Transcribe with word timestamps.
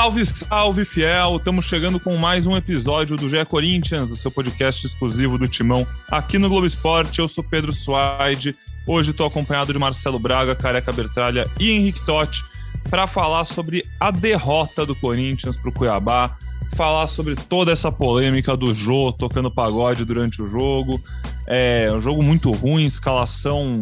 Salve, 0.00 0.24
salve, 0.24 0.84
fiel! 0.86 1.36
Estamos 1.36 1.66
chegando 1.66 2.00
com 2.00 2.16
mais 2.16 2.46
um 2.46 2.56
episódio 2.56 3.18
do 3.18 3.28
GE 3.28 3.44
Corinthians, 3.44 4.10
o 4.10 4.16
seu 4.16 4.30
podcast 4.30 4.86
exclusivo 4.86 5.36
do 5.36 5.46
Timão 5.46 5.86
aqui 6.10 6.38
no 6.38 6.48
Globo 6.48 6.66
Esporte. 6.66 7.18
Eu 7.18 7.28
sou 7.28 7.44
Pedro 7.44 7.70
Suaide. 7.70 8.56
Hoje 8.86 9.10
estou 9.10 9.26
acompanhado 9.26 9.74
de 9.74 9.78
Marcelo 9.78 10.18
Braga, 10.18 10.56
Careca 10.56 10.90
Bertralha 10.90 11.50
e 11.60 11.70
Henrique 11.70 12.02
Totti 12.06 12.42
para 12.88 13.06
falar 13.06 13.44
sobre 13.44 13.84
a 14.00 14.10
derrota 14.10 14.86
do 14.86 14.96
Corinthians 14.96 15.58
para 15.58 15.68
o 15.68 15.72
Cuiabá, 15.72 16.34
falar 16.76 17.04
sobre 17.04 17.36
toda 17.36 17.70
essa 17.70 17.92
polêmica 17.92 18.56
do 18.56 18.74
Jô 18.74 19.12
tocando 19.12 19.50
pagode 19.50 20.06
durante 20.06 20.40
o 20.40 20.48
jogo. 20.48 20.98
É 21.46 21.90
um 21.92 22.00
jogo 22.00 22.22
muito 22.22 22.50
ruim, 22.52 22.86
escalação 22.86 23.78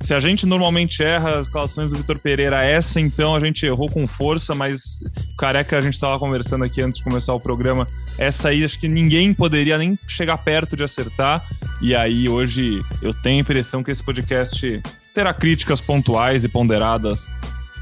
se 0.00 0.12
a 0.12 0.20
gente 0.20 0.44
normalmente 0.44 1.02
erra 1.02 1.38
as 1.38 1.46
escalações 1.46 1.90
do 1.90 1.96
Vitor 1.96 2.18
Pereira, 2.18 2.62
essa 2.62 3.00
então 3.00 3.34
a 3.34 3.40
gente 3.40 3.64
errou 3.64 3.88
com 3.88 4.06
força, 4.06 4.54
mas 4.54 5.00
careca 5.38 5.78
a 5.78 5.80
gente 5.80 5.94
estava 5.94 6.18
conversando 6.18 6.64
aqui 6.64 6.82
antes 6.82 6.98
de 6.98 7.04
começar 7.04 7.32
o 7.34 7.40
programa, 7.40 7.88
essa 8.18 8.48
aí 8.50 8.64
acho 8.64 8.78
que 8.78 8.88
ninguém 8.88 9.32
poderia 9.32 9.78
nem 9.78 9.98
chegar 10.06 10.38
perto 10.38 10.76
de 10.76 10.82
acertar. 10.82 11.44
E 11.80 11.94
aí 11.94 12.28
hoje 12.28 12.84
eu 13.00 13.14
tenho 13.14 13.38
a 13.38 13.40
impressão 13.40 13.82
que 13.82 13.90
esse 13.90 14.02
podcast 14.02 14.80
terá 15.14 15.32
críticas 15.32 15.80
pontuais 15.80 16.44
e 16.44 16.48
ponderadas 16.48 17.30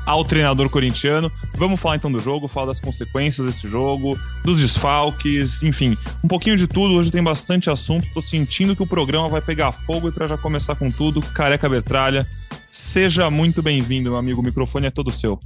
ao 0.05 0.25
treinador 0.25 0.69
corintiano. 0.69 1.31
Vamos 1.57 1.81
falar 1.81 1.97
então 1.97 2.11
do 2.11 2.19
jogo, 2.19 2.49
falar 2.49 2.67
das 2.67 2.81
consequências 2.81 3.47
desse 3.47 3.69
jogo, 3.69 4.19
dos 4.45 4.61
desfalques, 4.61 5.63
enfim, 5.63 5.97
um 6.23 6.29
pouquinho 6.29 6.57
de 6.57 6.67
tudo. 6.67 6.95
Hoje 6.95 7.11
tem 7.11 7.23
bastante 7.23 7.71
assunto. 7.71 8.07
Tô 8.13 8.21
sentindo 8.21 8.75
que 8.75 8.83
o 8.83 8.87
programa 8.87 9.29
vai 9.29 9.41
pegar 9.41 9.73
fogo 9.73 10.09
e 10.09 10.13
para 10.13 10.27
já 10.27 10.37
começar 10.37 10.75
com 10.75 10.91
tudo, 10.91 11.23
Careca 11.23 11.69
Betralha, 11.69 12.27
seja 12.71 13.31
muito 13.31 13.63
bem-vindo, 13.63 14.11
meu 14.11 14.19
amigo. 14.19 14.41
O 14.41 14.45
microfone 14.45 14.87
é 14.87 14.91
todo 14.91 15.11
seu. 15.11 15.39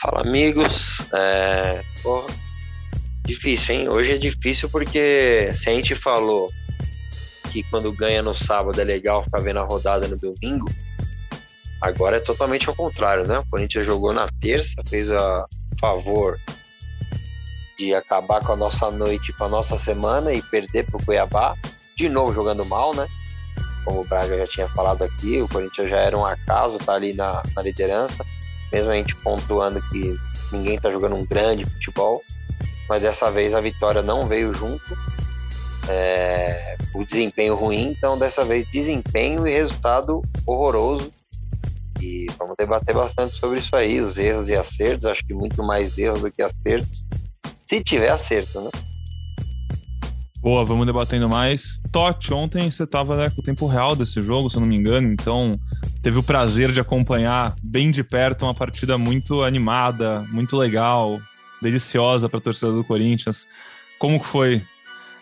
Fala, 0.00 0.20
amigos. 0.20 1.06
É... 1.12 1.82
Porra. 2.02 2.26
Difícil, 3.24 3.74
hein? 3.74 3.88
Hoje 3.88 4.12
é 4.12 4.18
difícil 4.18 4.68
porque 4.68 5.48
se 5.54 5.70
a 5.70 5.72
gente 5.72 5.94
falou 5.94 6.50
que 7.50 7.62
quando 7.70 7.90
ganha 7.90 8.22
no 8.22 8.34
sábado 8.34 8.78
é 8.78 8.84
legal 8.84 9.24
ficar 9.24 9.40
vendo 9.40 9.60
a 9.60 9.64
rodada 9.64 10.06
no 10.06 10.18
domingo, 10.18 10.70
Agora 11.84 12.16
é 12.16 12.20
totalmente 12.20 12.66
ao 12.66 12.74
contrário, 12.74 13.26
né? 13.26 13.40
O 13.40 13.44
Corinthians 13.44 13.84
jogou 13.84 14.14
na 14.14 14.26
terça, 14.40 14.82
fez 14.88 15.12
a 15.12 15.44
favor 15.78 16.40
de 17.78 17.94
acabar 17.94 18.42
com 18.42 18.54
a 18.54 18.56
nossa 18.56 18.90
noite, 18.90 19.34
com 19.34 19.44
a 19.44 19.48
nossa 19.50 19.78
semana 19.78 20.32
e 20.32 20.40
perder 20.40 20.86
para 20.86 20.96
o 20.96 21.04
Cuiabá, 21.04 21.54
de 21.94 22.08
novo 22.08 22.32
jogando 22.32 22.64
mal, 22.64 22.94
né? 22.94 23.06
Como 23.84 24.00
o 24.00 24.04
Braga 24.04 24.38
já 24.38 24.46
tinha 24.46 24.68
falado 24.70 25.04
aqui, 25.04 25.42
o 25.42 25.48
Corinthians 25.48 25.90
já 25.90 25.98
era 25.98 26.16
um 26.16 26.24
acaso, 26.24 26.78
tá 26.78 26.94
ali 26.94 27.14
na, 27.14 27.42
na 27.54 27.60
liderança, 27.60 28.24
mesmo 28.72 28.90
a 28.90 28.94
gente 28.94 29.14
pontuando 29.16 29.82
que 29.90 30.18
ninguém 30.50 30.80
tá 30.80 30.90
jogando 30.90 31.16
um 31.16 31.26
grande 31.26 31.66
futebol, 31.66 32.22
mas 32.88 33.02
dessa 33.02 33.30
vez 33.30 33.54
a 33.54 33.60
vitória 33.60 34.00
não 34.00 34.24
veio 34.24 34.54
junto, 34.54 34.96
é, 35.90 36.78
o 36.94 37.04
desempenho 37.04 37.54
ruim, 37.54 37.88
então 37.90 38.18
dessa 38.18 38.42
vez 38.42 38.66
desempenho 38.70 39.46
e 39.46 39.52
resultado 39.52 40.22
horroroso 40.46 41.12
e 42.04 42.26
vamos 42.38 42.54
debater 42.58 42.94
bastante 42.94 43.34
sobre 43.34 43.58
isso 43.58 43.74
aí, 43.74 44.00
os 44.00 44.18
erros 44.18 44.48
e 44.48 44.54
acertos. 44.54 45.06
Acho 45.06 45.26
que 45.26 45.32
muito 45.32 45.62
mais 45.62 45.96
erros 45.96 46.20
do 46.20 46.30
que 46.30 46.42
acertos, 46.42 47.02
se 47.64 47.82
tiver 47.82 48.10
acerto, 48.10 48.60
né? 48.60 48.70
Boa, 50.40 50.62
vamos 50.62 50.84
debatendo 50.84 51.26
mais. 51.26 51.80
Totti, 51.90 52.34
ontem 52.34 52.70
você 52.70 52.82
estava 52.82 53.16
né, 53.16 53.30
com 53.30 53.40
o 53.40 53.44
tempo 53.44 53.66
real 53.66 53.96
desse 53.96 54.22
jogo, 54.22 54.50
se 54.50 54.56
eu 54.56 54.60
não 54.60 54.68
me 54.68 54.76
engano, 54.76 55.10
então 55.10 55.50
teve 56.02 56.18
o 56.18 56.22
prazer 56.22 56.70
de 56.70 56.80
acompanhar 56.80 57.54
bem 57.62 57.90
de 57.90 58.04
perto 58.04 58.44
uma 58.44 58.52
partida 58.52 58.98
muito 58.98 59.42
animada, 59.42 60.20
muito 60.30 60.54
legal, 60.54 61.18
deliciosa 61.62 62.28
para 62.28 62.38
a 62.38 62.42
torcida 62.42 62.70
do 62.70 62.84
Corinthians. 62.84 63.46
Como 63.98 64.20
que 64.20 64.26
foi 64.26 64.60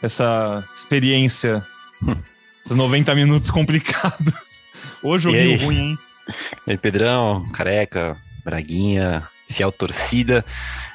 essa 0.02 0.64
experiência? 0.76 1.64
Os 2.68 2.76
90 2.76 3.14
minutos 3.14 3.50
complicados. 3.50 4.32
Hoje 5.02 5.28
eu 5.28 5.64
ruim, 5.64 5.78
hein? 5.78 5.98
E 6.66 6.76
Pedrão, 6.76 7.44
Careca, 7.52 8.16
Braguinha, 8.44 9.26
fiel 9.52 9.70
torcida. 9.70 10.44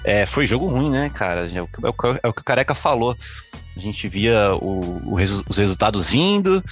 É, 0.03 0.25
foi 0.25 0.45
jogo 0.45 0.67
ruim, 0.67 0.89
né, 0.89 1.09
cara? 1.13 1.49
É 1.53 1.61
o, 1.61 1.67
que, 1.67 1.85
é, 1.85 1.89
o, 1.89 2.19
é 2.23 2.27
o 2.27 2.33
que 2.33 2.43
Careca 2.43 2.75
falou. 2.75 3.15
A 3.75 3.79
gente 3.79 4.07
via 4.07 4.53
o, 4.55 5.13
resu 5.13 5.43
os 5.47 5.57
resultados 5.57 6.09
vindo, 6.09 6.63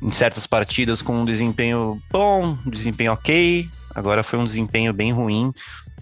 em 0.00 0.10
certas 0.10 0.46
partidas 0.46 1.02
com 1.02 1.14
um 1.14 1.24
desempenho 1.24 2.00
bom, 2.10 2.56
desempenho 2.64 3.12
ok. 3.12 3.68
Agora 3.94 4.22
foi 4.22 4.38
um 4.38 4.46
desempenho 4.46 4.92
bem 4.92 5.12
ruim, 5.12 5.52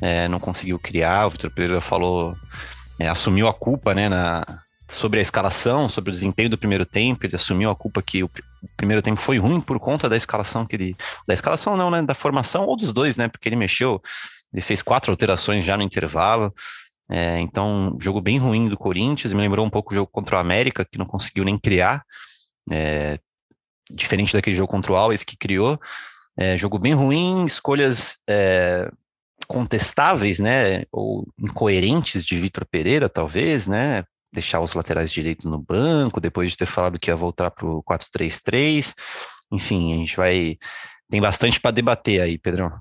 é, 0.00 0.28
não 0.28 0.38
conseguiu 0.38 0.78
criar. 0.78 1.26
O 1.26 1.30
Vitor 1.30 1.50
Pereira 1.50 1.80
falou, 1.80 2.36
é, 2.98 3.08
assumiu 3.08 3.48
a 3.48 3.54
culpa, 3.54 3.94
né, 3.94 4.08
na, 4.08 4.44
sobre 4.92 5.18
a 5.18 5.22
escalação, 5.22 5.88
sobre 5.88 6.10
o 6.10 6.12
desempenho 6.12 6.50
do 6.50 6.58
primeiro 6.58 6.84
tempo, 6.84 7.24
ele 7.24 7.36
assumiu 7.36 7.70
a 7.70 7.76
culpa 7.76 8.02
que 8.02 8.22
o, 8.22 8.30
primeiro 8.76 9.02
tempo 9.02 9.20
foi 9.20 9.38
ruim 9.38 9.60
por 9.60 9.78
conta 9.80 10.08
da 10.08 10.16
escalação 10.16 10.66
que 10.66 10.76
ele. 10.76 10.96
Da 11.26 11.34
escalação 11.34 11.76
não, 11.76 11.90
né? 11.90 12.02
Da 12.02 12.14
formação 12.14 12.66
ou 12.66 12.76
dos 12.76 12.92
dois, 12.92 13.16
né? 13.16 13.28
Porque 13.28 13.48
ele 13.48 13.56
mexeu, 13.56 14.00
ele 14.52 14.62
fez 14.62 14.82
quatro 14.82 15.10
alterações 15.10 15.64
já 15.64 15.76
no 15.76 15.82
intervalo. 15.82 16.54
É, 17.10 17.40
então, 17.40 17.96
jogo 18.00 18.20
bem 18.20 18.38
ruim 18.38 18.68
do 18.68 18.76
Corinthians, 18.76 19.32
me 19.32 19.40
lembrou 19.40 19.66
um 19.66 19.70
pouco 19.70 19.92
o 19.92 19.96
jogo 19.96 20.10
contra 20.10 20.36
o 20.36 20.38
América, 20.38 20.84
que 20.84 20.98
não 20.98 21.06
conseguiu 21.06 21.44
nem 21.44 21.58
criar. 21.58 22.04
É, 22.70 23.18
diferente 23.90 24.32
daquele 24.32 24.56
jogo 24.56 24.70
contra 24.70 24.92
o 24.92 24.96
Alves 24.96 25.22
que 25.24 25.36
criou. 25.36 25.80
É, 26.36 26.56
jogo 26.56 26.78
bem 26.78 26.94
ruim, 26.94 27.44
escolhas 27.44 28.18
é, 28.28 28.90
contestáveis, 29.46 30.38
né, 30.38 30.84
ou 30.90 31.26
incoerentes 31.38 32.24
de 32.24 32.40
Vitor 32.40 32.64
Pereira, 32.64 33.08
talvez, 33.08 33.66
né, 33.66 34.04
deixar 34.32 34.60
os 34.60 34.74
laterais 34.74 35.12
direitos 35.12 35.44
no 35.44 35.58
banco, 35.58 36.20
depois 36.20 36.52
de 36.52 36.58
ter 36.58 36.66
falado 36.66 36.98
que 36.98 37.10
ia 37.10 37.16
voltar 37.16 37.50
para 37.50 37.66
o 37.66 37.82
4-3-3. 37.82 38.94
Enfim, 39.52 39.92
a 39.92 39.96
gente 39.96 40.16
vai. 40.16 40.56
Tem 41.10 41.20
bastante 41.20 41.60
para 41.60 41.70
debater 41.70 42.20
aí, 42.20 42.38
Pedrão. 42.38 42.72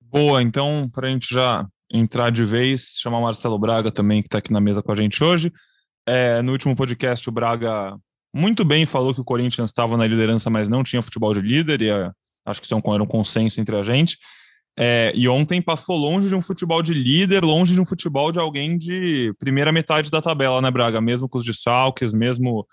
Boa, 0.00 0.42
então, 0.42 0.88
para 0.92 1.08
a 1.08 1.10
gente 1.10 1.32
já 1.34 1.66
entrar 1.92 2.30
de 2.30 2.44
vez, 2.44 2.94
chamar 2.96 3.18
o 3.18 3.22
Marcelo 3.22 3.58
Braga 3.58 3.92
também, 3.92 4.22
que 4.22 4.28
está 4.28 4.38
aqui 4.38 4.52
na 4.52 4.60
mesa 4.60 4.82
com 4.82 4.92
a 4.92 4.94
gente 4.94 5.22
hoje. 5.22 5.52
É, 6.06 6.40
no 6.40 6.52
último 6.52 6.74
podcast, 6.74 7.28
o 7.28 7.32
Braga 7.32 7.96
muito 8.34 8.64
bem 8.64 8.86
falou 8.86 9.14
que 9.14 9.20
o 9.20 9.24
Corinthians 9.24 9.70
estava 9.70 9.96
na 9.96 10.06
liderança, 10.06 10.48
mas 10.48 10.68
não 10.68 10.82
tinha 10.82 11.02
futebol 11.02 11.34
de 11.34 11.40
líder, 11.40 11.82
e 11.82 11.90
é, 11.90 12.10
acho 12.46 12.60
que 12.60 12.66
isso 12.66 12.74
era 12.74 13.02
um 13.02 13.06
consenso 13.06 13.60
entre 13.60 13.76
a 13.76 13.82
gente. 13.82 14.18
É, 14.78 15.10
e 15.14 15.26
ontem 15.26 15.62
passou 15.62 15.96
longe 15.96 16.28
de 16.28 16.34
um 16.34 16.42
futebol 16.42 16.82
de 16.82 16.92
líder, 16.92 17.42
longe 17.42 17.72
de 17.72 17.80
um 17.80 17.86
futebol 17.86 18.30
de 18.30 18.38
alguém 18.38 18.76
de 18.76 19.32
primeira 19.38 19.72
metade 19.72 20.10
da 20.10 20.20
tabela, 20.20 20.60
né, 20.60 20.70
Braga? 20.70 21.00
Mesmo 21.00 21.28
com 21.28 21.38
os 21.38 21.44
desfalques, 21.44 22.12
mesmo 22.12 22.66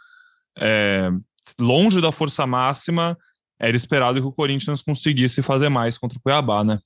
é, 0.58 1.10
longe 1.58 2.02
da 2.02 2.12
força 2.12 2.46
máxima, 2.46 3.18
era 3.58 3.76
esperado 3.76 4.20
que 4.20 4.28
o 4.28 4.34
Corinthians 4.34 4.82
conseguisse 4.82 5.42
fazer 5.42 5.70
mais 5.70 5.98
contra 5.98 6.18
o 6.18 6.22
Cuiabá, 6.22 6.64
né? 6.64 6.80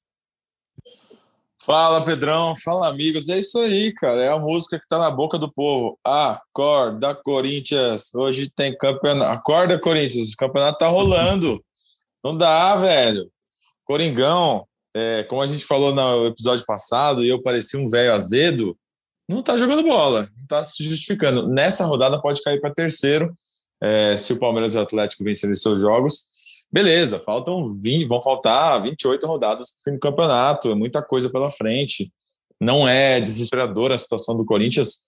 Fala, 1.68 2.06
Pedrão. 2.06 2.56
Fala, 2.56 2.88
amigos. 2.88 3.28
É 3.28 3.40
isso 3.40 3.60
aí, 3.60 3.92
cara. 3.94 4.22
É 4.22 4.30
a 4.30 4.40
música 4.40 4.80
que 4.80 4.88
tá 4.88 4.98
na 4.98 5.12
boca 5.12 5.38
do 5.38 5.52
povo. 5.52 6.00
Acorda, 6.02 7.14
Corinthians. 7.14 8.16
Hoje 8.16 8.50
tem 8.50 8.78
campeonato. 8.78 9.32
Acorda, 9.32 9.78
Corinthians. 9.78 10.32
O 10.32 10.38
campeonato 10.38 10.78
tá 10.78 10.88
rolando. 10.88 11.62
Não 12.24 12.38
dá, 12.38 12.76
velho. 12.78 13.30
Coringão, 13.84 14.66
é, 14.98 15.24
como 15.26 15.44
a 15.44 15.48
gente 15.48 15.64
falou 15.64 15.94
no 15.94 16.26
episódio 16.26 16.66
passado, 16.66 17.24
e 17.24 17.30
eu 17.30 17.40
parecia 17.40 17.80
um 17.80 17.88
velho 17.88 18.16
azedo, 18.16 18.76
não 19.30 19.42
está 19.42 19.56
jogando 19.56 19.84
bola, 19.84 20.28
não 20.36 20.44
está 20.44 20.64
se 20.64 20.84
justificando. 20.84 21.48
Nessa 21.48 21.86
rodada 21.86 22.20
pode 22.20 22.42
cair 22.42 22.60
para 22.60 22.74
terceiro, 22.74 23.32
é, 23.80 24.18
se 24.18 24.34
o 24.34 24.40
Palmeiras 24.40 24.74
e 24.74 24.78
o 24.78 24.82
Atlético 24.82 25.24
vencerem 25.24 25.56
seus 25.56 25.82
jogos. 25.82 26.30
Beleza, 26.72 27.20
faltam 27.20 27.74
20, 27.76 28.08
vão 28.08 28.24
faltar 28.24 28.82
28 28.82 29.28
rodadas 29.28 29.70
para 29.70 29.80
o 29.80 29.84
fim 29.84 29.94
do 29.94 30.00
campeonato, 30.00 30.72
é 30.72 30.76
muita 30.76 31.04
coisa 31.04 31.30
pela 31.30 31.52
frente. 31.52 32.12
Não 32.60 32.88
é 32.88 33.22
desesperadora 33.22 33.94
a 33.94 34.00
situação 34.00 34.36
do 34.36 34.46
Corinthians, 34.46 35.02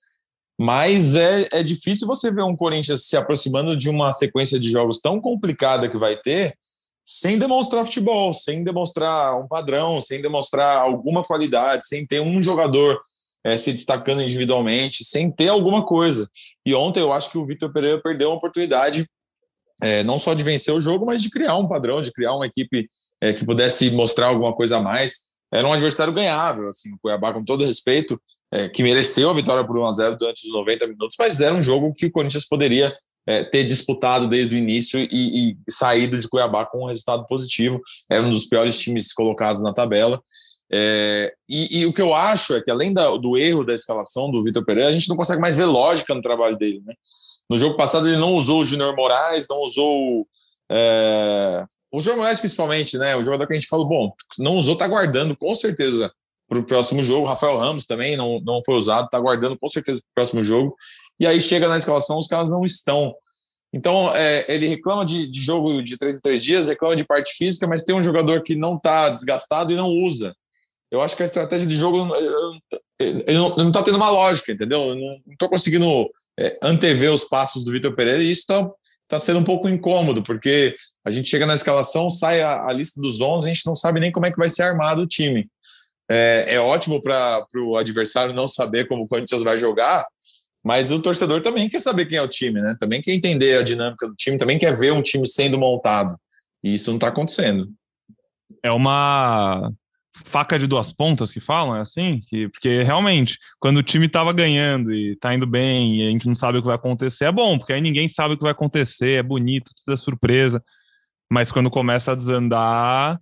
mas 0.55 1.15
é, 1.15 1.47
é 1.51 1.63
difícil 1.63 2.05
você 2.05 2.31
ver 2.31 2.43
um 2.43 2.55
Corinthians 2.55 3.07
se 3.07 3.17
aproximando 3.17 3.75
de 3.75 3.89
uma 3.89 4.13
sequência 4.13 4.59
de 4.59 4.69
jogos 4.69 4.99
tão 4.99 5.19
complicada 5.19 5.89
que 5.89 5.97
vai 5.97 6.15
ter 6.15 6.53
sem 7.11 7.39
demonstrar 7.39 7.83
futebol, 7.85 8.35
sem 8.35 8.63
demonstrar 8.63 9.35
um 9.41 9.47
padrão, 9.47 9.99
sem 9.99 10.21
demonstrar 10.21 10.77
alguma 10.77 11.23
qualidade, 11.23 11.87
sem 11.87 12.05
ter 12.05 12.21
um 12.21 12.41
jogador 12.43 13.01
é, 13.43 13.57
se 13.57 13.71
destacando 13.71 14.21
individualmente, 14.21 15.03
sem 15.03 15.31
ter 15.31 15.47
alguma 15.47 15.83
coisa. 15.83 16.29
E 16.63 16.75
ontem 16.75 16.99
eu 16.99 17.11
acho 17.11 17.31
que 17.31 17.39
o 17.39 17.45
Vitor 17.47 17.73
Pereira 17.73 17.99
perdeu 17.99 18.29
uma 18.29 18.37
oportunidade 18.37 19.09
é, 19.81 20.03
não 20.03 20.19
só 20.19 20.35
de 20.35 20.43
vencer 20.43 20.71
o 20.71 20.79
jogo, 20.79 21.07
mas 21.07 21.23
de 21.23 21.31
criar 21.31 21.55
um 21.55 21.67
padrão, 21.67 21.99
de 21.99 22.11
criar 22.11 22.35
uma 22.35 22.45
equipe 22.45 22.87
é, 23.19 23.33
que 23.33 23.43
pudesse 23.43 23.89
mostrar 23.89 24.27
alguma 24.27 24.53
coisa 24.53 24.77
a 24.77 24.81
mais. 24.81 25.29
Era 25.51 25.67
um 25.67 25.73
adversário 25.73 26.13
ganhável, 26.13 26.69
assim, 26.69 26.93
o 26.93 26.99
Cuiabá, 27.01 27.33
com 27.33 27.43
todo 27.43 27.65
respeito, 27.65 28.21
que 28.73 28.83
mereceu 28.83 29.29
a 29.29 29.33
vitória 29.33 29.65
por 29.65 29.77
1 29.77 29.85
a 29.85 29.91
0 29.91 30.17
durante 30.17 30.45
os 30.45 30.53
90 30.53 30.87
minutos, 30.87 31.15
mas 31.19 31.39
era 31.39 31.53
um 31.53 31.61
jogo 31.61 31.93
que 31.93 32.07
o 32.07 32.11
Corinthians 32.11 32.47
poderia 32.47 32.95
é, 33.29 33.43
ter 33.43 33.63
disputado 33.63 34.27
desde 34.27 34.55
o 34.55 34.57
início 34.57 34.99
e, 34.99 35.07
e, 35.51 35.57
saído 35.69 36.17
de 36.17 36.27
Cuiabá 36.27 36.65
com 36.65 36.81
um 36.83 36.87
resultado 36.87 37.23
positivo. 37.27 37.79
Era 38.09 38.23
um 38.23 38.31
dos 38.31 38.45
piores 38.45 38.79
times 38.79 39.13
colocados 39.13 39.61
na 39.61 39.71
tabela. 39.71 40.19
É, 40.71 41.31
e, 41.47 41.81
e, 41.81 41.85
o 41.85 41.93
que 41.93 42.01
eu 42.01 42.11
acho 42.11 42.55
é 42.55 42.61
que, 42.61 42.71
além 42.71 42.91
da, 42.91 43.07
do 43.17 43.37
erro 43.37 43.63
da 43.63 43.75
escalação 43.75 44.31
do 44.31 44.43
Vitor 44.43 44.65
Pereira, 44.65 44.89
a 44.89 44.91
gente 44.91 45.07
não 45.07 45.15
consegue 45.15 45.39
mais 45.39 45.55
ver 45.55 45.65
lógica 45.65 46.15
no 46.15 46.23
trabalho 46.23 46.57
dele. 46.57 46.81
Né? 46.83 46.95
No 47.47 47.55
jogo 47.55 47.77
passado, 47.77 48.07
ele 48.07 48.17
não 48.17 48.33
usou 48.33 48.61
o 48.61 48.65
Junior 48.65 48.95
Moraes, 48.95 49.45
não 49.47 49.59
usou. 49.59 50.27
É, 50.71 51.65
o 51.91 51.99
Júnior 51.99 52.21
Moraes, 52.21 52.39
principalmente, 52.39 52.97
né? 52.97 53.15
O 53.15 53.23
jogador 53.23 53.45
que 53.45 53.53
a 53.53 53.59
gente 53.59 53.69
falou, 53.69 53.87
bom, 53.87 54.11
não 54.39 54.55
usou, 54.55 54.75
tá 54.75 54.87
guardando 54.87 55.37
com 55.37 55.55
certeza 55.55 56.11
para 56.47 56.57
o 56.57 56.63
próximo 56.63 57.03
jogo. 57.03 57.27
Rafael 57.27 57.59
Ramos 57.59 57.85
também 57.85 58.17
não, 58.17 58.39
não 58.41 58.63
foi 58.65 58.73
usado, 58.73 59.07
tá 59.07 59.19
guardando 59.19 59.55
com 59.55 59.67
certeza 59.67 60.01
para 60.01 60.09
o 60.09 60.15
próximo 60.15 60.43
jogo. 60.43 60.75
E 61.19 61.27
aí 61.27 61.39
chega 61.41 61.67
na 61.67 61.77
escalação, 61.77 62.19
os 62.19 62.27
caras 62.27 62.49
não 62.49 62.63
estão. 62.63 63.13
Então, 63.73 64.15
é, 64.15 64.45
ele 64.47 64.67
reclama 64.67 65.05
de, 65.05 65.29
de, 65.29 65.41
jogo 65.41 65.83
de 65.83 65.97
três 65.97 66.17
em 66.17 66.21
três 66.21 66.43
dias, 66.43 66.67
reclama 66.67 66.95
de 66.95 67.03
parte 67.03 67.35
física, 67.35 67.67
mas 67.67 67.83
tem 67.83 67.95
um 67.95 68.03
jogador 68.03 68.41
que 68.41 68.55
não 68.55 68.75
está 68.75 69.09
desgastado 69.09 69.71
e 69.71 69.75
não 69.75 69.87
usa. 69.87 70.35
Eu 70.91 71.01
acho 71.01 71.15
que 71.15 71.21
a 71.21 71.25
estratégia 71.25 71.67
de 71.67 71.77
jogo 71.77 72.07
ele 72.99 73.37
não 73.37 73.67
está 73.67 73.83
tendo 73.83 73.97
uma 73.97 74.09
lógica, 74.09 74.51
entendeu? 74.51 74.89
Eu 74.89 74.95
não 74.95 75.21
estou 75.31 75.47
conseguindo 75.47 75.85
é, 76.39 76.57
antever 76.63 77.13
os 77.13 77.23
passos 77.23 77.63
do 77.63 77.71
Vitor 77.71 77.95
Pereira 77.95 78.23
e 78.23 78.31
isso 78.31 78.41
está 78.41 78.69
tá 79.07 79.19
sendo 79.19 79.39
um 79.39 79.43
pouco 79.43 79.69
incômodo, 79.69 80.23
porque 80.23 80.75
a 81.05 81.11
gente 81.11 81.29
chega 81.29 81.45
na 81.45 81.55
escalação, 81.55 82.09
sai 82.09 82.41
a, 82.41 82.65
a, 82.65 82.73
lista 82.73 82.99
dos 82.99 83.21
11, 83.21 83.47
a 83.49 83.53
gente 83.53 83.65
não 83.65 83.75
sabe 83.75 83.99
nem 83.99 84.11
como 84.11 84.25
é 84.25 84.31
que 84.31 84.37
vai 84.37 84.49
ser 84.49 84.63
armado 84.63 85.01
o 85.01 85.07
time. 85.07 85.45
É, 86.09 86.45
é 86.47 86.59
ótimo 86.59 87.01
para 87.01 87.45
o 87.55 87.77
adversário 87.77 88.33
não 88.33 88.47
saber 88.47 88.87
como 88.87 89.03
o 89.03 89.07
Corinthians 89.07 89.43
vai 89.43 89.57
jogar, 89.57 90.05
mas 90.63 90.91
o 90.91 91.01
torcedor 91.01 91.41
também 91.41 91.69
quer 91.69 91.81
saber 91.81 92.05
quem 92.05 92.17
é 92.17 92.21
o 92.21 92.27
time, 92.27 92.61
né? 92.61 92.75
Também 92.79 93.01
quer 93.01 93.13
entender 93.13 93.57
a 93.57 93.63
dinâmica 93.63 94.07
do 94.07 94.15
time, 94.15 94.37
também 94.37 94.59
quer 94.59 94.77
ver 94.77 94.91
um 94.91 95.01
time 95.01 95.27
sendo 95.27 95.57
montado. 95.57 96.17
E 96.63 96.73
isso 96.73 96.89
não 96.91 96.97
está 96.97 97.07
acontecendo. 97.07 97.69
É 98.63 98.71
uma 98.71 99.71
faca 100.25 100.59
de 100.59 100.67
duas 100.67 100.91
pontas 100.91 101.31
que 101.31 101.39
falam, 101.39 101.75
é 101.75 101.81
assim? 101.81 102.19
Que, 102.27 102.49
porque 102.49 102.83
realmente, 102.83 103.37
quando 103.59 103.77
o 103.77 103.83
time 103.83 104.05
estava 104.05 104.33
ganhando 104.33 104.93
e 104.93 105.13
está 105.13 105.33
indo 105.33 105.47
bem 105.47 105.97
e 105.97 106.07
a 106.07 106.11
gente 106.11 106.27
não 106.27 106.35
sabe 106.35 106.57
o 106.57 106.61
que 106.61 106.67
vai 106.67 106.75
acontecer, 106.75 107.25
é 107.25 107.31
bom, 107.31 107.57
porque 107.57 107.73
aí 107.73 107.81
ninguém 107.81 108.09
sabe 108.09 108.33
o 108.33 108.37
que 108.37 108.43
vai 108.43 108.51
acontecer, 108.51 109.11
é 109.19 109.23
bonito, 109.23 109.71
tudo 109.77 109.93
é 109.93 109.97
surpresa. 109.97 110.63
Mas 111.31 111.51
quando 111.51 111.69
começa 111.69 112.11
a 112.11 112.15
desandar, 112.15 113.19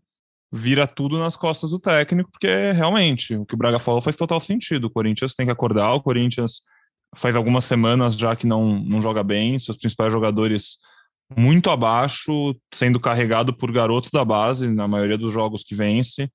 vira 0.52 0.88
tudo 0.88 1.20
nas 1.20 1.36
costas 1.36 1.70
do 1.70 1.80
técnico, 1.80 2.32
porque 2.32 2.72
realmente 2.72 3.36
o 3.36 3.46
que 3.46 3.54
o 3.54 3.58
Braga 3.58 3.80
falou 3.80 4.02
faz 4.02 4.16
total 4.16 4.40
sentido. 4.40 4.86
O 4.86 4.90
Corinthians 4.90 5.36
tem 5.36 5.46
que 5.46 5.52
acordar, 5.52 5.94
o 5.94 6.02
Corinthians 6.02 6.62
faz 7.16 7.36
algumas 7.36 7.66
semanas 7.66 8.16
já 8.16 8.36
que 8.36 8.46
não, 8.46 8.80
não 8.80 9.02
joga 9.02 9.24
bem, 9.24 9.58
seus 9.60 9.78
principais 9.78 10.12
jogadores 10.12 10.78
muito 11.36 11.70
abaixo, 11.70 12.56
sendo 12.74 13.00
carregado 13.00 13.54
por 13.54 13.72
garotos 13.72 14.12
da 14.12 14.24
base, 14.24 14.68
na 14.68 14.88
maioria 14.88 15.18
dos 15.18 15.34
jogos 15.34 15.64
que 15.64 15.76
vence, 15.76 16.30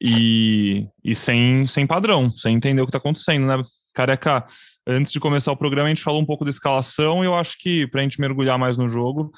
e, 0.00 0.86
e 1.02 1.14
sem, 1.14 1.66
sem 1.66 1.86
padrão, 1.86 2.30
sem 2.30 2.54
entender 2.54 2.82
o 2.82 2.84
que 2.84 2.90
está 2.90 2.98
acontecendo, 2.98 3.46
né? 3.46 3.62
Careca, 3.94 4.46
antes 4.86 5.10
de 5.10 5.18
começar 5.18 5.50
o 5.50 5.56
programa, 5.56 5.86
a 5.86 5.90
gente 5.90 6.02
falou 6.02 6.20
um 6.20 6.26
pouco 6.26 6.44
da 6.44 6.50
escalação, 6.50 7.24
e 7.24 7.26
eu 7.26 7.34
acho 7.34 7.56
que, 7.58 7.86
para 7.88 8.00
a 8.00 8.02
gente 8.04 8.20
mergulhar 8.20 8.58
mais 8.58 8.76
no 8.76 8.88
jogo, 8.88 9.32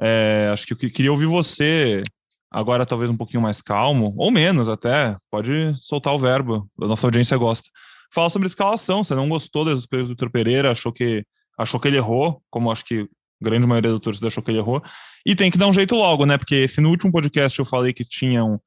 é, 0.00 0.48
acho 0.52 0.66
que 0.66 0.72
eu 0.72 0.78
queria 0.78 1.12
ouvir 1.12 1.26
você, 1.26 2.02
agora 2.50 2.86
talvez 2.86 3.10
um 3.10 3.16
pouquinho 3.16 3.42
mais 3.42 3.60
calmo, 3.60 4.14
ou 4.16 4.30
menos 4.30 4.68
até, 4.68 5.16
pode 5.30 5.74
soltar 5.76 6.14
o 6.14 6.18
verbo, 6.18 6.68
a 6.80 6.86
nossa 6.86 7.06
audiência 7.06 7.36
gosta. 7.36 7.68
Fala 8.12 8.30
sobre 8.30 8.46
escalação. 8.46 9.04
Você 9.04 9.14
não 9.14 9.28
gostou 9.28 9.64
das 9.64 9.80
escolhas 9.80 10.06
do 10.06 10.10
Vitor 10.10 10.30
Pereira, 10.30 10.70
achou 10.70 10.92
que, 10.92 11.24
achou 11.58 11.80
que 11.80 11.88
ele 11.88 11.96
errou, 11.96 12.42
como 12.50 12.70
acho 12.70 12.84
que 12.84 13.00
a 13.02 13.44
grande 13.44 13.66
maioria 13.66 13.90
do 13.90 14.00
torcedor 14.00 14.28
achou 14.28 14.42
que 14.42 14.50
ele 14.50 14.58
errou. 14.58 14.82
E 15.24 15.34
tem 15.34 15.50
que 15.50 15.58
dar 15.58 15.66
um 15.66 15.72
jeito 15.72 15.94
logo, 15.94 16.24
né? 16.24 16.38
Porque 16.38 16.66
se 16.68 16.80
no 16.80 16.90
último 16.90 17.12
podcast 17.12 17.58
eu 17.58 17.64
falei 17.64 17.92
que 17.92 18.04
tinham 18.04 18.60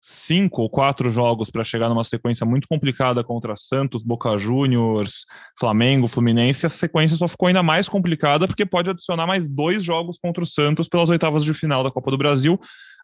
cinco 0.00 0.62
ou 0.62 0.70
quatro 0.70 1.10
jogos 1.10 1.50
para 1.50 1.62
chegar 1.62 1.88
numa 1.88 2.04
sequência 2.04 2.46
muito 2.46 2.66
complicada 2.66 3.22
contra 3.22 3.54
Santos, 3.56 4.02
Boca 4.02 4.38
Juniors, 4.38 5.26
Flamengo, 5.58 6.08
Fluminense, 6.08 6.64
a 6.64 6.70
sequência 6.70 7.16
só 7.16 7.28
ficou 7.28 7.48
ainda 7.48 7.62
mais 7.62 7.88
complicada 7.88 8.46
porque 8.46 8.64
pode 8.64 8.90
adicionar 8.90 9.26
mais 9.26 9.46
dois 9.48 9.84
jogos 9.84 10.18
contra 10.18 10.42
o 10.42 10.46
Santos 10.46 10.88
pelas 10.88 11.10
oitavas 11.10 11.44
de 11.44 11.52
final 11.52 11.84
da 11.84 11.90
Copa 11.90 12.10
do 12.10 12.18
Brasil, 12.18 12.58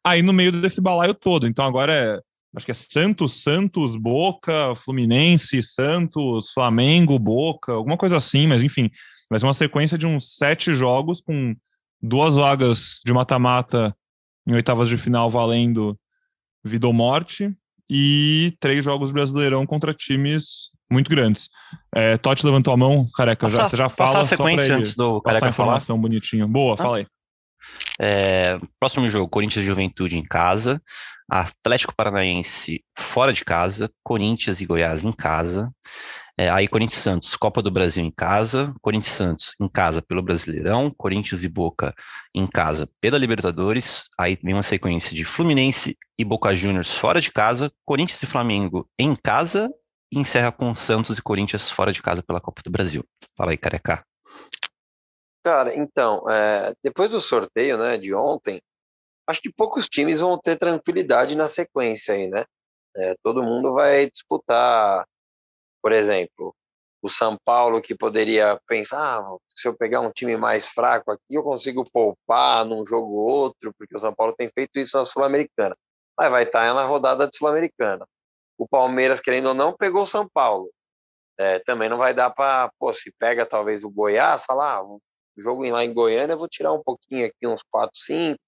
aí 0.05 0.23
no 0.23 0.33
meio 0.33 0.51
desse 0.63 0.81
balaio 0.81 1.15
todo. 1.15 1.47
Então 1.47 1.65
agora 1.65 1.93
é 1.93 2.21
acho 2.55 2.67
que 2.67 2.73
é 2.73 2.75
Santos, 2.75 3.43
Santos, 3.43 3.97
Boca, 3.97 4.75
Fluminense, 4.77 5.63
Santos, 5.63 6.51
Flamengo, 6.53 7.19
Boca, 7.19 7.73
alguma 7.73 7.97
coisa 7.97 8.17
assim, 8.17 8.47
mas 8.47 8.63
enfim, 8.63 8.91
vai 9.29 9.39
ser 9.39 9.47
uma 9.47 9.53
sequência 9.53 9.99
de 9.99 10.07
uns 10.07 10.37
sete 10.37 10.73
jogos 10.75 11.21
com 11.21 11.55
duas 12.01 12.37
vagas 12.37 13.01
de 13.05 13.13
mata-mata 13.13 13.97
em 14.47 14.55
oitavas 14.55 14.89
de 14.89 14.97
final 14.97 15.31
valendo 15.31 15.99
vida 16.63 16.87
ou 16.87 16.93
morte 16.93 17.53
e 17.89 18.57
três 18.61 18.85
jogos 18.85 19.13
brasileirão 19.13 19.67
contra 19.67 19.93
times 19.93 20.71
muito 20.91 21.11
grandes. 21.11 21.49
É, 21.95 22.17
Totti 22.17 22.45
levantou 22.45 22.73
a 22.73 22.77
mão, 22.77 23.09
careca, 23.15 23.49
já, 23.49 23.69
você 23.69 23.77
já 23.77 23.89
fala 23.89 24.21
a 24.21 24.25
sequência 24.25 24.77
antes 24.77 24.95
do 24.95 25.21
careca 25.21 25.41
falar. 25.41 25.51
informação 25.51 25.99
bonitinho. 25.99 26.47
Boa, 26.47 26.75
ah. 26.75 26.77
fala 26.77 26.97
aí. 26.99 27.07
É, 28.01 28.59
próximo 28.79 29.09
jogo, 29.09 29.29
Corinthians 29.29 29.65
Juventude 29.65 30.17
em 30.17 30.25
casa. 30.25 30.83
Atlético 31.29 31.95
Paranaense 31.95 32.85
fora 32.99 33.33
de 33.33 33.45
casa, 33.45 33.91
Corinthians 34.03 34.61
e 34.61 34.67
Goiás 34.67 35.05
em 35.05 35.13
casa. 35.13 35.73
É, 36.37 36.51
aí 36.51 36.67
Corinthians 36.67 37.01
Santos, 37.01 37.37
Copa 37.37 37.63
do 37.63 37.71
Brasil 37.71 38.05
em 38.05 38.11
casa, 38.11 38.75
Corinthians 38.83 39.15
Santos 39.15 39.55
em 39.61 39.69
casa 39.69 40.03
pelo 40.03 40.21
Brasileirão, 40.21 40.91
Corinthians 40.91 41.45
e 41.45 41.49
Boca 41.49 41.95
em 42.35 42.47
casa 42.47 42.89
pela 43.01 43.17
Libertadores. 43.17 44.05
Aí 44.19 44.37
vem 44.43 44.53
uma 44.53 44.63
sequência 44.63 45.15
de 45.15 45.25
Fluminense 45.25 45.97
e 46.19 46.25
Boca 46.25 46.55
Juniors 46.55 46.93
fora 46.93 47.21
de 47.21 47.31
casa, 47.31 47.73
Corinthians 47.85 48.23
e 48.23 48.27
Flamengo 48.27 48.89
em 48.99 49.15
casa 49.15 49.71
e 50.13 50.19
encerra 50.19 50.51
com 50.51 50.75
Santos 50.75 51.19
e 51.19 51.23
Corinthians 51.23 51.71
fora 51.71 51.93
de 51.93 52.03
casa 52.03 52.23
pela 52.23 52.41
Copa 52.41 52.63
do 52.65 52.71
Brasil. 52.71 53.05
Fala 53.37 53.53
aí, 53.53 53.57
careca. 53.57 54.05
Cara, 55.45 55.77
então, 55.77 56.29
é, 56.31 56.73
depois 56.83 57.11
do 57.11 57.21
sorteio, 57.21 57.77
né, 57.77 57.99
de 57.99 58.15
ontem, 58.15 58.63
acho 59.29 59.43
que 59.43 59.53
poucos 59.53 59.89
times 59.89 60.21
vão 60.21 60.39
ter 60.39 60.57
tranquilidade 60.57 61.37
na 61.37 61.49
sequência 61.49 62.15
aí, 62.15 62.29
né? 62.29 62.45
É, 62.97 63.15
todo 63.23 63.43
mundo 63.43 63.75
vai 63.75 64.09
disputar, 64.11 65.07
por 65.83 65.93
exemplo, 65.93 66.55
o 67.03 67.11
São 67.11 67.37
Paulo 67.45 67.83
que 67.83 67.95
poderia 67.95 68.59
pensar, 68.67 69.21
ah, 69.21 69.37
se 69.55 69.69
eu 69.69 69.77
pegar 69.77 70.01
um 70.01 70.11
time 70.11 70.37
mais 70.37 70.69
fraco 70.69 71.11
aqui, 71.13 71.35
eu 71.35 71.43
consigo 71.43 71.85
poupar 71.93 72.65
num 72.65 72.85
jogo 72.87 73.13
ou 73.13 73.29
outro, 73.29 73.75
porque 73.79 73.97
o 73.97 74.01
São 74.01 74.15
Paulo 74.15 74.35
tem 74.35 74.49
feito 74.49 74.79
isso 74.79 74.97
na 74.97 75.05
Sul-Americana. 75.05 75.77
Mas 76.19 76.31
vai 76.31 76.45
estar 76.45 76.73
na 76.75 76.85
rodada 76.85 77.29
de 77.29 77.37
Sul-Americana. 77.37 78.07
O 78.57 78.67
Palmeiras, 78.67 79.21
querendo 79.21 79.49
ou 79.49 79.55
não, 79.55 79.77
pegou 79.77 80.03
o 80.03 80.07
São 80.07 80.27
Paulo. 80.27 80.71
É, 81.39 81.59
também 81.61 81.89
não 81.91 81.99
vai 81.99 82.15
dar 82.15 82.31
para, 82.31 82.71
pô, 82.79 82.95
se 82.95 83.13
pega 83.19 83.45
talvez 83.45 83.85
o 83.85 83.91
Goiás, 83.91 84.45
falar, 84.45 84.79
ah, 84.79 84.83
jogo 85.41 85.69
lá 85.71 85.85
em 85.85 85.93
Goiânia, 85.93 86.35
eu 86.35 86.39
vou 86.39 86.49
tirar 86.49 86.73
um 86.73 86.83
pouquinho 86.83 87.27
aqui, 87.27 87.47
uns 87.47 87.63
4, 87.71 87.91
5, 87.95 88.39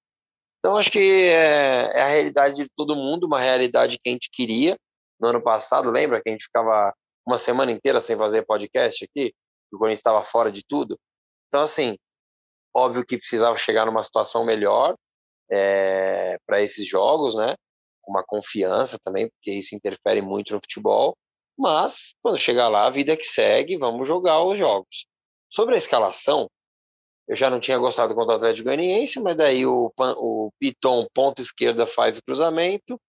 então, 0.66 0.76
acho 0.78 0.90
que 0.90 0.98
é, 0.98 1.92
é, 1.94 2.00
a 2.00 2.08
realidade 2.08 2.64
de 2.64 2.68
todo 2.74 2.96
mundo, 2.96 3.24
uma 3.24 3.38
realidade 3.38 4.00
que 4.02 4.08
a 4.08 4.12
gente 4.12 4.28
queria 4.32 4.76
no 5.20 5.28
ano 5.28 5.40
passado. 5.40 5.92
Lembra 5.92 6.20
que 6.20 6.28
a 6.28 6.32
gente 6.32 6.42
ficava 6.42 6.92
uma 7.24 7.38
semana 7.38 7.70
inteira 7.70 8.00
sem 8.00 8.16
fazer 8.16 8.44
podcast 8.44 9.04
aqui? 9.04 9.32
O 9.72 9.78
Corinthians 9.78 10.00
estava 10.00 10.22
fora 10.22 10.50
de 10.50 10.64
tudo. 10.66 10.98
Então, 11.46 11.62
assim, 11.62 11.96
óbvio 12.74 13.06
que 13.06 13.16
precisava 13.16 13.56
chegar 13.56 13.86
numa 13.86 14.02
situação 14.02 14.44
melhor 14.44 14.96
é, 15.48 16.36
para 16.44 16.60
esses 16.60 16.84
jogos, 16.88 17.36
né? 17.36 17.54
Com 18.02 18.10
uma 18.10 18.24
confiança 18.24 18.98
também, 19.00 19.28
porque 19.28 19.52
isso 19.52 19.72
interfere 19.72 20.20
muito 20.20 20.52
no 20.52 20.58
futebol. 20.58 21.16
Mas, 21.56 22.16
quando 22.20 22.38
chegar 22.38 22.68
lá, 22.68 22.88
a 22.88 22.90
vida 22.90 23.12
é 23.12 23.16
que 23.16 23.24
segue, 23.24 23.76
vamos 23.76 24.08
jogar 24.08 24.42
os 24.42 24.58
jogos. 24.58 25.06
Sobre 25.48 25.76
a 25.76 25.78
escalação, 25.78 26.48
eu 27.28 27.34
já 27.34 27.50
não 27.50 27.58
tinha 27.58 27.78
gostado 27.78 28.14
contra 28.14 28.34
o 28.34 28.36
Atlético 28.36 28.64
Goianiense, 28.64 29.20
mas 29.20 29.36
daí 29.36 29.66
o, 29.66 29.92
o 29.98 30.50
Piton, 30.60 31.06
ponta 31.12 31.42
esquerda, 31.42 31.86
faz 31.86 32.18
o 32.18 32.22
cruzamento, 32.22 33.00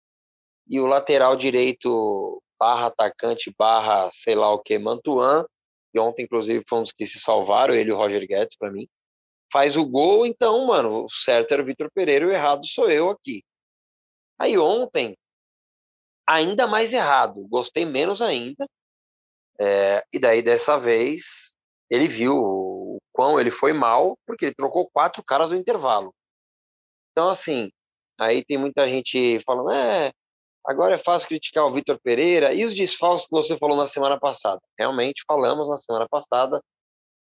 e 0.67 0.79
o 0.79 0.87
lateral 0.87 1.35
direito, 1.35 2.41
barra 2.59 2.87
atacante, 2.87 3.53
barra 3.57 4.09
sei 4.11 4.35
lá 4.35 4.51
o 4.51 4.59
que, 4.59 4.77
Mantuan, 4.79 5.45
que 5.93 5.99
ontem, 5.99 6.23
inclusive, 6.23 6.63
foi 6.67 6.79
um 6.79 6.83
dos 6.83 6.91
que 6.91 7.05
se 7.05 7.19
salvaram, 7.19 7.73
ele 7.73 7.91
e 7.91 7.93
o 7.93 7.97
Roger 7.97 8.25
Guedes, 8.27 8.57
para 8.57 8.71
mim, 8.71 8.87
faz 9.51 9.77
o 9.77 9.87
gol, 9.87 10.25
então, 10.25 10.65
mano, 10.65 11.05
o 11.05 11.09
certo 11.09 11.53
era 11.53 11.61
o 11.61 11.65
Vitor 11.65 11.89
Pereira 11.93 12.25
e 12.25 12.27
o 12.29 12.31
errado 12.31 12.65
sou 12.65 12.89
eu 12.89 13.09
aqui. 13.09 13.43
Aí 14.39 14.57
ontem, 14.57 15.15
ainda 16.27 16.67
mais 16.67 16.91
errado, 16.91 17.47
gostei 17.47 17.85
menos 17.85 18.21
ainda, 18.21 18.67
é, 19.59 20.03
e 20.11 20.19
daí 20.19 20.41
dessa 20.41 20.77
vez 20.77 21.55
ele 21.89 22.07
viu 22.07 22.35
quão 23.17 23.39
ele 23.39 23.49
foi 23.49 23.73
mal, 23.73 24.15
porque 24.27 24.45
ele 24.45 24.53
trocou 24.53 24.87
quatro 24.93 25.23
caras 25.23 25.49
no 25.49 25.57
intervalo. 25.57 26.13
Então, 27.11 27.29
assim, 27.29 27.71
aí 28.19 28.45
tem 28.45 28.59
muita 28.59 28.87
gente 28.87 29.39
falando, 29.39 29.71
é, 29.71 30.13
agora 30.63 30.93
é 30.93 30.99
fácil 30.99 31.27
criticar 31.27 31.65
o 31.65 31.73
Vitor 31.73 31.99
Pereira 31.99 32.53
e 32.53 32.63
os 32.63 32.75
desfalques 32.75 33.25
que 33.25 33.31
você 33.31 33.57
falou 33.57 33.75
na 33.75 33.87
semana 33.87 34.19
passada. 34.19 34.61
Realmente 34.77 35.23
falamos 35.27 35.67
na 35.67 35.79
semana 35.79 36.07
passada 36.07 36.61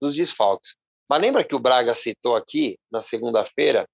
dos 0.00 0.16
desfalques. 0.16 0.76
Mas 1.11 1.20
lembra 1.20 1.44
que 1.44 1.54
o 1.54 1.61
Braga 1.61 1.94
citou 1.94 2.37
aqui, 2.37 2.78
na 2.90 3.02
segunda-feira, 3.02 3.87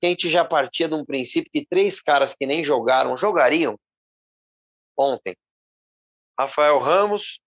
que 0.00 0.06
a 0.06 0.08
gente 0.08 0.30
já 0.30 0.42
partia 0.42 0.88
de 0.88 0.94
um 0.94 1.04
princípio 1.04 1.50
que 1.52 1.66
três 1.66 2.00
caras 2.00 2.34
que 2.34 2.46
nem 2.46 2.64
jogaram, 2.64 3.14
jogariam 3.14 3.78
ontem. 4.98 5.36
Rafael 6.38 6.78
Ramos, 6.78 7.40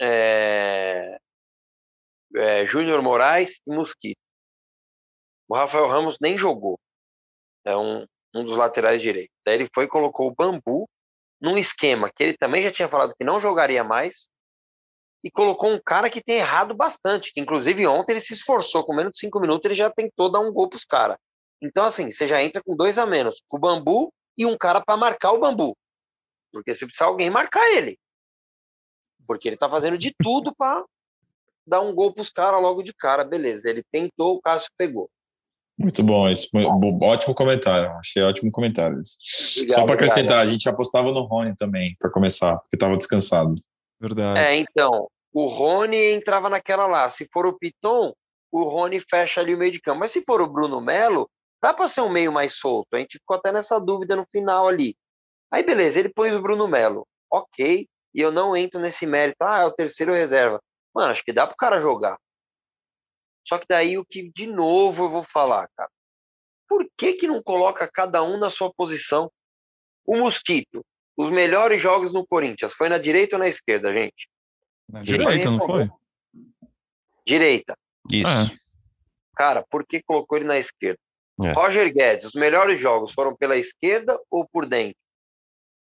é, 0.00 1.18
é, 2.34 2.66
Júnior 2.66 3.02
Moraes 3.02 3.60
e 3.66 3.74
Mosquito. 3.74 4.18
O 5.48 5.54
Rafael 5.54 5.86
Ramos 5.86 6.16
nem 6.20 6.36
jogou. 6.36 6.78
É 7.64 7.76
um, 7.76 8.06
um 8.34 8.44
dos 8.44 8.56
laterais 8.56 9.00
direitos. 9.00 9.34
Daí 9.44 9.56
ele 9.56 9.70
foi 9.74 9.84
e 9.84 9.88
colocou 9.88 10.28
o 10.28 10.34
Bambu 10.34 10.88
num 11.40 11.58
esquema 11.58 12.10
que 12.10 12.22
ele 12.22 12.36
também 12.36 12.62
já 12.62 12.72
tinha 12.72 12.88
falado 12.88 13.14
que 13.14 13.24
não 13.24 13.40
jogaria 13.40 13.84
mais 13.84 14.28
e 15.22 15.30
colocou 15.30 15.70
um 15.70 15.80
cara 15.84 16.08
que 16.08 16.22
tem 16.22 16.38
errado 16.38 16.74
bastante, 16.74 17.32
que 17.32 17.40
inclusive 17.40 17.86
ontem 17.86 18.12
ele 18.12 18.20
se 18.20 18.32
esforçou, 18.32 18.84
com 18.84 18.94
menos 18.94 19.12
de 19.12 19.18
cinco 19.18 19.40
minutos 19.40 19.64
ele 19.64 19.74
já 19.74 19.90
tentou 19.90 20.30
dar 20.30 20.40
um 20.40 20.52
gol 20.52 20.68
pros 20.68 20.84
caras. 20.84 21.16
Então 21.60 21.84
assim, 21.84 22.10
você 22.10 22.26
já 22.26 22.42
entra 22.42 22.62
com 22.62 22.76
dois 22.76 22.98
a 22.98 23.06
menos, 23.06 23.42
com 23.48 23.56
o 23.56 23.60
Bambu 23.60 24.12
e 24.38 24.46
um 24.46 24.56
cara 24.56 24.80
para 24.80 24.96
marcar 24.96 25.32
o 25.32 25.38
Bambu. 25.38 25.76
Porque 26.52 26.74
se 26.74 26.86
precisar 26.86 27.06
alguém 27.06 27.30
marcar 27.30 27.66
ele. 27.70 27.98
Porque 29.26 29.48
ele 29.48 29.56
tá 29.56 29.68
fazendo 29.68 29.98
de 29.98 30.14
tudo 30.22 30.54
para 30.54 30.84
dar 31.66 31.80
um 31.80 31.94
gol 31.94 32.12
pros 32.12 32.30
caras 32.30 32.60
logo 32.60 32.82
de 32.82 32.94
cara, 32.94 33.24
beleza. 33.24 33.68
Ele 33.68 33.82
tentou, 33.90 34.36
o 34.36 34.40
Cássio 34.40 34.70
pegou. 34.76 35.10
Muito 35.78 36.02
bom, 36.02 36.26
esse 36.26 36.48
ótimo 37.02 37.34
comentário. 37.34 37.90
Achei 37.98 38.22
ótimo 38.22 38.50
comentário. 38.50 38.96
Obrigado, 38.96 39.74
Só 39.74 39.84
para 39.84 39.94
acrescentar, 39.94 40.38
obrigado. 40.38 40.48
a 40.48 40.50
gente 40.50 40.68
apostava 40.68 41.12
no 41.12 41.22
Rony 41.22 41.54
também, 41.54 41.94
para 41.98 42.10
começar, 42.10 42.56
porque 42.58 42.76
estava 42.76 42.96
descansado. 42.96 43.54
Verdade. 44.00 44.38
É, 44.38 44.56
então, 44.56 45.08
o 45.32 45.44
Rony 45.46 46.12
entrava 46.12 46.48
naquela 46.48 46.86
lá. 46.86 47.10
Se 47.10 47.28
for 47.30 47.46
o 47.46 47.58
Piton, 47.58 48.14
o 48.50 48.64
Rony 48.64 49.00
fecha 49.00 49.40
ali 49.40 49.54
o 49.54 49.58
meio 49.58 49.70
de 49.70 49.80
campo. 49.80 50.00
Mas 50.00 50.12
se 50.12 50.22
for 50.24 50.40
o 50.40 50.46
Bruno 50.46 50.80
Melo, 50.80 51.28
dá 51.62 51.74
para 51.74 51.88
ser 51.88 52.00
um 52.00 52.08
meio 52.08 52.32
mais 52.32 52.54
solto. 52.58 52.88
A 52.94 52.98
gente 52.98 53.18
ficou 53.18 53.36
até 53.36 53.52
nessa 53.52 53.78
dúvida 53.78 54.16
no 54.16 54.26
final 54.30 54.68
ali. 54.68 54.96
Aí, 55.52 55.62
beleza, 55.62 55.98
ele 55.98 56.08
põe 56.08 56.32
o 56.32 56.40
Bruno 56.40 56.66
Melo. 56.66 57.06
Ok, 57.30 57.86
e 58.14 58.20
eu 58.20 58.32
não 58.32 58.56
entro 58.56 58.80
nesse 58.80 59.06
mérito. 59.06 59.36
Ah, 59.42 59.60
é 59.60 59.64
o 59.66 59.70
terceiro 59.70 60.12
reserva. 60.12 60.58
Mano, 60.96 61.12
acho 61.12 61.22
que 61.22 61.32
dá 61.32 61.46
pro 61.46 61.54
cara 61.54 61.78
jogar. 61.78 62.18
Só 63.46 63.58
que 63.58 63.66
daí 63.68 63.98
o 63.98 64.04
que, 64.04 64.32
de 64.34 64.46
novo, 64.46 65.04
eu 65.04 65.10
vou 65.10 65.22
falar, 65.22 65.68
cara. 65.76 65.90
Por 66.66 66.88
que 66.96 67.12
que 67.12 67.28
não 67.28 67.42
coloca 67.42 67.86
cada 67.86 68.22
um 68.22 68.38
na 68.38 68.48
sua 68.48 68.72
posição? 68.72 69.30
O 70.06 70.16
Mosquito, 70.16 70.82
os 71.14 71.28
melhores 71.28 71.82
jogos 71.82 72.14
no 72.14 72.26
Corinthians, 72.26 72.72
foi 72.72 72.88
na 72.88 72.96
direita 72.96 73.36
ou 73.36 73.40
na 73.40 73.46
esquerda, 73.46 73.92
gente? 73.92 74.26
Na 74.88 75.02
direita, 75.02 75.50
não 75.50 75.58
foi? 75.66 75.90
Direita. 77.26 77.76
Isso. 78.10 78.30
É. 78.30 78.58
Cara, 79.36 79.66
por 79.68 79.86
que 79.86 80.02
colocou 80.02 80.38
ele 80.38 80.46
na 80.46 80.58
esquerda? 80.58 80.98
É. 81.44 81.52
Roger 81.52 81.92
Guedes, 81.92 82.24
os 82.24 82.32
melhores 82.32 82.80
jogos 82.80 83.12
foram 83.12 83.36
pela 83.36 83.58
esquerda 83.58 84.18
ou 84.30 84.48
por 84.48 84.64
dentro? 84.64 84.96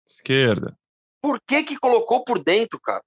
Esquerda. 0.06 0.78
Por 1.21 1.40
que 1.44 1.64
que 1.64 1.76
colocou 1.76 2.25
por 2.25 2.38
dentro, 2.38 2.78
cara? 2.80 3.02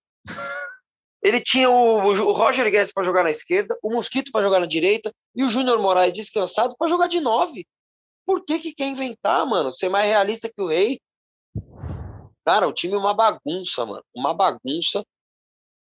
Ele 1.25 1.41
tinha 1.41 1.71
o, 1.71 2.03
o 2.03 2.33
Roger 2.33 2.69
Guedes 2.69 2.93
para 2.93 3.03
jogar 3.03 3.23
na 3.23 3.31
esquerda, 3.31 3.75
o 3.81 3.89
Mosquito 3.89 4.31
para 4.31 4.43
jogar 4.43 4.59
na 4.59 4.67
direita 4.67 5.11
e 5.35 5.43
o 5.43 5.49
Júnior 5.49 5.81
Moraes 5.81 6.13
descansado 6.13 6.75
para 6.77 6.87
jogar 6.87 7.07
de 7.07 7.19
nove. 7.19 7.65
Por 8.27 8.45
que 8.45 8.59
que 8.59 8.75
quer 8.75 8.89
inventar, 8.89 9.43
mano? 9.47 9.71
Ser 9.71 9.89
mais 9.89 10.05
realista 10.05 10.47
que 10.47 10.61
o 10.61 10.67
Rei? 10.67 11.01
Cara, 12.45 12.67
o 12.67 12.71
time 12.71 12.93
é 12.93 12.97
uma 12.97 13.15
bagunça, 13.15 13.83
mano. 13.87 14.03
Uma 14.15 14.35
bagunça. 14.35 15.03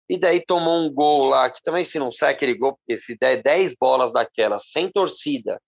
E 0.10 0.18
daí 0.18 0.44
tomou 0.44 0.80
um 0.82 0.92
gol 0.92 1.26
lá, 1.26 1.52
que 1.52 1.62
também 1.62 1.86
se 1.86 2.00
não 2.00 2.12
sai 2.12 2.34
aquele 2.34 2.58
gol, 2.58 2.76
porque 2.76 2.98
se 2.98 3.16
der 3.16 3.44
10 3.44 3.76
bolas 3.80 4.12
daquelas, 4.12 4.72
sem 4.72 4.92
torcida, 4.92 5.62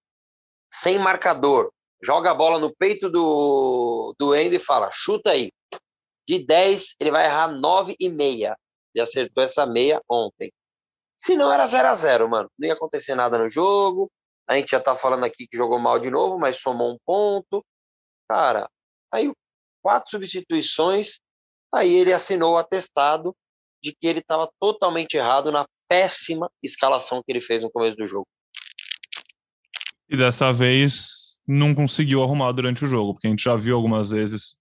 sem 0.74 0.98
marcador, 0.98 1.72
joga 2.02 2.32
a 2.32 2.36
bola 2.36 2.58
no 2.58 2.76
peito 2.76 3.08
do, 3.08 4.16
do 4.18 4.36
Endo 4.36 4.56
e 4.56 4.60
fala, 4.60 4.90
chuta 4.92 5.30
aí. 5.30 5.52
De 6.28 6.44
10, 6.44 6.96
ele 7.00 7.12
vai 7.12 7.26
errar 7.26 7.50
9 7.50 7.96
e 8.00 8.10
meia 8.10 8.58
e 8.93 9.01
acertou 9.01 9.43
essa 9.43 9.65
meia 9.65 10.01
ontem. 10.10 10.51
Se 11.17 11.36
não, 11.36 11.51
era 11.51 11.67
0 11.67 11.88
a 11.88 11.96
0 11.96 12.29
mano. 12.29 12.50
Não 12.58 12.67
ia 12.67 12.74
acontecer 12.74 13.15
nada 13.15 13.38
no 13.38 13.50
jogo. 13.50 14.10
A 14.48 14.55
gente 14.55 14.72
já 14.72 14.79
tá 14.79 14.96
falando 14.96 15.24
aqui 15.25 15.48
que 15.48 15.58
jogou 15.58 15.79
mal 15.79 16.00
de 16.00 16.10
novo, 16.10 16.39
mas 16.39 16.62
somou 16.62 16.93
um 16.93 16.98
ponto. 17.05 17.63
Cara, 18.27 18.69
aí 19.13 19.31
quatro 19.81 20.10
substituições, 20.10 21.19
aí 21.74 21.93
ele 21.93 22.13
assinou 22.13 22.53
o 22.53 22.58
atestado 22.58 23.36
de 23.84 23.93
que 23.93 24.08
ele 24.08 24.19
estava 24.19 24.50
totalmente 24.60 25.15
errado 25.15 25.51
na 25.51 25.65
péssima 25.88 26.50
escalação 26.62 27.22
que 27.24 27.31
ele 27.31 27.41
fez 27.41 27.62
no 27.62 27.72
começo 27.72 27.98
do 27.98 28.05
jogo. 28.05 28.27
E 30.10 30.17
dessa 30.17 30.51
vez 30.51 31.38
não 31.48 31.74
conseguiu 31.74 32.24
arrumar 32.24 32.51
durante 32.51 32.84
o 32.86 32.88
jogo, 32.88 33.13
porque 33.13 33.27
a 33.27 33.29
gente 33.29 33.43
já 33.43 33.55
viu 33.55 33.75
algumas 33.75 34.10
vezes 34.10 34.55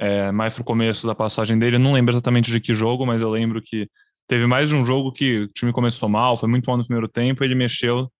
é, 0.00 0.32
mais 0.32 0.54
pro 0.54 0.64
começo 0.64 1.06
da 1.06 1.14
passagem 1.14 1.58
dele. 1.58 1.76
Eu 1.76 1.80
não 1.80 1.92
lembro 1.92 2.12
exatamente 2.12 2.50
de 2.50 2.58
que 2.58 2.74
jogo, 2.74 3.04
mas 3.04 3.20
eu 3.20 3.30
lembro 3.30 3.60
que 3.60 3.86
teve 4.26 4.46
mais 4.46 4.70
de 4.70 4.74
um 4.74 4.84
jogo 4.84 5.12
que 5.12 5.40
o 5.40 5.48
time 5.48 5.72
começou 5.72 6.08
mal, 6.08 6.38
foi 6.38 6.48
muito 6.48 6.64
mal 6.64 6.78
no 6.78 6.84
primeiro 6.84 7.06
tempo, 7.06 7.44
ele 7.44 7.54
mexeu 7.54 8.10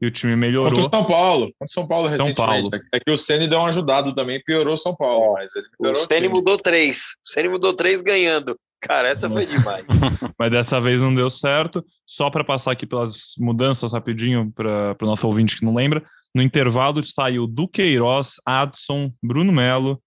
e 0.00 0.06
o 0.06 0.10
time 0.10 0.34
melhorou. 0.34 0.72
Contra 0.72 0.86
o 0.86 0.90
São 0.90 1.04
Paulo, 1.04 1.46
contra 1.46 1.64
o 1.64 1.68
São 1.68 1.86
Paulo 1.86 2.08
recentemente. 2.08 2.40
São 2.40 2.46
Paulo. 2.46 2.68
É 2.92 2.98
que 2.98 3.12
o 3.12 3.16
Ceni 3.16 3.46
deu 3.46 3.60
um 3.60 3.66
ajudado 3.66 4.12
também, 4.12 4.42
piorou 4.44 4.74
o 4.74 4.78
São 4.78 4.96
Paulo, 4.96 5.34
mas 5.34 5.54
ele 5.54 5.66
melhorou. 5.78 6.02
O 6.02 6.06
Ceni 6.06 6.28
mudou 6.28 6.56
três, 6.56 7.14
o 7.24 7.28
Ceni 7.28 7.48
mudou 7.48 7.72
três 7.72 8.02
ganhando. 8.02 8.58
Cara, 8.80 9.08
essa 9.08 9.28
foi 9.30 9.46
demais. 9.46 9.84
mas 10.38 10.50
dessa 10.50 10.80
vez 10.80 11.00
não 11.00 11.14
deu 11.14 11.28
certo. 11.30 11.84
Só 12.06 12.30
para 12.30 12.44
passar 12.44 12.72
aqui 12.72 12.86
pelas 12.86 13.34
mudanças 13.38 13.92
rapidinho 13.92 14.52
para 14.54 14.96
o 15.02 15.06
nosso 15.06 15.26
ouvinte 15.26 15.56
que 15.56 15.64
não 15.64 15.74
lembra. 15.74 16.02
No 16.34 16.42
intervalo 16.42 17.04
saiu 17.04 17.46
Duqueiroz, 17.46 18.34
Adson, 18.46 19.12
Bruno 19.20 19.52
Melo, 19.52 20.00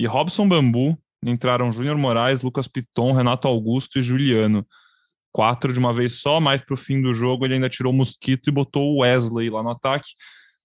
e 0.00 0.06
Robson 0.06 0.48
Bambu 0.48 0.98
entraram 1.22 1.70
Júnior 1.70 1.98
Moraes, 1.98 2.40
Lucas 2.40 2.66
Piton, 2.66 3.12
Renato 3.12 3.46
Augusto 3.46 3.98
e 3.98 4.02
Juliano. 4.02 4.66
Quatro 5.30 5.70
de 5.74 5.78
uma 5.78 5.92
vez 5.92 6.22
só, 6.22 6.40
mais 6.40 6.62
para 6.62 6.72
o 6.72 6.78
fim 6.78 7.02
do 7.02 7.12
jogo 7.12 7.44
ele 7.44 7.54
ainda 7.54 7.68
tirou 7.68 7.92
o 7.92 7.96
Mosquito 7.96 8.48
e 8.48 8.52
botou 8.52 8.94
o 8.94 9.00
Wesley 9.02 9.50
lá 9.50 9.62
no 9.62 9.68
ataque, 9.68 10.08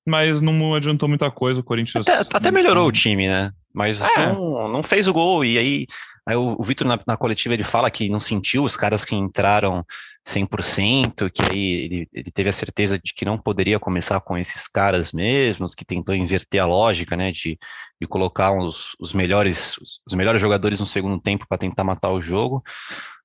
mas 0.08 0.40
não 0.40 0.74
adiantou 0.74 1.10
muita 1.10 1.30
coisa. 1.30 1.60
O 1.60 1.64
Corinthians. 1.64 2.08
Até, 2.08 2.38
até 2.38 2.50
melhorou 2.50 2.88
o 2.88 2.92
time, 2.94 3.28
né? 3.28 3.52
Mas 3.74 4.00
é. 4.00 4.32
não, 4.32 4.70
não 4.70 4.82
fez 4.82 5.06
o 5.06 5.14
gol. 5.14 5.44
E 5.44 5.58
aí, 5.58 5.86
aí 6.26 6.38
o, 6.38 6.56
o 6.58 6.64
Vitor 6.64 6.88
na, 6.88 6.98
na 7.06 7.18
coletiva 7.18 7.54
ele 7.54 7.66
fala 7.66 7.92
que 7.92 8.08
não 8.08 8.22
sentiu 8.22 8.64
os 8.64 8.78
caras 8.78 9.04
que 9.04 9.16
entraram 9.16 9.86
100%, 10.26 11.30
que 11.30 11.44
aí 11.44 11.72
ele, 11.74 12.10
ele, 12.12 12.32
teve 12.32 12.50
a 12.50 12.54
certeza 12.54 12.98
de 12.98 13.14
que 13.14 13.26
não 13.26 13.38
poderia 13.38 13.80
começar 13.80 14.20
com 14.22 14.38
esses 14.38 14.68
caras 14.68 15.12
mesmos, 15.12 15.76
que 15.76 15.86
tentou 15.86 16.16
inverter 16.16 16.62
a 16.62 16.66
lógica, 16.66 17.16
né, 17.16 17.32
de, 17.32 17.60
de 18.02 18.08
colocar 18.08 18.52
os, 18.52 18.96
os 19.00 19.14
melhores 19.14 19.78
os 20.06 20.14
melhores 20.14 20.42
jogadores 20.42 20.80
no 20.80 20.86
segundo 20.86 21.20
tempo 21.20 21.46
para 21.48 21.58
tentar 21.58 21.84
matar 21.84 22.12
o 22.12 22.22
jogo. 22.22 22.64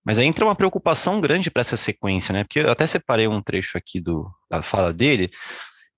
Mas 0.04 0.18
aí 0.18 0.26
entra 0.26 0.44
uma 0.44 0.54
preocupação 0.54 1.20
grande 1.20 1.50
para 1.50 1.60
essa 1.60 1.76
sequência, 1.76 2.32
né? 2.32 2.44
Porque 2.44 2.60
eu 2.60 2.70
até 2.70 2.86
separei 2.86 3.28
um 3.28 3.42
trecho 3.42 3.76
aqui 3.76 4.00
do, 4.00 4.30
da 4.50 4.62
fala 4.62 4.92
dele. 4.92 5.30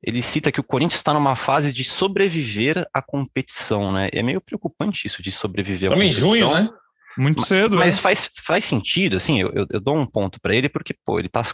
Ele 0.03 0.21
cita 0.21 0.51
que 0.51 0.59
o 0.59 0.65
Corinthians 0.65 0.99
está 0.99 1.15
numa 1.15 1.37
fase 1.37 1.73
de 1.73 1.85
sobreviver 1.85 2.85
à 2.93 3.01
competição, 3.01 3.93
né? 3.93 4.09
É 4.13 4.23
meio 4.23 4.41
preocupante 4.41 5.07
isso 5.07 5.23
de 5.23 5.31
sobreviver 5.31 5.91
à 5.91 5.95
competição. 5.95 6.35
Estamos 6.35 6.57
em 6.57 6.61
junho, 6.61 6.65
né? 6.73 6.79
Muito 7.17 7.45
cedo, 7.47 7.77
Mas 7.77 7.97
né? 7.97 8.03
faz, 8.03 8.31
faz 8.43 8.65
sentido, 8.65 9.17
assim, 9.17 9.41
eu, 9.41 9.53
eu, 9.53 9.67
eu, 9.71 9.81
dou 9.81 9.97
um 9.97 10.07
ponto 10.07 10.41
para 10.41 10.55
ele, 10.55 10.69
porque, 10.69 10.95
pô, 11.05 11.19
ele 11.19 11.29
tá. 11.29 11.45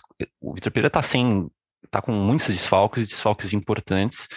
O 0.41 0.55
Vitor 0.55 0.73
Pereira 0.73 0.91
tá 0.91 1.03
sem. 1.03 1.51
tá 1.91 2.01
com 2.01 2.13
muitos 2.13 2.47
desfalques, 2.47 3.09
desfalques 3.09 3.53
importantes. 3.53 4.29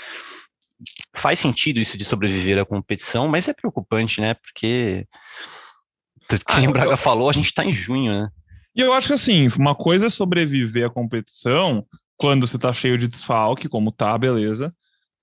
Faz 1.15 1.39
sentido 1.39 1.79
isso 1.79 1.97
de 1.97 2.05
sobreviver 2.05 2.59
à 2.59 2.65
competição, 2.65 3.27
mas 3.27 3.47
é 3.47 3.53
preocupante, 3.53 4.21
né? 4.21 4.33
Porque. 4.33 5.05
Quem 6.49 6.67
ah, 6.67 6.71
Braga 6.71 6.91
eu... 6.91 6.97
falou, 6.97 7.29
a 7.29 7.33
gente 7.33 7.53
tá 7.53 7.65
em 7.65 7.73
junho, 7.73 8.11
né? 8.11 8.29
E 8.75 8.79
eu 8.79 8.93
acho 8.93 9.07
que 9.07 9.13
assim, 9.13 9.49
uma 9.57 9.75
coisa 9.75 10.05
é 10.07 10.09
sobreviver 10.09 10.87
à 10.87 10.89
competição 10.89 11.85
quando 12.17 12.47
você 12.47 12.57
tá 12.57 12.71
cheio 12.71 12.97
de 12.97 13.07
desfalque, 13.07 13.67
como 13.67 13.91
tá, 13.91 14.17
beleza. 14.17 14.73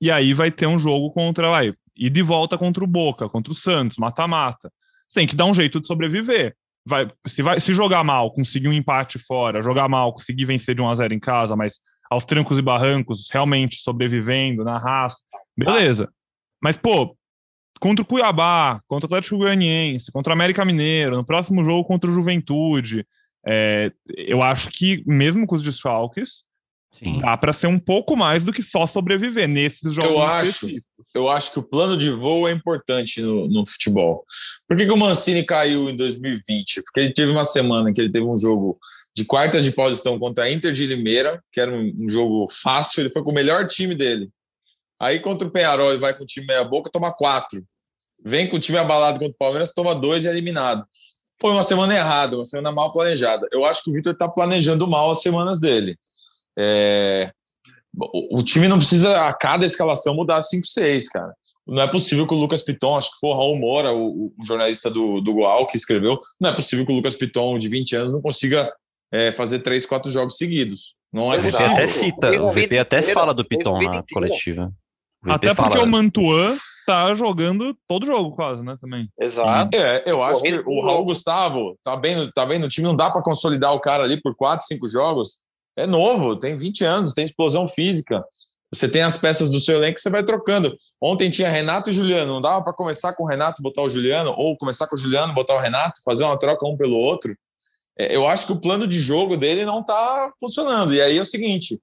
E 0.01 0.11
aí 0.11 0.35
vai 0.35 0.51
ter 0.51 0.67
um 0.67 0.79
jogo 0.79 1.11
contra, 1.11 1.51
vai, 1.51 1.73
ir 1.97 2.11
de 2.11 2.23
volta 2.23 2.59
contra 2.59 2.85
o 2.85 2.87
Boca, 2.87 3.29
contra 3.29 3.53
o 3.53 3.57
Santos, 3.57 3.99
mata-mata. 3.99 4.71
Você 5.09 5.21
tem 5.21 5.27
que 5.27 5.35
dar 5.35 5.47
um 5.47 5.55
jeito 5.55 5.81
de 5.81 5.87
sobreviver. 5.87 6.55
Vai, 6.87 7.11
se, 7.27 7.43
vai, 7.43 7.61
se 7.61 7.73
jogar 7.73 8.05
mal, 8.05 8.33
conseguir 8.33 8.69
um 8.69 8.73
empate 8.73 9.19
fora, 9.19 9.63
jogar 9.63 9.89
mal, 9.89 10.13
conseguir 10.13 10.45
vencer 10.45 10.75
de 10.75 10.83
1 10.83 10.89
a 10.89 10.95
0 10.95 11.15
em 11.15 11.21
casa, 11.21 11.57
mas 11.57 11.81
aos 12.11 12.25
trancos 12.25 12.59
e 12.59 12.63
barrancos, 12.63 13.29
realmente 13.31 13.77
sobrevivendo 13.77 14.65
na 14.65 14.79
raça, 14.79 15.19
beleza. 15.59 16.09
Mas, 16.63 16.77
pô, 16.77 17.17
contra 17.81 18.03
o 18.03 18.07
Cuiabá, 18.07 18.81
contra 18.87 19.07
o 19.07 19.09
Atlético 19.09 19.39
Goianiense, 19.39 20.13
contra 20.13 20.31
o 20.31 20.35
América 20.35 20.65
Mineiro, 20.65 21.17
no 21.17 21.25
próximo 21.25 21.65
jogo 21.65 21.87
contra 21.87 22.11
o 22.11 22.15
Juventude, 22.15 23.07
é, 23.47 23.93
eu 24.09 24.43
acho 24.43 24.71
que, 24.71 25.03
mesmo 25.07 25.47
com 25.47 25.55
os 25.55 25.63
desfalques, 25.63 26.45
Sim. 26.99 27.21
Dá 27.21 27.37
para 27.37 27.53
ser 27.53 27.69
um 27.69 27.79
pouco 27.79 28.17
mais 28.17 28.43
do 28.43 28.53
que 28.53 28.63
só 28.63 28.87
sobreviver 28.87 29.49
nesses 29.49 29.93
jogos. 29.93 30.11
Eu 30.11 30.23
acho, 30.23 30.67
eu 31.15 31.29
acho 31.29 31.53
que 31.53 31.59
o 31.61 31.63
plano 31.63 31.97
de 31.97 32.11
voo 32.11 32.49
é 32.49 32.53
importante 32.53 33.23
no, 33.23 33.47
no 33.47 33.65
futebol. 33.67 34.25
Por 34.67 34.77
que, 34.77 34.85
que, 34.85 34.93
o 34.93 34.97
Mancini 34.97 35.45
caiu 35.45 35.89
em 35.89 35.97
2020? 35.97 36.83
Porque 36.83 37.01
ele 37.01 37.13
teve 37.13 37.31
uma 37.31 37.45
semana 37.45 37.93
que 37.93 38.01
ele 38.01 38.11
teve 38.11 38.27
um 38.27 38.37
jogo 38.37 38.79
de 39.15 39.25
quartas 39.25 39.65
de 39.65 39.73
Paulistão 39.73 40.19
contra 40.19 40.45
a 40.45 40.53
Inter 40.53 40.73
de 40.73 40.87
Limeira, 40.87 41.43
que 41.53 41.61
era 41.61 41.71
um, 41.71 41.93
um 42.01 42.09
jogo 42.09 42.49
fácil, 42.51 43.01
ele 43.01 43.11
foi 43.11 43.23
com 43.23 43.31
o 43.31 43.35
melhor 43.35 43.67
time 43.69 43.95
dele. 43.95 44.29
Aí 45.01 45.21
contra 45.21 45.47
o 45.47 45.51
Penharol 45.51 45.91
ele 45.91 45.99
vai 45.99 46.17
com 46.17 46.25
o 46.25 46.27
time 46.27 46.47
meia 46.47 46.65
boca, 46.65 46.91
toma 46.91 47.13
quatro. 47.13 47.65
Vem 48.25 48.49
com 48.49 48.57
o 48.57 48.61
time 48.61 48.79
abalado 48.79 49.19
contra 49.19 49.33
o 49.33 49.39
Palmeiras, 49.39 49.73
toma 49.73 49.95
dois 49.95 50.25
e 50.25 50.27
é 50.27 50.31
eliminado. 50.31 50.85
Foi 51.41 51.53
uma 51.53 51.63
semana 51.63 51.95
errada, 51.95 52.37
uma 52.37 52.45
semana 52.45 52.73
mal 52.73 52.93
planejada. 52.93 53.47
Eu 53.53 53.65
acho 53.65 53.85
que 53.85 53.91
o 53.91 53.93
Vitor 53.93 54.13
está 54.13 54.29
planejando 54.29 54.89
mal 54.89 55.13
as 55.13 55.23
semanas 55.23 55.61
dele. 55.61 55.97
É... 56.59 57.31
O 58.31 58.43
time 58.43 58.69
não 58.69 58.79
precisa 58.79 59.27
a 59.27 59.33
cada 59.33 59.65
escalação 59.65 60.15
mudar 60.15 60.43
5, 60.43 60.67
6, 60.67 61.09
cara. 61.09 61.33
Não 61.67 61.83
é 61.83 61.87
possível 61.87 62.27
que 62.27 62.35
o 62.35 62.37
Lucas 62.39 62.63
Piton, 62.63 62.97
acho 62.97 63.13
que 63.13 63.19
foi 63.21 63.31
o 63.31 63.35
Raul 63.35 63.59
Moura, 63.59 63.93
o, 63.93 64.33
o 64.39 64.45
jornalista 64.45 64.91
do, 64.91 65.21
do 65.21 65.35
Goal, 65.35 65.67
que 65.67 65.77
escreveu, 65.77 66.19
não 66.41 66.51
é 66.51 66.53
possível 66.53 66.87
que 66.87 66.93
o 66.93 66.95
Lucas 66.95 67.15
Piton, 67.15 67.59
de 67.59 67.69
20 67.69 67.97
anos, 67.97 68.13
não 68.13 68.23
consiga 68.23 68.73
é, 69.13 69.33
fazer 69.33 69.59
três, 69.59 69.85
quatro 69.85 70.11
jogos 70.11 70.37
seguidos. 70.37 70.97
Não 71.13 71.33
é 71.33 71.39
o 71.39 71.43
VP 71.43 71.63
até 71.63 71.87
cita, 71.87 72.43
o 72.43 72.53
VP 72.53 72.79
até 72.79 73.03
fala 73.03 73.35
do 73.35 73.45
Piton 73.45 73.81
na 73.83 74.03
coletiva. 74.13 74.73
Até 75.25 75.55
porque 75.55 75.79
fala... 75.79 75.85
o 75.85 75.87
Mantuan 75.87 76.57
tá 76.87 77.15
jogando 77.15 77.77
todo 77.87 78.07
jogo 78.07 78.35
quase, 78.35 78.63
né, 78.63 78.77
também. 78.81 79.09
Exato. 79.21 79.77
É, 79.77 80.03
eu 80.07 80.23
acho 80.23 80.43
que 80.43 80.63
o 80.65 80.81
Raul 80.81 81.05
Gustavo 81.05 81.79
tá 81.85 81.97
bem, 81.97 82.31
tá 82.33 82.47
bem 82.47 82.59
no 82.59 82.69
time, 82.69 82.87
não 82.87 82.97
dá 82.97 83.11
para 83.11 83.23
consolidar 83.23 83.75
o 83.75 83.81
cara 83.81 84.05
ali 84.05 84.21
por 84.21 84.35
quatro, 84.35 84.67
cinco 84.67 84.89
jogos. 84.89 85.41
É 85.77 85.87
novo, 85.87 86.37
tem 86.37 86.57
20 86.57 86.85
anos, 86.85 87.15
tem 87.15 87.25
explosão 87.25 87.69
física. 87.69 88.25
Você 88.73 88.89
tem 88.89 89.03
as 89.03 89.17
peças 89.17 89.49
do 89.49 89.61
seu 89.61 89.77
elenco 89.77 89.97
que 89.97 90.01
você 90.01 90.11
vai 90.11 90.25
trocando. 90.25 90.77
Ontem 91.01 91.31
tinha 91.31 91.49
Renato 91.49 91.91
e 91.91 91.93
Juliano, 91.93 92.35
não 92.35 92.41
dava 92.41 92.63
para 92.63 92.73
começar 92.73 93.13
com 93.13 93.25
o 93.25 93.27
Renato 93.27 93.63
botar 93.63 93.83
o 93.83 93.91
Juliano, 93.91 94.33
ou 94.37 94.57
começar 94.57 94.87
com 94.87 94.95
o 94.95 94.99
Juliano 94.99 95.35
botar 95.35 95.57
o 95.57 95.61
Renato, 95.61 96.03
fazer 96.05 96.25
uma 96.25 96.39
troca 96.39 96.67
um 96.67 96.77
pelo 96.77 96.97
outro. 96.97 97.37
É, 97.99 98.15
eu 98.15 98.27
acho 98.27 98.47
que 98.47 98.53
o 98.53 98.61
plano 98.61 98.87
de 98.87 99.01
jogo 99.01 99.37
dele 99.37 99.65
não 99.65 99.81
está 99.81 100.33
funcionando. 100.39 100.95
E 100.95 101.01
aí 101.01 101.19
é 101.19 101.23
o 101.23 101.27
seguinte: 101.27 101.81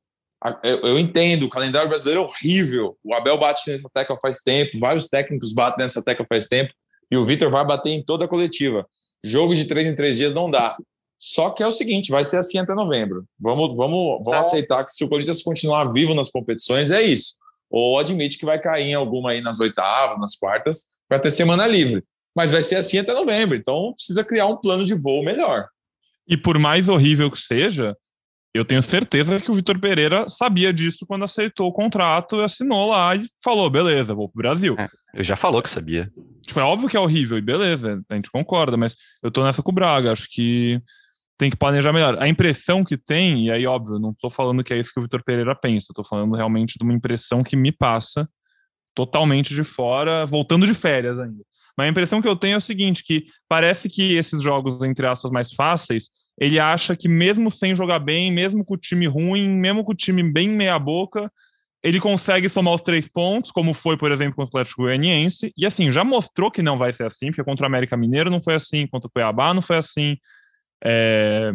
eu 0.64 1.00
entendo, 1.00 1.44
o 1.44 1.50
calendário 1.50 1.90
brasileiro 1.90 2.22
é 2.22 2.24
horrível. 2.24 2.98
O 3.04 3.14
Abel 3.14 3.38
bate 3.38 3.70
nessa 3.70 3.90
tecla 3.94 4.18
faz 4.22 4.42
tempo, 4.42 4.80
vários 4.80 5.08
técnicos 5.08 5.54
batem 5.54 5.84
nessa 5.84 6.04
tecla 6.04 6.26
faz 6.28 6.48
tempo, 6.48 6.74
e 7.10 7.18
o 7.18 7.26
Vitor 7.26 7.50
vai 7.50 7.66
bater 7.66 7.90
em 7.90 8.04
toda 8.04 8.26
a 8.26 8.28
coletiva. 8.28 8.86
Jogo 9.24 9.56
de 9.56 9.66
três 9.66 9.88
em 9.88 9.96
três 9.96 10.18
dias 10.18 10.34
não 10.34 10.50
dá. 10.50 10.78
Só 11.18 11.50
que 11.50 11.64
é 11.64 11.68
o 11.68 11.72
seguinte, 11.72 12.12
vai 12.12 12.26
ser 12.26 12.38
assim 12.38 12.60
até 12.60 12.76
novembro. 12.76 13.26
Vamos, 13.40 13.76
vamos, 13.76 14.24
vamos 14.24 14.38
é. 14.38 14.40
aceitar 14.40 14.86
que 14.86 14.92
se 14.92 15.04
o 15.04 15.10
Corinthians 15.10 15.42
continuar 15.42 15.86
vivo 15.92 16.14
nas 16.14 16.30
competições, 16.30 16.92
é 16.92 17.02
isso. 17.02 17.34
Ou 17.70 17.98
admite 17.98 18.38
que 18.38 18.46
vai 18.46 18.60
cair 18.60 18.90
em 18.90 18.94
alguma 18.94 19.32
aí 19.32 19.42
nas 19.42 19.60
oitavas, 19.60 20.20
nas 20.20 20.36
quartas, 20.36 20.86
para 21.08 21.20
ter 21.20 21.32
semana 21.32 21.66
livre. 21.66 22.04
Mas 22.36 22.52
vai 22.52 22.62
ser 22.62 22.76
assim 22.76 23.00
até 23.00 23.14
novembro. 23.14 23.56
Então 23.56 23.94
precisa 23.94 24.24
criar 24.24 24.46
um 24.48 24.58
plano 24.58 24.86
de 24.86 24.94
voo 24.94 25.24
melhor. 25.24 25.68
E 26.28 26.36
por 26.36 26.60
mais 26.60 26.90
horrível 26.90 27.32
que 27.32 27.40
seja, 27.40 27.96
eu 28.56 28.64
tenho 28.64 28.82
certeza 28.82 29.42
que 29.42 29.52
o 29.52 29.54
Vitor 29.54 29.78
Pereira 29.78 30.30
sabia 30.30 30.72
disso 30.72 31.06
quando 31.06 31.26
aceitou 31.26 31.68
o 31.68 31.74
contrato, 31.74 32.40
assinou 32.40 32.90
lá 32.90 33.14
e 33.14 33.28
falou: 33.44 33.70
beleza, 33.70 34.14
vou 34.14 34.30
pro 34.30 34.42
Brasil. 34.42 34.76
É, 34.80 34.88
eu 35.14 35.24
já 35.26 35.36
falou 35.36 35.62
que 35.62 35.70
sabia. 35.70 36.10
Tipo, 36.42 36.62
é 36.62 36.64
óbvio 36.64 36.88
que 36.88 36.96
é 36.96 37.00
horrível, 37.00 37.38
e 37.38 37.42
beleza, 37.42 38.02
a 38.10 38.16
gente 38.16 38.32
concorda, 38.32 38.78
mas 38.78 38.96
eu 39.22 39.30
tô 39.30 39.44
nessa 39.44 39.62
com 39.62 39.72
o 39.72 39.76
Braga, 39.76 40.14
acho 40.14 40.30
que 40.30 40.80
tem 41.38 41.50
que 41.50 41.58
planejar 41.58 41.92
melhor. 41.92 42.18
A 42.18 42.30
impressão 42.30 42.86
que 42.86 42.96
tem, 42.96 43.46
e 43.46 43.52
aí, 43.52 43.68
óbvio, 43.68 44.00
não 44.00 44.14
tô 44.14 44.30
falando 44.30 44.64
que 44.64 44.74
é 44.74 44.80
isso 44.80 44.92
que 44.94 45.00
o 45.02 45.04
Vitor 45.04 45.22
Pereira 45.22 45.54
pensa, 45.54 45.94
tô 45.94 46.06
falando 46.06 46.34
realmente 46.34 46.80
de 46.80 46.84
uma 46.86 46.94
impressão 46.94 47.44
que 47.44 47.58
me 47.58 47.74
passa 47.74 48.26
totalmente 48.96 49.54
de 49.54 49.66
fora, 49.66 50.26
voltando 50.26 50.66
de 50.66 50.74
férias 50.74 51.20
ainda. 51.20 51.44
Mas 51.78 51.88
a 51.88 51.90
impressão 51.90 52.22
que 52.22 52.28
eu 52.28 52.38
tenho 52.38 52.54
é 52.54 52.58
o 52.58 52.62
seguinte, 52.62 53.04
que 53.04 53.26
parece 53.50 53.90
que 53.90 54.16
esses 54.16 54.42
jogos, 54.42 54.82
entre 54.82 55.06
aspas, 55.06 55.30
mais 55.30 55.52
fáceis, 55.52 56.06
ele 56.38 56.60
acha 56.60 56.96
que 56.96 57.08
mesmo 57.08 57.50
sem 57.50 57.76
jogar 57.76 58.00
bem, 58.00 58.32
mesmo 58.32 58.64
com 58.64 58.74
o 58.74 58.78
time 58.78 59.08
ruim, 59.08 59.48
mesmo 59.48 59.84
com 59.84 59.92
o 59.92 59.96
time 59.96 60.22
bem 60.22 60.50
meia-boca, 60.50 61.32
ele 61.82 62.00
consegue 62.00 62.50
somar 62.50 62.74
os 62.74 62.82
três 62.82 63.08
pontos, 63.08 63.52
como 63.52 63.74
foi, 63.74 63.96
por 63.96 64.12
exemplo, 64.12 64.36
contra 64.36 64.58
o 64.58 64.60
Atlético 64.60 64.82
Goianiense. 64.82 65.54
E 65.56 65.66
assim, 65.66 65.92
já 65.92 66.04
mostrou 66.04 66.50
que 66.50 66.64
não 66.64 66.78
vai 66.78 66.92
ser 66.92 67.06
assim, 67.06 67.28
porque 67.28 67.44
contra 67.44 67.64
o 67.64 67.68
América 67.68 67.96
Mineiro 67.96 68.32
não 68.32 68.42
foi 68.42 68.56
assim, 68.56 68.88
contra 68.88 69.08
o 69.08 69.12
Cuiabá 69.12 69.54
não 69.54 69.62
foi 69.62 69.78
assim. 69.78 70.18
É... 70.84 71.54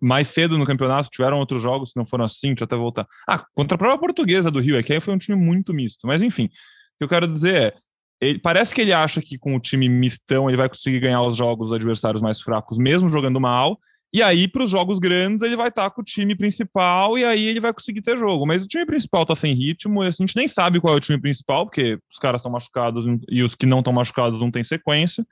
Mais 0.00 0.28
cedo 0.28 0.58
no 0.58 0.66
campeonato 0.66 1.08
tiveram 1.10 1.38
outros 1.38 1.60
jogos 1.62 1.92
que 1.92 1.98
não 1.98 2.06
foram 2.06 2.24
assim, 2.24 2.48
deixa 2.48 2.64
eu 2.64 2.66
até 2.66 2.76
voltar. 2.76 3.06
Ah, 3.26 3.44
contra 3.54 3.76
a 3.76 3.78
própria 3.78 3.98
portuguesa 3.98 4.50
do 4.50 4.60
Rio, 4.60 4.76
é 4.76 4.82
que 4.82 4.92
aí 4.92 5.00
foi 5.00 5.14
um 5.14 5.18
time 5.18 5.36
muito 5.36 5.72
misto. 5.72 6.06
Mas 6.06 6.20
enfim, 6.20 6.44
o 6.44 6.98
que 6.98 7.04
eu 7.04 7.08
quero 7.08 7.26
dizer 7.26 7.54
é, 7.54 7.74
ele, 8.20 8.38
parece 8.38 8.74
que 8.74 8.80
ele 8.80 8.92
acha 8.92 9.20
que 9.20 9.38
com 9.38 9.54
o 9.54 9.60
time 9.60 9.88
mistão 9.88 10.48
ele 10.48 10.56
vai 10.56 10.68
conseguir 10.68 11.00
ganhar 11.00 11.22
os 11.22 11.36
jogos 11.36 11.68
dos 11.68 11.76
adversários 11.76 12.22
mais 12.22 12.40
fracos, 12.40 12.78
mesmo 12.78 13.08
jogando 13.08 13.40
mal. 13.40 13.78
E 14.12 14.22
aí, 14.22 14.46
para 14.46 14.62
os 14.62 14.70
jogos 14.70 15.00
grandes, 15.00 15.42
ele 15.42 15.56
vai 15.56 15.68
estar 15.68 15.84
tá 15.84 15.90
com 15.90 16.00
o 16.00 16.04
time 16.04 16.36
principal 16.36 17.18
e 17.18 17.24
aí 17.24 17.46
ele 17.46 17.58
vai 17.58 17.74
conseguir 17.74 18.00
ter 18.00 18.16
jogo. 18.16 18.46
Mas 18.46 18.62
o 18.62 18.66
time 18.68 18.86
principal 18.86 19.22
está 19.22 19.34
sem 19.34 19.52
ritmo, 19.52 20.02
a 20.02 20.10
gente 20.10 20.36
nem 20.36 20.46
sabe 20.46 20.80
qual 20.80 20.94
é 20.94 20.96
o 20.96 21.00
time 21.00 21.20
principal, 21.20 21.66
porque 21.66 21.98
os 22.10 22.18
caras 22.18 22.38
estão 22.38 22.52
machucados 22.52 23.04
e 23.28 23.42
os 23.42 23.56
que 23.56 23.66
não 23.66 23.80
estão 23.80 23.92
machucados 23.92 24.38
não 24.38 24.52
têm 24.52 24.62
sequência. 24.62 25.26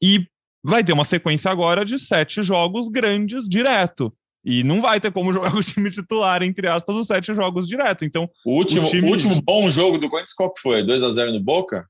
E 0.00 0.26
vai 0.62 0.84
ter 0.84 0.92
uma 0.92 1.06
sequência 1.06 1.50
agora 1.50 1.86
de 1.86 1.98
sete 1.98 2.42
jogos 2.42 2.90
grandes 2.90 3.48
direto. 3.48 4.12
E 4.44 4.62
não 4.62 4.76
vai 4.76 5.00
ter 5.00 5.10
como 5.10 5.32
jogar 5.34 5.50
com 5.50 5.58
o 5.58 5.64
time 5.64 5.90
titular, 5.90 6.42
entre 6.42 6.68
aspas, 6.68 6.94
os 6.94 7.06
sete 7.06 7.34
jogos 7.34 7.66
direto. 7.66 8.04
Então, 8.04 8.28
o 8.44 8.56
último, 8.56 8.88
o 8.88 8.90
time... 8.90 9.08
último 9.08 9.40
bom 9.42 9.70
jogo 9.70 9.96
do 9.96 10.10
Corinthians, 10.10 10.34
qual 10.34 10.52
que 10.52 10.60
foi? 10.60 10.82
2 10.82 11.02
a 11.02 11.12
0 11.12 11.32
no 11.32 11.40
Boca? 11.40 11.88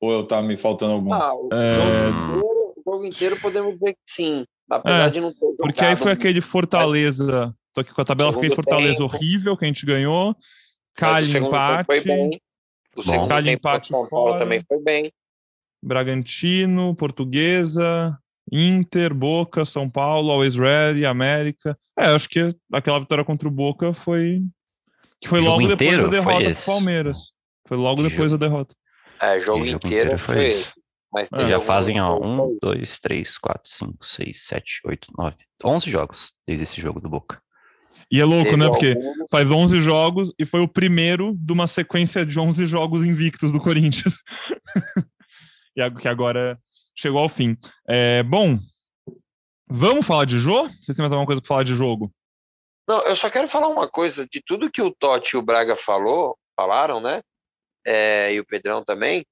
Ou 0.00 0.12
eu 0.12 0.26
tá 0.26 0.40
me 0.42 0.56
faltando 0.56 0.92
algum? 0.92 1.12
Ah, 1.12 1.34
o, 1.34 1.48
é... 1.52 1.68
jogo 1.68 1.88
inteiro, 1.88 2.74
o 2.76 2.82
jogo 2.84 3.04
inteiro 3.04 3.40
podemos 3.40 3.78
ver 3.78 3.92
que 3.94 4.00
sim. 4.08 4.44
Apesar 4.70 5.06
é, 5.06 5.10
de 5.10 5.20
não 5.20 5.32
ter 5.32 5.40
jogado, 5.40 5.56
Porque 5.58 5.84
aí 5.84 5.96
foi 5.96 6.12
aquele 6.12 6.40
Fortaleza. 6.40 7.54
Tô 7.72 7.80
aqui 7.80 7.92
com 7.92 8.00
a 8.00 8.04
tabela, 8.04 8.30
aquele 8.30 8.54
Fortaleza 8.54 8.98
tempo. 8.98 9.04
horrível 9.04 9.56
que 9.56 9.64
a 9.64 9.68
gente 9.68 9.86
ganhou. 9.86 10.36
Cali 10.94 11.36
empate. 11.36 11.86
Foi 11.86 12.00
bem. 12.00 12.40
O 12.96 13.02
segundo 13.02 13.28
Cali 13.28 13.44
tempo 13.46 13.58
empate 13.58 13.88
São 13.88 14.08
Paulo 14.08 14.26
fora. 14.30 14.38
também 14.38 14.62
foi 14.66 14.82
bem. 14.82 15.12
Bragantino, 15.82 16.94
Portuguesa, 16.96 18.18
Inter, 18.50 19.14
Boca, 19.14 19.64
São 19.64 19.88
Paulo, 19.88 20.32
Always 20.32 20.56
Ready, 20.56 21.06
América. 21.06 21.78
É, 21.98 22.06
acho 22.06 22.28
que 22.28 22.54
aquela 22.72 22.98
vitória 22.98 23.24
contra 23.24 23.48
o 23.48 23.50
Boca 23.50 23.94
foi. 23.94 24.42
Que 25.20 25.28
foi 25.28 25.40
logo 25.40 25.66
depois 25.66 25.96
da 25.96 26.08
derrota 26.08 26.50
do 26.50 26.64
Palmeiras. 26.64 27.32
Foi 27.66 27.76
logo 27.76 28.02
depois 28.02 28.32
da 28.32 28.38
derrota. 28.38 28.74
É, 29.20 29.40
jogo, 29.40 29.66
jogo 29.66 29.86
inteiro, 29.86 30.18
foi, 30.18 30.62
foi 30.62 30.72
Mas 31.12 31.28
é, 31.32 31.48
já 31.48 31.60
fazem, 31.60 32.00
ó, 32.00 32.18
um, 32.18 32.56
dois, 32.62 33.00
três, 33.00 33.38
quatro, 33.38 33.68
cinco, 33.68 34.04
seis, 34.04 34.44
sete, 34.44 34.80
oito, 34.84 35.08
nove, 35.16 35.36
onze 35.64 35.90
jogos 35.90 36.32
desde 36.46 36.64
esse 36.64 36.80
jogo 36.80 37.00
do 37.00 37.08
Boca. 37.08 37.40
E 38.10 38.20
é 38.20 38.24
louco, 38.24 38.56
né? 38.56 38.66
Porque 38.68 38.96
faz 39.30 39.50
11 39.50 39.80
jogos 39.80 40.32
e 40.38 40.46
foi 40.46 40.60
o 40.60 40.68
primeiro 40.68 41.34
de 41.36 41.52
uma 41.52 41.66
sequência 41.66 42.24
de 42.24 42.38
11 42.40 42.64
jogos 42.64 43.04
invictos 43.04 43.52
do 43.52 43.60
Corinthians. 43.60 44.14
e 45.76 45.90
que 46.00 46.08
agora 46.08 46.58
chegou 46.96 47.20
ao 47.20 47.28
fim. 47.28 47.56
É, 47.86 48.22
bom, 48.22 48.58
vamos 49.68 50.06
falar 50.06 50.24
de 50.24 50.38
jogo? 50.38 50.68
Vocês 50.82 50.96
têm 50.96 51.02
mais 51.02 51.12
alguma 51.12 51.26
coisa 51.26 51.42
para 51.42 51.48
falar 51.48 51.64
de 51.64 51.74
jogo? 51.74 52.10
Não, 52.88 53.02
eu 53.02 53.14
só 53.14 53.28
quero 53.28 53.46
falar 53.46 53.68
uma 53.68 53.86
coisa. 53.86 54.26
De 54.26 54.42
tudo 54.44 54.70
que 54.70 54.80
o 54.80 54.90
Totti 54.90 55.36
e 55.36 55.38
o 55.38 55.42
Braga 55.42 55.76
falou, 55.76 56.38
falaram, 56.56 57.00
né? 57.00 57.20
É, 57.88 58.34
e 58.34 58.38
o 58.38 58.44
Pedrão 58.44 58.84
também, 58.84 59.24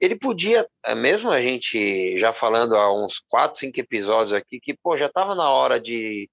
ele 0.00 0.16
podia, 0.16 0.66
é, 0.86 0.94
mesmo 0.94 1.30
a 1.30 1.42
gente 1.42 2.16
já 2.16 2.32
falando 2.32 2.74
há 2.74 2.90
uns 2.90 3.20
quatro, 3.20 3.58
cinco 3.58 3.78
episódios 3.78 4.32
aqui, 4.32 4.58
que 4.58 4.74
pô, 4.74 4.96
já 4.96 5.04
estava 5.04 5.34
na 5.34 5.50
hora 5.50 5.78
de 5.78 6.30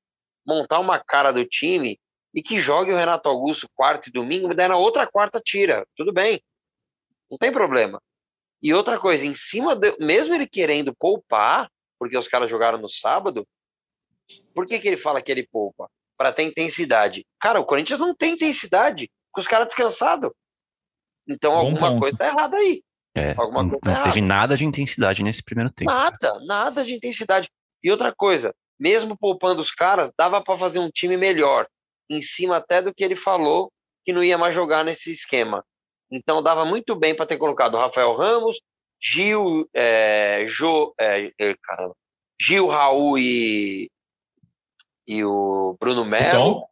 montar 0.48 0.80
uma 0.80 0.98
cara 0.98 1.34
do 1.34 1.44
time 1.44 2.00
e 2.34 2.42
que 2.42 2.58
jogue 2.60 2.94
o 2.94 2.96
Renato 2.96 3.28
Augusto 3.28 3.68
quarta 3.76 4.08
e 4.08 4.14
domingo, 4.14 4.48
mas 4.48 4.56
daí 4.56 4.70
na 4.70 4.78
outra 4.78 5.06
quarta 5.06 5.42
tira, 5.44 5.86
tudo 5.98 6.14
bem, 6.14 6.42
não 7.30 7.38
tem 7.38 7.52
problema. 7.52 8.02
E 8.64 8.74
outra 8.74 8.98
coisa, 8.98 9.26
em 9.26 9.36
cima, 9.36 9.76
de, 9.76 9.94
mesmo 10.00 10.34
ele 10.34 10.48
querendo 10.48 10.96
poupar, 10.96 11.70
porque 12.00 12.18
os 12.18 12.30
caras 12.30 12.50
jogaram 12.50 12.78
no 12.78 12.88
sábado, 12.88 13.46
por 14.54 14.66
que, 14.66 14.80
que 14.80 14.88
ele 14.88 14.98
fala 14.98 15.22
que 15.22 15.32
ele 15.32 15.46
poupa? 15.52 15.90
Para 16.18 16.32
ter 16.32 16.44
intensidade. 16.44 17.26
Cara, 17.42 17.60
o 17.60 17.66
Corinthians 17.66 18.00
não 18.00 18.16
tem 18.16 18.36
intensidade, 18.36 19.12
com 19.34 19.42
os 19.42 19.48
caras 19.48 19.68
descansados. 19.68 20.32
Então 21.28 21.52
Bom 21.52 21.58
alguma 21.58 21.90
ponto. 21.90 22.02
coisa 22.02 22.18
tá 22.18 22.28
errada 22.28 22.58
aí. 22.58 22.84
É, 23.16 23.34
alguma 23.38 23.64
não, 23.64 23.70
coisa 23.70 23.82
tá 23.82 23.94
não 23.94 24.04
teve 24.04 24.22
nada 24.22 24.58
de 24.58 24.66
intensidade 24.66 25.24
nesse 25.24 25.42
primeiro 25.42 25.72
tempo. 25.72 25.92
Nada, 25.92 26.40
nada 26.46 26.84
de 26.84 26.94
intensidade. 26.94 27.50
E 27.84 27.90
outra 27.90 28.14
coisa, 28.14 28.54
mesmo 28.80 29.18
poupando 29.18 29.62
os 29.62 29.72
caras, 29.72 30.12
dava 30.18 30.44
para 30.44 30.58
fazer 30.58 30.80
um 30.80 30.90
time 30.90 31.18
melhor, 31.18 31.68
em 32.10 32.22
cima 32.22 32.58
até 32.58 32.82
do 32.82 32.94
que 32.94 33.04
ele 33.04 33.16
falou 33.16 33.72
que 34.04 34.14
não 34.14 34.24
ia 34.24 34.38
mais 34.38 34.54
jogar 34.54 34.84
nesse 34.84 35.12
esquema. 35.12 35.64
Então 36.12 36.44
dava 36.44 36.66
muito 36.66 36.96
bem 36.96 37.16
para 37.16 37.26
ter 37.26 37.38
colocado 37.38 37.78
Rafael 37.78 38.14
Ramos, 38.16 38.62
Gil, 39.02 39.68
é, 39.74 40.46
jo, 40.46 40.94
é, 41.00 41.32
é, 41.40 41.56
caramba, 41.64 41.96
Gil, 42.40 42.68
Raul 42.68 43.18
e, 43.18 43.90
e 45.08 45.24
o 45.24 45.76
Bruno 45.80 46.06
Melo. 46.06 46.28
Então, 46.28 46.68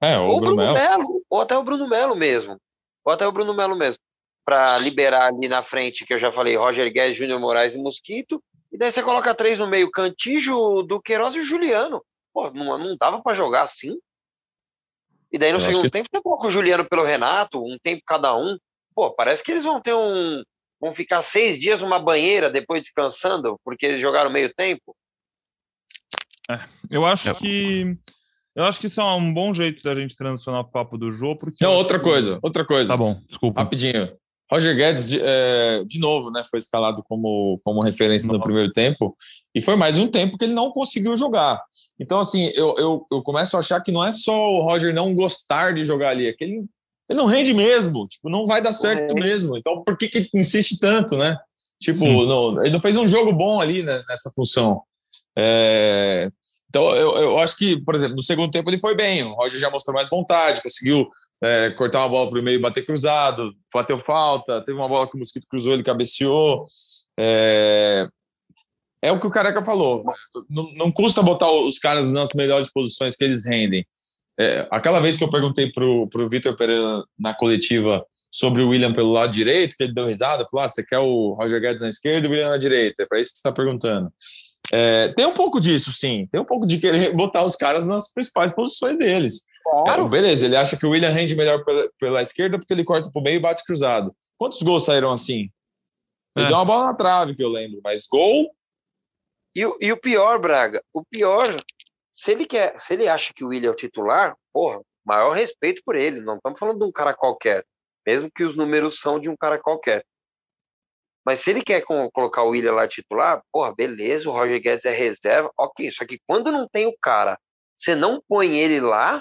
é, 0.00 0.18
o 0.18 0.26
ou 0.26 0.40
Bruno, 0.40 0.56
Bruno 0.56 0.72
Melo. 0.72 1.22
Ou 1.30 1.40
até 1.40 1.56
o 1.56 1.62
Bruno 1.62 1.88
Melo 1.88 2.16
mesmo 2.16 2.58
ou 3.04 3.12
até 3.12 3.26
o 3.26 3.32
Bruno 3.32 3.54
Melo 3.54 3.76
mesmo, 3.76 4.00
para 4.44 4.76
liberar 4.80 5.26
ali 5.28 5.48
na 5.48 5.62
frente, 5.62 6.04
que 6.04 6.14
eu 6.14 6.18
já 6.18 6.30
falei, 6.32 6.56
Roger 6.56 6.92
Guedes, 6.92 7.16
Júnior 7.16 7.40
Moraes 7.40 7.74
e 7.74 7.78
Mosquito, 7.78 8.42
e 8.72 8.78
daí 8.78 8.90
você 8.90 9.02
coloca 9.02 9.34
três 9.34 9.58
no 9.58 9.68
meio, 9.68 9.90
Cantijo, 9.90 10.82
Duqueiroz 10.82 11.34
e 11.34 11.42
Juliano. 11.42 12.04
Pô, 12.32 12.50
não, 12.50 12.76
não 12.78 12.96
dava 12.96 13.22
para 13.22 13.34
jogar 13.36 13.62
assim. 13.62 13.96
E 15.32 15.38
daí 15.38 15.52
no 15.52 15.58
Eu 15.58 15.60
segundo 15.60 15.82
que- 15.82 15.90
tempo 15.90 16.08
você 16.12 16.20
coloca 16.22 16.46
o 16.46 16.50
Juliano 16.50 16.84
pelo 16.88 17.04
Renato, 17.04 17.62
um 17.64 17.76
tempo 17.82 18.02
cada 18.06 18.36
um. 18.36 18.58
Pô, 18.94 19.12
parece 19.12 19.42
que 19.44 19.50
eles 19.52 19.64
vão 19.64 19.80
ter 19.80 19.94
um. 19.94 20.42
Vão 20.80 20.92
ficar 20.94 21.22
seis 21.22 21.60
dias 21.60 21.80
numa 21.80 21.98
banheira 21.98 22.50
depois 22.50 22.82
descansando, 22.82 23.58
porque 23.64 23.86
eles 23.86 24.00
jogaram 24.00 24.30
meio 24.30 24.52
tempo. 24.52 24.94
Eu 26.90 27.06
acho 27.06 27.28
É. 27.30 27.34
que. 27.34 27.96
Eu 28.54 28.64
acho 28.64 28.78
que 28.80 28.86
isso 28.86 29.00
é 29.00 29.04
um 29.14 29.32
bom 29.34 29.52
jeito 29.52 29.82
da 29.82 29.94
gente 29.94 30.16
transicionar 30.16 30.60
o 30.60 30.70
papo 30.70 30.96
do 30.96 31.10
jogo, 31.10 31.40
porque. 31.40 31.64
Não, 31.64 31.74
outra 31.74 31.98
que- 31.98 32.04
coisa, 32.04 32.38
outra 32.42 32.64
coisa. 32.64 32.88
Tá 32.88 32.96
bom, 32.96 33.20
desculpa. 33.28 33.60
Rapidinho. 33.60 34.12
Roger 34.52 34.76
Guedes, 34.76 35.08
de, 35.08 35.20
é, 35.22 35.82
de 35.86 35.98
novo, 35.98 36.30
né, 36.30 36.44
foi 36.48 36.58
escalado 36.58 37.02
como, 37.08 37.58
como 37.64 37.82
referência 37.82 38.30
no 38.30 38.40
primeiro 38.40 38.70
tempo, 38.72 39.16
e 39.54 39.62
foi 39.62 39.74
mais 39.74 39.98
um 39.98 40.06
tempo 40.06 40.36
que 40.36 40.44
ele 40.44 40.52
não 40.52 40.70
conseguiu 40.70 41.16
jogar. 41.16 41.60
Então, 41.98 42.20
assim, 42.20 42.50
eu, 42.54 42.74
eu, 42.78 43.06
eu 43.10 43.22
começo 43.22 43.56
a 43.56 43.60
achar 43.60 43.80
que 43.80 43.90
não 43.90 44.04
é 44.04 44.12
só 44.12 44.32
o 44.52 44.62
Roger 44.62 44.94
não 44.94 45.14
gostar 45.14 45.72
de 45.74 45.84
jogar 45.84 46.10
ali, 46.10 46.26
é 46.26 46.32
que 46.34 46.44
ele, 46.44 46.66
ele 47.08 47.18
não 47.18 47.24
rende 47.26 47.54
mesmo, 47.54 48.06
tipo, 48.06 48.28
não 48.28 48.44
vai 48.44 48.60
dar 48.60 48.74
certo 48.74 49.14
rende. 49.14 49.26
mesmo. 49.26 49.56
Então, 49.56 49.82
por 49.82 49.96
que, 49.96 50.08
que 50.08 50.28
insiste 50.34 50.78
tanto, 50.78 51.16
né? 51.16 51.36
Tipo, 51.80 52.04
não, 52.04 52.60
ele 52.62 52.70
não 52.70 52.80
fez 52.80 52.96
um 52.98 53.08
jogo 53.08 53.32
bom 53.32 53.60
ali 53.60 53.82
né, 53.82 54.02
nessa 54.08 54.30
função. 54.36 54.82
É, 55.36 56.30
então, 56.74 56.90
eu, 56.96 57.12
eu 57.12 57.38
acho 57.38 57.56
que, 57.56 57.80
por 57.84 57.94
exemplo, 57.94 58.16
no 58.16 58.22
segundo 58.22 58.50
tempo 58.50 58.68
ele 58.68 58.80
foi 58.80 58.96
bem, 58.96 59.22
o 59.22 59.34
Roger 59.34 59.60
já 59.60 59.70
mostrou 59.70 59.94
mais 59.94 60.10
vontade, 60.10 60.60
conseguiu 60.60 61.08
é, 61.40 61.70
cortar 61.70 62.00
uma 62.00 62.08
bola 62.08 62.28
para 62.28 62.40
o 62.40 62.42
meio 62.42 62.58
e 62.58 62.60
bater 62.60 62.84
cruzado, 62.84 63.54
bateu 63.72 63.96
falta, 64.00 64.60
teve 64.64 64.76
uma 64.76 64.88
bola 64.88 65.08
que 65.08 65.14
o 65.14 65.20
Mosquito 65.20 65.46
cruzou, 65.48 65.72
ele 65.72 65.84
cabeceou. 65.84 66.64
É, 67.16 68.08
é 69.00 69.12
o 69.12 69.20
que 69.20 69.26
o 69.28 69.30
Careca 69.30 69.62
falou. 69.62 70.02
Não, 70.50 70.68
não 70.72 70.90
custa 70.90 71.22
botar 71.22 71.48
os 71.48 71.78
caras 71.78 72.10
nas 72.10 72.30
melhores 72.34 72.72
posições 72.72 73.14
que 73.14 73.22
eles 73.22 73.46
rendem. 73.46 73.86
É, 74.38 74.66
aquela 74.70 74.98
vez 75.00 75.16
que 75.16 75.22
eu 75.24 75.30
perguntei 75.30 75.70
para 75.70 75.84
o 75.84 76.28
Vitor 76.28 76.56
Pereira 76.56 77.04
na 77.18 77.32
coletiva 77.34 78.04
sobre 78.30 78.62
o 78.62 78.70
William 78.70 78.92
pelo 78.92 79.12
lado 79.12 79.32
direito, 79.32 79.76
que 79.76 79.84
ele 79.84 79.94
deu 79.94 80.06
risada, 80.06 80.46
falou: 80.50 80.64
ah, 80.66 80.68
você 80.68 80.84
quer 80.84 80.98
o 80.98 81.34
Roger 81.34 81.60
Guedes 81.60 81.80
na 81.80 81.88
esquerda 81.88 82.26
e 82.26 82.30
o 82.30 82.32
William 82.32 82.50
na 82.50 82.56
direita? 82.58 83.04
É 83.04 83.06
para 83.06 83.20
isso 83.20 83.30
que 83.32 83.36
você 83.38 83.48
está 83.48 83.52
perguntando. 83.52 84.12
É, 84.72 85.12
tem 85.12 85.26
um 85.26 85.34
pouco 85.34 85.60
disso, 85.60 85.92
sim. 85.92 86.26
Tem 86.32 86.40
um 86.40 86.44
pouco 86.44 86.66
de 86.66 86.78
querer 86.78 87.14
botar 87.14 87.44
os 87.44 87.54
caras 87.54 87.86
nas 87.86 88.10
principais 88.12 88.52
posições 88.52 88.98
deles. 88.98 89.44
É, 89.88 90.02
beleza, 90.08 90.44
ele 90.46 90.56
acha 90.56 90.76
que 90.76 90.84
o 90.84 90.90
William 90.90 91.10
rende 91.10 91.34
melhor 91.36 91.64
pela, 91.64 91.88
pela 91.98 92.22
esquerda 92.22 92.58
porque 92.58 92.72
ele 92.74 92.84
corta 92.84 93.10
pro 93.12 93.22
meio 93.22 93.36
e 93.36 93.40
bate 93.40 93.62
cruzado. 93.64 94.14
Quantos 94.36 94.60
gols 94.62 94.84
saíram 94.84 95.12
assim? 95.12 95.48
Ele 96.36 96.46
É. 96.46 96.48
deu 96.48 96.56
uma 96.56 96.64
bola 96.64 96.86
na 96.86 96.96
trave, 96.96 97.36
que 97.36 97.42
eu 97.44 97.48
lembro, 97.48 97.80
mas 97.84 98.06
gol. 98.10 98.50
E, 99.54 99.64
o- 99.64 99.78
e 99.80 99.92
o 99.92 99.96
pior, 99.96 100.38
Braga, 100.40 100.82
o 100.92 101.04
pior, 101.04 101.44
se 102.14 102.30
ele 102.30 102.46
quer, 102.46 102.78
se 102.78 102.94
ele 102.94 103.08
acha 103.08 103.32
que 103.34 103.42
o 103.44 103.48
William 103.48 103.70
é 103.70 103.72
o 103.72 103.74
titular, 103.74 104.36
porra, 104.52 104.80
maior 105.04 105.32
respeito 105.32 105.82
por 105.84 105.96
ele. 105.96 106.20
Não 106.20 106.36
estamos 106.36 106.60
falando 106.60 106.78
de 106.78 106.84
um 106.84 106.92
cara 106.92 107.12
qualquer, 107.12 107.66
mesmo 108.06 108.30
que 108.32 108.44
os 108.44 108.54
números 108.54 109.00
são 109.00 109.18
de 109.18 109.28
um 109.28 109.36
cara 109.36 109.58
qualquer. 109.60 110.06
Mas 111.26 111.40
se 111.40 111.50
ele 111.50 111.64
quer 111.64 111.80
co- 111.82 112.08
colocar 112.12 112.44
o 112.44 112.50
William 112.50 112.72
lá 112.74 112.86
titular, 112.86 113.42
porra, 113.50 113.74
beleza, 113.74 114.28
o 114.28 114.32
Roger 114.32 114.62
Guedes 114.62 114.84
é 114.84 114.92
reserva, 114.92 115.50
ok. 115.58 115.90
Só 115.90 116.06
que 116.06 116.20
quando 116.24 116.52
não 116.52 116.68
tem 116.68 116.86
o 116.86 116.96
cara, 117.02 117.36
você 117.74 117.96
não 117.96 118.22
põe 118.28 118.58
ele 118.58 118.78
lá, 118.80 119.20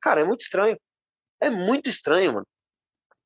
cara, 0.00 0.22
é 0.22 0.24
muito 0.24 0.40
estranho. 0.40 0.76
É 1.40 1.48
muito 1.50 1.88
estranho, 1.88 2.34
mano. 2.34 2.46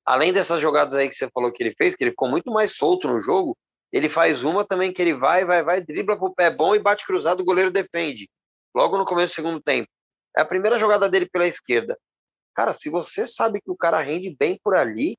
Além 0.04 0.32
dessas 0.32 0.60
jogadas 0.60 0.94
aí 0.94 1.08
que 1.08 1.14
você 1.14 1.28
falou 1.32 1.50
que 1.52 1.62
ele 1.62 1.74
fez, 1.78 1.96
que 1.96 2.04
ele 2.04 2.10
ficou 2.10 2.28
muito 2.28 2.50
mais 2.52 2.76
solto 2.76 3.08
no 3.08 3.20
jogo, 3.20 3.56
ele 3.92 4.08
faz 4.10 4.44
uma 4.44 4.64
também 4.64 4.92
que 4.92 5.00
ele 5.00 5.14
vai, 5.14 5.44
vai, 5.46 5.62
vai, 5.62 5.80
dribla 5.80 6.18
com 6.18 6.26
o 6.26 6.34
pé 6.34 6.50
bom 6.50 6.74
e 6.74 6.78
bate 6.78 7.06
cruzado, 7.06 7.40
o 7.40 7.44
goleiro 7.44 7.70
defende. 7.70 8.28
Logo 8.74 8.98
no 8.98 9.04
começo 9.04 9.32
do 9.32 9.36
segundo 9.36 9.60
tempo. 9.60 9.88
É 10.36 10.42
a 10.42 10.46
primeira 10.46 10.78
jogada 10.78 11.08
dele 11.08 11.28
pela 11.28 11.46
esquerda. 11.46 11.98
Cara, 12.54 12.72
se 12.72 12.88
você 12.88 13.26
sabe 13.26 13.60
que 13.60 13.70
o 13.70 13.76
cara 13.76 14.00
rende 14.00 14.34
bem 14.38 14.58
por 14.62 14.74
ali, 14.74 15.16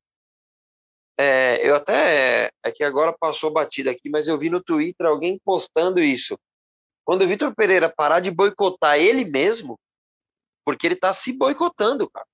é, 1.17 1.67
eu 1.67 1.75
até. 1.75 2.49
É 2.63 2.71
que 2.71 2.83
agora 2.83 3.15
passou 3.17 3.51
batida 3.51 3.91
aqui, 3.91 4.09
mas 4.09 4.27
eu 4.27 4.37
vi 4.37 4.49
no 4.49 4.63
Twitter 4.63 5.05
alguém 5.05 5.39
postando 5.43 5.99
isso. 5.99 6.37
Quando 7.03 7.23
o 7.23 7.27
Vitor 7.27 7.53
Pereira 7.55 7.93
parar 7.93 8.19
de 8.19 8.31
boicotar 8.31 8.97
ele 8.97 9.25
mesmo, 9.25 9.79
porque 10.65 10.87
ele 10.87 10.95
tá 10.95 11.11
se 11.13 11.33
boicotando, 11.37 12.09
cara. 12.09 12.25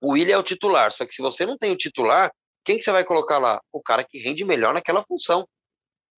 O 0.00 0.12
William 0.12 0.36
é 0.36 0.38
o 0.38 0.42
titular, 0.42 0.92
só 0.92 1.04
que 1.04 1.14
se 1.14 1.20
você 1.20 1.44
não 1.44 1.58
tem 1.58 1.72
o 1.72 1.76
titular, 1.76 2.32
quem 2.64 2.78
que 2.78 2.84
você 2.84 2.92
vai 2.92 3.04
colocar 3.04 3.38
lá? 3.38 3.60
O 3.72 3.82
cara 3.82 4.04
que 4.04 4.18
rende 4.18 4.44
melhor 4.44 4.72
naquela 4.72 5.02
função. 5.02 5.48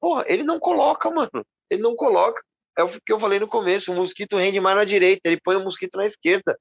Porra, 0.01 0.25
ele 0.27 0.43
não 0.43 0.59
coloca, 0.59 1.11
mano. 1.11 1.45
Ele 1.71 1.83
não 1.83 1.95
coloca. 1.95 2.43
É 2.81 2.85
o 2.85 2.89
que 2.89 3.13
eu 3.13 3.19
falei 3.21 3.39
no 3.39 3.47
começo, 3.47 3.93
o 3.93 3.97
Mosquito 3.97 4.37
rende 4.37 4.61
mais 4.61 4.77
na 4.77 4.85
direita, 4.85 5.23
ele 5.25 5.41
põe 5.43 5.57
o 5.57 5.65
Mosquito 5.65 5.97
na 5.97 6.07
esquerda. 6.07 6.59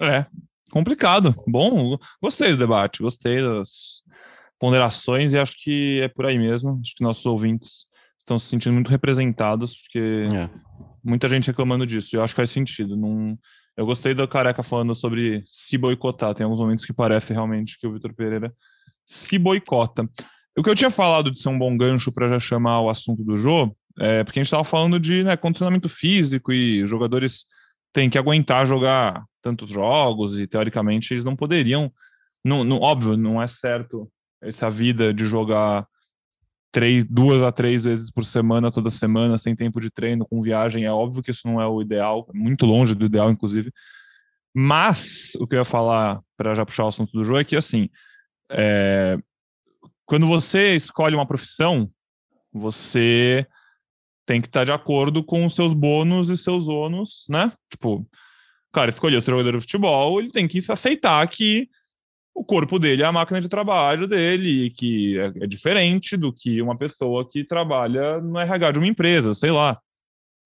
É, 0.00 0.24
complicado. 0.70 1.34
Bom, 1.46 1.98
gostei 2.22 2.50
do 2.52 2.56
debate, 2.58 3.02
gostei 3.02 3.42
das 3.42 4.02
ponderações 4.58 5.32
e 5.32 5.38
acho 5.38 5.54
que 5.62 6.00
é 6.02 6.08
por 6.08 6.26
aí 6.26 6.38
mesmo. 6.38 6.78
Acho 6.82 6.94
que 6.94 7.02
nossos 7.02 7.24
ouvintes 7.26 7.86
estão 8.18 8.38
se 8.38 8.46
sentindo 8.46 8.74
muito 8.74 8.90
representados, 8.90 9.74
porque 9.76 10.28
É. 10.32 10.48
muita 11.02 11.28
gente 11.28 11.46
reclamando 11.48 11.86
disso. 11.86 12.14
e 12.14 12.16
Eu 12.16 12.22
acho 12.22 12.34
que 12.34 12.40
faz 12.40 12.50
sentido. 12.50 12.96
Não... 12.96 13.38
Eu 13.76 13.86
gostei 13.86 14.14
da 14.14 14.26
careca 14.28 14.62
falando 14.62 14.94
sobre 14.94 15.42
se 15.46 15.78
boicotar. 15.78 16.34
Tem 16.34 16.44
alguns 16.44 16.60
momentos 16.60 16.84
que 16.84 16.92
parece 16.92 17.32
realmente 17.32 17.78
que 17.78 17.86
o 17.86 17.92
Vitor 17.92 18.12
Pereira 18.14 18.52
se 19.06 19.38
boicota. 19.38 20.08
O 20.56 20.62
que 20.62 20.68
eu 20.68 20.74
tinha 20.74 20.90
falado 20.90 21.30
de 21.30 21.40
ser 21.40 21.48
um 21.48 21.58
bom 21.58 21.74
gancho 21.76 22.12
para 22.12 22.28
já 22.28 22.38
chamar 22.38 22.80
o 22.80 22.90
assunto 22.90 23.24
do 23.24 23.36
jogo, 23.36 23.74
é 23.98 24.24
porque 24.24 24.38
a 24.38 24.42
gente 24.42 24.48
estava 24.48 24.64
falando 24.64 24.98
de 24.98 25.22
né, 25.22 25.36
condicionamento 25.36 25.88
físico 25.88 26.52
e 26.52 26.86
jogadores 26.86 27.44
têm 27.92 28.08
que 28.08 28.18
aguentar 28.18 28.66
jogar 28.66 29.24
tantos 29.42 29.70
jogos 29.70 30.38
e 30.38 30.46
teoricamente 30.46 31.12
eles 31.12 31.24
não 31.24 31.36
poderiam. 31.36 31.92
Não, 32.44 32.64
não, 32.64 32.78
óbvio, 32.78 33.16
não 33.16 33.42
é 33.42 33.48
certo 33.48 34.10
essa 34.42 34.70
vida 34.70 35.12
de 35.12 35.26
jogar 35.26 35.86
três, 36.72 37.04
duas 37.04 37.42
a 37.42 37.52
três 37.52 37.84
vezes 37.84 38.10
por 38.10 38.24
semana, 38.24 38.72
toda 38.72 38.90
semana, 38.90 39.36
sem 39.38 39.54
tempo 39.56 39.80
de 39.80 39.90
treino, 39.90 40.26
com 40.26 40.42
viagem. 40.42 40.84
É 40.84 40.92
óbvio 40.92 41.22
que 41.22 41.30
isso 41.30 41.46
não 41.46 41.60
é 41.60 41.66
o 41.66 41.82
ideal, 41.82 42.26
é 42.32 42.36
muito 42.36 42.64
longe 42.64 42.94
do 42.94 43.04
ideal, 43.04 43.30
inclusive. 43.30 43.72
Mas 44.54 45.32
o 45.38 45.46
que 45.46 45.54
eu 45.54 45.60
ia 45.60 45.64
falar 45.64 46.20
para 46.36 46.54
já 46.54 46.64
puxar 46.64 46.84
o 46.84 46.88
assunto 46.88 47.12
do 47.12 47.24
jogo 47.24 47.40
é 47.40 47.44
que 47.44 47.56
assim, 47.56 47.88
é, 48.50 49.18
quando 50.06 50.26
você 50.26 50.74
escolhe 50.74 51.14
uma 51.14 51.26
profissão, 51.26 51.90
você 52.52 53.46
tem 54.30 54.40
que 54.40 54.46
estar 54.46 54.64
de 54.64 54.70
acordo 54.70 55.24
com 55.24 55.44
os 55.44 55.56
seus 55.56 55.74
bônus 55.74 56.28
e 56.28 56.36
seus 56.36 56.68
ônus, 56.68 57.26
né? 57.28 57.52
Tipo, 57.68 57.96
o 57.96 58.06
cara 58.72 58.88
escolheu 58.88 59.20
ser 59.20 59.32
jogador 59.32 59.54
de 59.54 59.62
futebol, 59.62 60.20
ele 60.20 60.30
tem 60.30 60.46
que 60.46 60.62
aceitar 60.68 61.26
que 61.26 61.68
o 62.32 62.44
corpo 62.44 62.78
dele 62.78 63.02
é 63.02 63.06
a 63.06 63.10
máquina 63.10 63.40
de 63.40 63.48
trabalho 63.48 64.06
dele, 64.06 64.70
que 64.70 65.18
é, 65.18 65.32
é 65.42 65.46
diferente 65.48 66.16
do 66.16 66.32
que 66.32 66.62
uma 66.62 66.78
pessoa 66.78 67.28
que 67.28 67.42
trabalha 67.42 68.20
no 68.20 68.38
RH 68.38 68.70
de 68.70 68.78
uma 68.78 68.86
empresa, 68.86 69.34
sei 69.34 69.50
lá. 69.50 69.80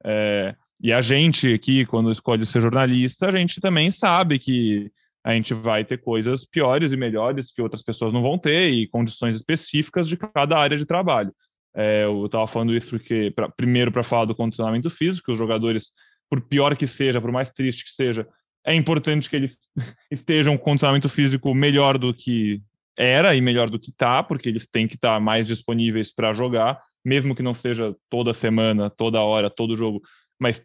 É, 0.03 0.55
e 0.81 0.90
a 0.90 1.03
gente 1.03 1.53
aqui, 1.53 1.85
quando 1.85 2.11
escolhe 2.11 2.47
ser 2.47 2.62
jornalista, 2.62 3.29
a 3.29 3.33
gente 3.33 3.61
também 3.61 3.90
sabe 3.90 4.38
que 4.38 4.90
a 5.23 5.35
gente 5.35 5.53
vai 5.53 5.85
ter 5.85 5.99
coisas 5.99 6.47
piores 6.47 6.90
e 6.90 6.97
melhores 6.97 7.53
que 7.53 7.61
outras 7.61 7.83
pessoas 7.83 8.14
não 8.14 8.23
vão 8.23 8.38
ter 8.38 8.70
e 8.70 8.88
condições 8.88 9.37
específicas 9.37 10.09
de 10.09 10.16
cada 10.16 10.57
área 10.57 10.79
de 10.79 10.87
trabalho. 10.87 11.35
É, 11.75 12.05
eu 12.05 12.27
estava 12.27 12.47
falando 12.47 12.75
isso 12.75 12.91
porque, 12.91 13.33
pra, 13.35 13.49
primeiro, 13.49 13.91
para 13.91 14.03
falar 14.03 14.27
do 14.27 14.35
condicionamento 14.35 14.89
físico, 14.89 15.33
os 15.33 15.39
jogadores, 15.39 15.93
por 16.31 16.41
pior 16.41 16.77
que 16.77 16.87
seja, 16.87 17.21
por 17.21 17.33
mais 17.33 17.51
triste 17.51 17.85
que 17.85 17.91
seja, 17.91 18.27
é 18.65 18.75
importante 18.75 19.29
que 19.29 19.37
eles 19.37 19.59
estejam 20.11 20.57
com 20.57 20.65
condicionamento 20.65 21.09
físico 21.09 21.55
melhor 21.55 21.99
do 21.99 22.15
que 22.15 22.63
era 22.97 23.35
e 23.35 23.41
melhor 23.41 23.69
do 23.69 23.79
que 23.79 23.91
está, 23.91 24.23
porque 24.23 24.49
eles 24.49 24.67
têm 24.67 24.87
que 24.87 24.95
estar 24.95 25.15
tá 25.15 25.21
mais 25.21 25.47
disponíveis 25.47 26.15
para 26.15 26.33
jogar, 26.33 26.81
mesmo 27.05 27.35
que 27.35 27.43
não 27.43 27.55
seja 27.55 27.95
toda 28.09 28.33
semana, 28.33 28.89
toda 28.89 29.21
hora, 29.21 29.51
todo 29.51 29.77
jogo, 29.77 30.01
mas 30.39 30.63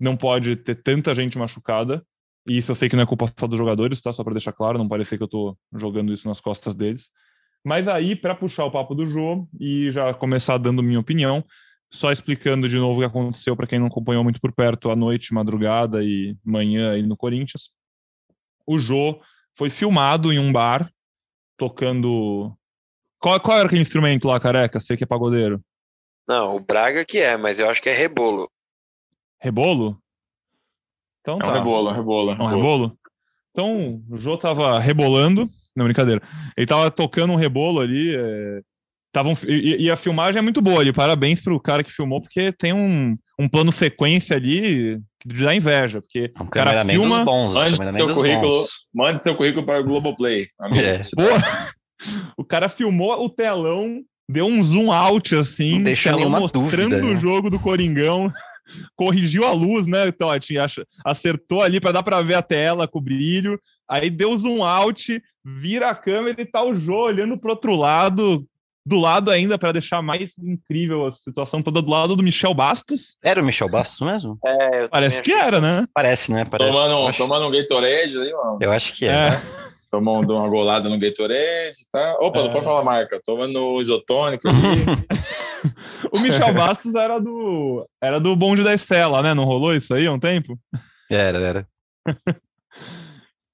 não 0.00 0.16
pode 0.16 0.56
ter 0.56 0.82
tanta 0.82 1.14
gente 1.14 1.38
machucada. 1.38 2.02
E 2.48 2.56
isso 2.56 2.70
eu 2.70 2.74
sei 2.74 2.88
que 2.88 2.96
não 2.96 3.02
é 3.02 3.06
culpa 3.06 3.26
só 3.38 3.46
dos 3.46 3.58
jogadores, 3.58 4.00
tá? 4.00 4.12
Só 4.12 4.24
para 4.24 4.32
deixar 4.32 4.52
claro, 4.52 4.78
não 4.78 4.88
parecer 4.88 5.18
que 5.18 5.22
eu 5.22 5.26
estou 5.26 5.58
jogando 5.74 6.12
isso 6.12 6.26
nas 6.26 6.40
costas 6.40 6.74
deles. 6.74 7.10
Mas 7.64 7.88
aí, 7.88 8.16
para 8.16 8.34
puxar 8.34 8.64
o 8.64 8.70
papo 8.70 8.94
do 8.94 9.06
jogo 9.06 9.48
e 9.60 9.90
já 9.90 10.14
começar 10.14 10.58
dando 10.58 10.82
minha 10.82 11.00
opinião, 11.00 11.44
só 11.90 12.12
explicando 12.12 12.68
de 12.68 12.76
novo 12.76 12.96
o 12.96 13.02
que 13.02 13.06
aconteceu 13.06 13.56
para 13.56 13.66
quem 13.66 13.78
não 13.78 13.86
acompanhou 13.86 14.22
muito 14.22 14.40
por 14.40 14.52
perto 14.52 14.90
à 14.90 14.96
noite, 14.96 15.34
madrugada 15.34 16.02
e 16.02 16.36
manhã 16.44 16.92
aí 16.92 17.02
no 17.02 17.16
Corinthians. 17.16 17.70
O 18.66 18.78
Jô 18.78 19.20
foi 19.54 19.70
filmado 19.70 20.32
em 20.32 20.38
um 20.38 20.52
bar, 20.52 20.90
tocando. 21.56 22.54
Qual, 23.18 23.40
qual 23.40 23.58
era 23.58 23.66
aquele 23.66 23.82
instrumento 23.82 24.28
lá, 24.28 24.38
careca? 24.38 24.78
Sei 24.78 24.96
que 24.96 25.04
é 25.04 25.06
pagodeiro. 25.06 25.60
Não, 26.28 26.56
o 26.56 26.60
Braga 26.60 27.04
que 27.04 27.18
é, 27.18 27.36
mas 27.36 27.58
eu 27.58 27.68
acho 27.68 27.82
que 27.82 27.88
é 27.88 27.94
rebolo. 27.94 28.50
Rebolo? 29.40 29.98
Então 31.20 31.36
É 31.36 31.40
tá. 31.40 31.50
um 31.50 31.54
rebolo, 31.54 31.88
é 31.88 31.92
um 31.92 31.96
rebolo. 31.96 32.30
É 32.30 32.42
um 32.42 32.46
rebolo? 32.46 32.98
Então, 33.50 34.02
o 34.08 34.16
Jô 34.16 34.36
tava 34.36 34.78
rebolando. 34.78 35.48
Não, 35.78 35.84
brincadeira. 35.84 36.20
Ele 36.56 36.66
tava 36.66 36.90
tocando 36.90 37.32
um 37.32 37.36
rebolo 37.36 37.80
ali. 37.80 38.14
É... 38.16 38.60
Tavam... 39.12 39.38
E, 39.46 39.84
e 39.84 39.90
a 39.90 39.96
filmagem 39.96 40.40
é 40.40 40.42
muito 40.42 40.60
boa 40.60 40.80
ali. 40.80 40.92
Parabéns 40.92 41.40
pro 41.40 41.60
cara 41.60 41.84
que 41.84 41.92
filmou, 41.92 42.20
porque 42.20 42.52
tem 42.52 42.72
um, 42.72 43.16
um 43.38 43.48
plano 43.48 43.70
sequência 43.70 44.36
ali 44.36 45.00
que 45.20 45.28
dá 45.28 45.54
inveja, 45.54 46.00
porque 46.00 46.32
um 46.38 46.44
o 46.44 46.48
cara 46.48 46.84
filma... 46.84 47.24
Bons, 47.24 47.54
mande, 47.54 47.76
seu 47.76 48.14
currículo, 48.14 48.50
bons. 48.50 48.68
mande 48.92 49.22
seu 49.22 49.34
currículo 49.34 49.64
para 49.64 49.80
o 49.80 49.84
Globoplay. 49.84 50.46
Amigo, 50.60 50.80
é. 50.80 51.00
o 52.36 52.44
cara 52.44 52.68
filmou 52.68 53.24
o 53.24 53.28
telão, 53.28 54.02
deu 54.28 54.46
um 54.46 54.62
zoom 54.62 54.92
out 54.92 55.34
assim, 55.34 55.82
telão 55.94 56.30
mostrando 56.30 56.90
dúvida, 56.90 57.04
o 57.04 57.14
né? 57.14 57.16
jogo 57.16 57.50
do 57.50 57.58
Coringão 57.58 58.32
corrigiu 58.96 59.44
a 59.44 59.52
luz, 59.52 59.86
né, 59.86 60.10
Totti? 60.12 60.54
Acertou 61.04 61.62
ali 61.62 61.80
para 61.80 61.92
dar 61.92 62.02
para 62.02 62.22
ver 62.22 62.34
a 62.34 62.42
tela 62.42 62.88
com 62.88 63.00
brilho. 63.00 63.60
Aí 63.88 64.10
deu 64.10 64.36
zoom 64.36 64.62
out, 64.62 65.22
vira 65.44 65.88
a 65.88 65.94
câmera 65.94 66.40
e 66.40 66.44
tá 66.44 66.62
o 66.62 66.76
Jô 66.76 67.04
olhando 67.04 67.38
pro 67.38 67.50
outro 67.50 67.74
lado, 67.74 68.46
do 68.84 68.98
lado 68.98 69.30
ainda, 69.30 69.58
para 69.58 69.72
deixar 69.72 70.02
mais 70.02 70.30
incrível 70.38 71.06
a 71.06 71.12
situação 71.12 71.62
toda 71.62 71.82
do 71.82 71.90
lado 71.90 72.16
do 72.16 72.22
Michel 72.22 72.54
Bastos. 72.54 73.16
Era 73.22 73.40
o 73.40 73.44
Michel 73.44 73.68
Bastos 73.68 74.06
mesmo? 74.06 74.38
É, 74.44 74.88
Parece 74.88 75.22
que 75.22 75.32
era, 75.32 75.60
né? 75.60 75.86
Parece, 75.92 76.32
né? 76.32 76.44
Parece. 76.44 76.70
Tomando, 76.72 77.08
acho... 77.08 77.18
tomando 77.18 77.46
um 77.46 77.50
Gatorade 77.50 78.18
aí, 78.18 78.32
mano. 78.32 78.58
Eu 78.60 78.72
acho 78.72 78.94
que 78.94 79.06
é. 79.06 79.10
é. 79.10 79.30
Né? 79.30 79.42
Tomando 79.90 80.36
uma 80.36 80.48
golada 80.48 80.88
no 80.88 80.98
Gatorade, 80.98 81.78
tá? 81.90 82.16
Opa, 82.20 82.40
é. 82.40 82.42
não 82.42 82.50
pode 82.50 82.64
falar 82.64 82.84
marca. 82.84 83.20
Tomando 83.24 83.80
isotônico 83.80 84.46
aqui. 84.48 85.68
o 86.12 86.20
Michel 86.20 86.52
Bastos 86.52 86.94
era 86.94 87.18
do, 87.18 87.88
era 88.02 88.20
do 88.20 88.36
bonde 88.36 88.62
da 88.62 88.74
Estela, 88.74 89.22
né? 89.22 89.32
Não 89.32 89.44
rolou 89.44 89.74
isso 89.74 89.94
aí 89.94 90.06
há 90.06 90.12
um 90.12 90.20
tempo? 90.20 90.58
Era, 91.10 91.38
era. 91.38 91.68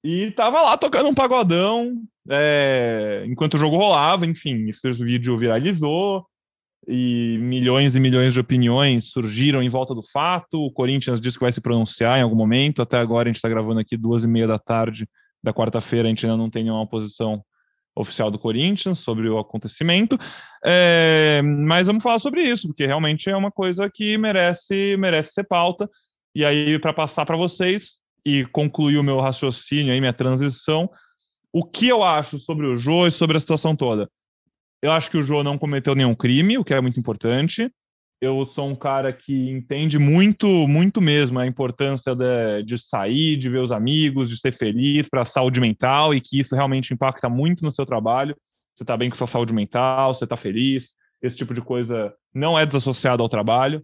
e 0.03 0.31
tava 0.31 0.61
lá 0.61 0.77
tocando 0.77 1.07
um 1.07 1.15
pagodão 1.15 1.93
é, 2.29 3.23
enquanto 3.27 3.53
o 3.53 3.57
jogo 3.57 3.77
rolava, 3.77 4.25
enfim, 4.25 4.69
esse 4.69 4.91
vídeo 4.91 5.37
viralizou 5.37 6.25
e 6.87 7.37
milhões 7.39 7.95
e 7.95 7.99
milhões 7.99 8.33
de 8.33 8.39
opiniões 8.39 9.05
surgiram 9.05 9.61
em 9.61 9.69
volta 9.69 9.93
do 9.93 10.03
fato. 10.11 10.65
O 10.65 10.71
Corinthians 10.71 11.19
disse 11.19 11.37
que 11.37 11.43
vai 11.43 11.51
se 11.51 11.61
pronunciar 11.61 12.19
em 12.19 12.21
algum 12.21 12.35
momento. 12.35 12.81
Até 12.81 12.97
agora 12.97 13.27
a 13.27 13.29
gente 13.29 13.37
está 13.37 13.49
gravando 13.49 13.79
aqui 13.79 13.97
duas 13.97 14.23
e 14.23 14.27
meia 14.27 14.47
da 14.47 14.59
tarde 14.59 15.07
da 15.45 15.53
quarta-feira, 15.53 16.07
a 16.07 16.09
gente 16.09 16.25
ainda 16.25 16.37
não 16.37 16.49
tem 16.49 16.63
nenhuma 16.63 16.85
posição 16.85 17.41
oficial 17.95 18.29
do 18.29 18.37
Corinthians 18.37 18.99
sobre 18.99 19.29
o 19.29 19.39
acontecimento. 19.39 20.19
É, 20.65 21.41
mas 21.41 21.87
vamos 21.87 22.03
falar 22.03 22.19
sobre 22.19 22.41
isso, 22.41 22.67
porque 22.67 22.85
realmente 22.85 23.29
é 23.29 23.37
uma 23.37 23.51
coisa 23.51 23.89
que 23.89 24.17
merece, 24.17 24.97
merece 24.97 25.31
ser 25.31 25.45
pauta. 25.45 25.89
E 26.35 26.43
aí, 26.43 26.77
para 26.79 26.91
passar 26.91 27.25
para 27.25 27.37
vocês 27.37 27.97
e 28.25 28.43
concluir 28.47 28.97
o 28.97 29.03
meu 29.03 29.21
raciocínio 29.21 29.93
aí, 29.93 29.99
minha 30.01 30.11
transição, 30.11 30.89
o 31.53 31.63
que 31.63 31.87
eu 31.87 32.03
acho 32.03 32.37
sobre 32.37 32.65
o 32.65 32.75
Jô 32.75 33.07
e 33.07 33.11
sobre 33.11 33.37
a 33.37 33.39
situação 33.39 33.75
toda? 33.75 34.09
Eu 34.81 34.91
acho 34.91 35.09
que 35.09 35.17
o 35.17 35.21
Jô 35.21 35.41
não 35.41 35.57
cometeu 35.57 35.95
nenhum 35.95 36.13
crime, 36.13 36.57
o 36.57 36.65
que 36.65 36.73
é 36.73 36.81
muito 36.81 36.99
importante 36.99 37.71
eu 38.21 38.45
sou 38.45 38.67
um 38.67 38.75
cara 38.75 39.11
que 39.11 39.49
entende 39.49 39.99
muito, 39.99 40.47
muito 40.67 41.01
mesmo 41.01 41.39
a 41.39 41.45
importância 41.45 42.15
de, 42.15 42.63
de 42.63 42.77
sair, 42.77 43.37
de 43.37 43.49
ver 43.49 43.59
os 43.59 43.71
amigos, 43.71 44.29
de 44.29 44.37
ser 44.37 44.51
feliz 44.51 45.09
para 45.09 45.21
a 45.21 45.25
saúde 45.25 45.59
mental 45.59 46.13
e 46.13 46.21
que 46.21 46.39
isso 46.39 46.55
realmente 46.55 46.93
impacta 46.93 47.29
muito 47.29 47.63
no 47.63 47.71
seu 47.71 47.85
trabalho. 47.85 48.35
Você 48.73 48.83
está 48.83 48.95
bem 48.95 49.09
com 49.09 49.15
sua 49.15 49.27
saúde 49.27 49.53
mental, 49.53 50.13
você 50.13 50.23
está 50.23 50.37
feliz, 50.37 50.95
esse 51.21 51.35
tipo 51.35 51.53
de 51.53 51.61
coisa 51.61 52.13
não 52.33 52.57
é 52.57 52.65
desassociado 52.65 53.21
ao 53.21 53.29
trabalho. 53.29 53.83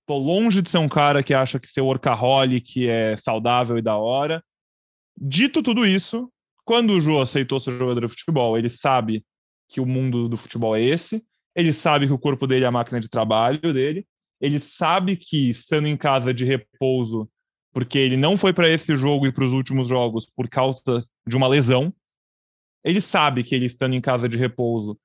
Estou 0.00 0.18
longe 0.18 0.60
de 0.60 0.70
ser 0.70 0.78
um 0.78 0.88
cara 0.88 1.22
que 1.22 1.32
acha 1.32 1.60
que 1.60 1.68
ser 1.68 1.80
workaholic 1.80 2.88
é 2.88 3.16
saudável 3.16 3.78
e 3.78 3.82
da 3.82 3.96
hora. 3.96 4.42
Dito 5.16 5.62
tudo 5.62 5.86
isso, 5.86 6.28
quando 6.64 6.90
o 6.94 7.00
João 7.00 7.20
aceitou 7.20 7.60
ser 7.60 7.78
jogador 7.78 8.00
de 8.00 8.08
futebol, 8.08 8.58
ele 8.58 8.70
sabe 8.70 9.24
que 9.68 9.80
o 9.80 9.86
mundo 9.86 10.28
do 10.28 10.36
futebol 10.36 10.76
é 10.76 10.82
esse 10.82 11.22
ele 11.54 11.72
sabe 11.72 12.06
que 12.06 12.12
o 12.12 12.18
corpo 12.18 12.46
dele 12.46 12.64
é 12.64 12.68
a 12.68 12.72
máquina 12.72 13.00
de 13.00 13.08
trabalho 13.08 13.72
dele, 13.72 14.06
ele 14.40 14.58
sabe 14.58 15.16
que 15.16 15.50
estando 15.50 15.86
em 15.86 15.96
casa 15.96 16.32
de 16.32 16.44
repouso, 16.44 17.28
porque 17.72 17.98
ele 17.98 18.16
não 18.16 18.36
foi 18.36 18.52
para 18.52 18.68
esse 18.68 18.96
jogo 18.96 19.26
e 19.26 19.32
para 19.32 19.44
os 19.44 19.52
últimos 19.52 19.88
jogos 19.88 20.28
por 20.34 20.48
causa 20.48 21.06
de 21.26 21.36
uma 21.36 21.46
lesão, 21.46 21.92
ele 22.84 23.00
sabe 23.00 23.44
que 23.44 23.54
ele 23.54 23.66
estando 23.66 23.94
em 23.94 24.00
casa 24.00 24.28
de 24.28 24.36
repouso, 24.36 24.98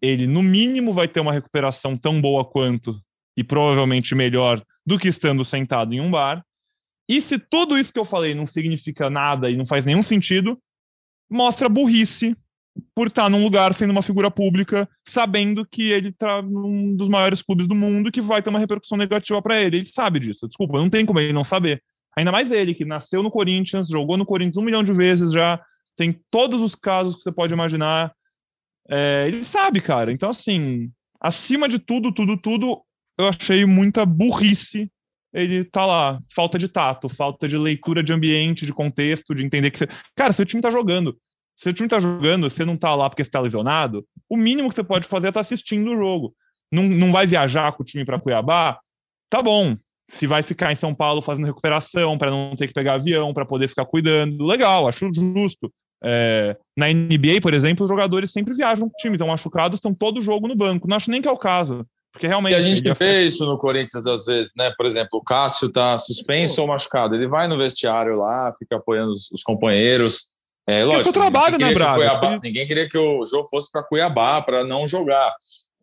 ele 0.00 0.26
no 0.26 0.42
mínimo 0.42 0.92
vai 0.92 1.06
ter 1.06 1.20
uma 1.20 1.32
recuperação 1.32 1.96
tão 1.96 2.20
boa 2.20 2.44
quanto 2.44 2.98
e 3.36 3.44
provavelmente 3.44 4.14
melhor 4.14 4.62
do 4.84 4.98
que 4.98 5.08
estando 5.08 5.44
sentado 5.44 5.92
em 5.92 6.00
um 6.00 6.10
bar. 6.10 6.44
E 7.08 7.20
se 7.20 7.38
tudo 7.38 7.78
isso 7.78 7.92
que 7.92 7.98
eu 7.98 8.04
falei 8.04 8.34
não 8.34 8.46
significa 8.46 9.10
nada 9.10 9.50
e 9.50 9.56
não 9.56 9.66
faz 9.66 9.84
nenhum 9.84 10.02
sentido, 10.02 10.58
mostra 11.30 11.68
burrice 11.68 12.36
por 12.94 13.08
estar 13.08 13.28
num 13.28 13.42
lugar 13.42 13.74
sendo 13.74 13.90
uma 13.90 14.02
figura 14.02 14.30
pública, 14.30 14.88
sabendo 15.06 15.66
que 15.66 15.90
ele 15.90 16.08
está 16.08 16.40
num 16.40 16.94
dos 16.96 17.08
maiores 17.08 17.42
clubes 17.42 17.66
do 17.66 17.74
mundo 17.74 18.10
que 18.10 18.20
vai 18.20 18.42
ter 18.42 18.50
uma 18.50 18.58
repercussão 18.58 18.96
negativa 18.96 19.40
para 19.42 19.60
ele. 19.60 19.78
Ele 19.78 19.84
sabe 19.84 20.20
disso. 20.20 20.46
Desculpa, 20.46 20.78
não 20.78 20.88
tem 20.88 21.04
como 21.04 21.20
ele 21.20 21.32
não 21.32 21.44
saber. 21.44 21.82
Ainda 22.16 22.32
mais 22.32 22.50
ele, 22.50 22.74
que 22.74 22.84
nasceu 22.84 23.22
no 23.22 23.30
Corinthians, 23.30 23.88
jogou 23.88 24.16
no 24.16 24.26
Corinthians 24.26 24.56
um 24.56 24.62
milhão 24.62 24.82
de 24.82 24.92
vezes 24.92 25.32
já, 25.32 25.60
tem 25.96 26.18
todos 26.30 26.60
os 26.60 26.74
casos 26.74 27.16
que 27.16 27.22
você 27.22 27.32
pode 27.32 27.52
imaginar. 27.52 28.12
É, 28.88 29.24
ele 29.28 29.44
sabe, 29.44 29.80
cara. 29.80 30.12
Então, 30.12 30.30
assim, 30.30 30.90
acima 31.20 31.68
de 31.68 31.78
tudo, 31.78 32.12
tudo, 32.12 32.36
tudo, 32.36 32.82
eu 33.18 33.28
achei 33.28 33.64
muita 33.64 34.04
burrice 34.04 34.90
ele 35.32 35.64
tá 35.64 35.86
lá. 35.86 36.20
Falta 36.34 36.58
de 36.58 36.68
tato, 36.68 37.08
falta 37.08 37.48
de 37.48 37.56
leitura 37.56 38.02
de 38.02 38.12
ambiente, 38.12 38.66
de 38.66 38.72
contexto, 38.72 39.34
de 39.34 39.44
entender 39.44 39.70
que 39.70 39.78
você. 39.78 39.88
Cara, 40.14 40.32
seu 40.32 40.44
time 40.44 40.60
tá 40.60 40.70
jogando. 40.70 41.16
Se 41.62 41.68
o 41.68 41.72
time 41.72 41.88
tá 41.88 42.00
jogando, 42.00 42.50
você 42.50 42.64
não 42.64 42.76
tá 42.76 42.92
lá 42.92 43.08
porque 43.08 43.22
você 43.22 43.30
tá 43.30 43.38
lesionado, 43.38 44.04
o 44.28 44.36
mínimo 44.36 44.68
que 44.68 44.74
você 44.74 44.82
pode 44.82 45.06
fazer 45.06 45.28
é 45.28 45.30
estar 45.30 45.38
tá 45.38 45.46
assistindo 45.46 45.92
o 45.92 45.96
jogo. 45.96 46.34
Não, 46.72 46.82
não 46.82 47.12
vai 47.12 47.24
viajar 47.24 47.70
com 47.70 47.84
o 47.84 47.86
time 47.86 48.04
para 48.04 48.18
Cuiabá? 48.18 48.80
Tá 49.30 49.40
bom. 49.40 49.76
Se 50.14 50.26
vai 50.26 50.42
ficar 50.42 50.72
em 50.72 50.74
São 50.74 50.92
Paulo 50.92 51.22
fazendo 51.22 51.46
recuperação 51.46 52.18
para 52.18 52.32
não 52.32 52.56
ter 52.56 52.66
que 52.66 52.74
pegar 52.74 52.94
avião, 52.94 53.32
para 53.32 53.46
poder 53.46 53.68
ficar 53.68 53.84
cuidando, 53.86 54.44
legal, 54.44 54.88
acho 54.88 55.08
justo. 55.12 55.72
É, 56.02 56.56
na 56.76 56.88
NBA, 56.88 57.40
por 57.40 57.54
exemplo, 57.54 57.84
os 57.84 57.88
jogadores 57.88 58.32
sempre 58.32 58.54
viajam 58.54 58.88
com 58.88 58.94
o 58.96 58.98
time, 58.98 59.14
estão 59.14 59.28
machucados, 59.28 59.78
estão 59.78 59.94
todo 59.94 60.20
jogo 60.20 60.48
no 60.48 60.56
banco. 60.56 60.88
Não 60.88 60.96
acho 60.96 61.12
nem 61.12 61.22
que 61.22 61.28
é 61.28 61.32
o 61.32 61.38
caso. 61.38 61.86
Porque 62.12 62.26
realmente. 62.26 62.54
E 62.54 62.56
a 62.56 62.62
gente 62.62 62.92
vê 62.94 63.22
isso 63.22 63.46
no 63.46 63.56
Corinthians 63.56 64.04
às 64.04 64.24
vezes, 64.24 64.52
né? 64.56 64.72
Por 64.76 64.84
exemplo, 64.84 65.20
o 65.20 65.22
Cássio 65.22 65.70
tá 65.70 65.96
suspenso 65.96 66.60
ou 66.60 66.66
machucado. 66.66 67.14
Ele 67.14 67.28
vai 67.28 67.46
no 67.46 67.56
vestiário 67.56 68.18
lá, 68.18 68.52
fica 68.58 68.78
apoiando 68.78 69.12
os, 69.12 69.30
os 69.30 69.44
companheiros. 69.44 70.31
É, 70.66 70.84
lógico, 70.84 71.10
o 71.10 71.12
trabalho, 71.12 71.58
né, 71.58 71.74
Braga? 71.74 71.96
Cuiabá, 71.96 72.40
ninguém 72.42 72.66
queria 72.66 72.88
que 72.88 72.96
o 72.96 73.24
jogo 73.26 73.48
fosse 73.48 73.70
para 73.70 73.82
Cuiabá 73.82 74.40
para 74.42 74.64
não 74.64 74.86
jogar. 74.86 75.34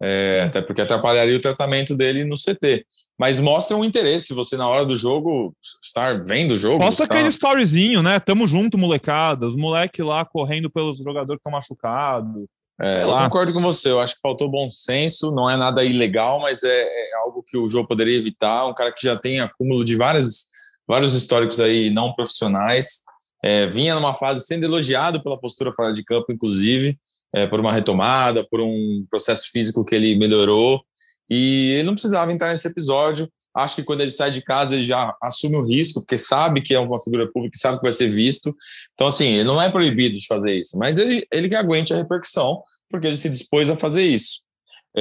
É, 0.02 0.46
até 0.48 0.62
porque 0.62 0.82
atrapalharia 0.82 1.36
o 1.36 1.42
tratamento 1.42 1.94
dele 1.94 2.24
no 2.24 2.36
CT. 2.36 2.86
Mas 3.18 3.38
mostra 3.38 3.76
um 3.76 3.84
interesse, 3.84 4.34
você 4.34 4.56
na 4.56 4.68
hora 4.68 4.86
do 4.86 4.96
jogo 4.96 5.54
estar 5.84 6.24
vendo 6.24 6.52
o 6.52 6.58
jogo. 6.58 6.82
Mostra 6.82 7.06
aquele 7.06 7.28
storyzinho, 7.28 8.02
né? 8.02 8.18
Tamo 8.20 8.48
junto, 8.48 8.78
molecada. 8.78 9.48
Os 9.48 9.58
moleques 9.58 10.06
lá 10.06 10.24
correndo 10.24 10.70
pelos 10.70 10.98
jogadores 11.00 11.42
que 11.42 11.50
estão 11.50 11.52
machucados. 11.52 12.46
É, 12.82 13.04
eu 13.04 13.10
concordo 13.10 13.52
com 13.52 13.60
você, 13.60 13.92
eu 13.92 14.00
acho 14.00 14.16
que 14.16 14.22
faltou 14.22 14.50
bom 14.50 14.72
senso, 14.72 15.32
não 15.32 15.50
é 15.50 15.58
nada 15.58 15.84
ilegal, 15.84 16.40
mas 16.40 16.64
é, 16.64 16.84
é 16.84 17.16
algo 17.26 17.44
que 17.46 17.58
o 17.58 17.68
jogo 17.68 17.90
poderia 17.90 18.18
evitar. 18.18 18.68
Um 18.68 18.74
cara 18.74 18.94
que 18.94 19.06
já 19.06 19.18
tem 19.18 19.42
acúmulo 19.42 19.84
de 19.84 19.98
várias, 19.98 20.48
vários 20.88 21.14
históricos 21.14 21.60
aí 21.60 21.90
não 21.90 22.14
profissionais. 22.14 23.02
É, 23.44 23.68
vinha 23.68 23.96
numa 23.96 24.16
fase 24.16 24.46
sendo 24.46 24.66
elogiado 24.66 25.24
pela 25.24 25.40
postura 25.40 25.74
fora 25.74 25.94
de 25.94 26.04
campo, 26.04 26.32
inclusive, 26.32 26.98
é, 27.34 27.48
por 27.48 27.60
uma 27.60 27.72
retomada, 27.72 28.46
por 28.50 28.60
um 28.60 29.06
processo 29.10 29.50
físico 29.52 29.86
que 29.86 29.96
ele 29.96 30.16
melhorou. 30.18 30.84
E 31.30 31.74
ele 31.74 31.84
não 31.84 31.94
precisava 31.94 32.32
entrar 32.32 32.50
nesse 32.50 32.68
episódio. 32.68 33.32
Acho 33.54 33.78
que 33.78 33.84
quando 33.84 34.02
ele 34.02 34.12
sai 34.12 34.32
de 34.32 34.42
casa, 34.42 34.76
ele 34.76 34.86
já 34.86 35.16
assume 35.22 35.56
o 35.56 35.66
risco, 35.66 36.02
porque 36.02 36.18
sabe 36.18 36.62
que 36.62 36.74
é 36.74 36.80
uma 36.80 37.02
figura 37.02 37.32
pública, 37.32 37.58
sabe 37.58 37.78
que 37.78 37.84
vai 37.84 37.94
ser 37.94 38.08
visto. 38.08 38.56
Então, 38.94 39.08
assim, 39.08 39.28
ele 39.30 39.44
não 39.44 39.62
é 39.62 39.70
proibido 39.70 40.18
de 40.18 40.28
fazer 40.28 40.54
isso, 40.54 40.78
mas 40.78 40.98
ele, 40.98 41.26
ele 41.34 41.50
que 41.50 41.56
aguente 41.56 41.94
a 41.94 41.98
repercussão, 41.98 42.62
porque 42.90 43.08
ele 43.08 43.18
se 43.18 43.30
dispôs 43.30 43.70
a 43.70 43.76
fazer 43.76 44.04
isso. 44.04 44.42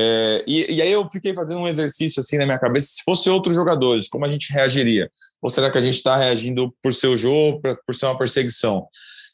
É, 0.01 0.45
e, 0.47 0.77
e, 0.77 0.81
aí 0.81 0.93
eu 0.93 1.05
fiquei 1.09 1.35
fazendo 1.35 1.59
um 1.59 1.67
exercício 1.67 2.21
assim 2.21 2.39
na 2.39 2.47
minha 2.47 2.59
cabeça, 2.59 2.87
se 2.87 3.03
fosse 3.03 3.29
outros 3.29 3.57
jogadores, 3.57 4.09
como 4.09 4.25
a 4.25 4.31
gente 4.31 4.53
reagiria? 4.53 5.11
Ou 5.43 5.51
será 5.51 5.73
que 5.73 5.79
a 5.79 5.81
gente 5.81 5.95
está 5.95 6.17
reagindo 6.17 6.73
por 6.81 6.95
ser 6.95 7.09
o 7.09 7.17
jogo, 7.17 7.61
pra, 7.61 7.75
por 7.75 7.97
ser 7.97 8.07
uma 8.07 8.17
perseguição? 8.17 8.87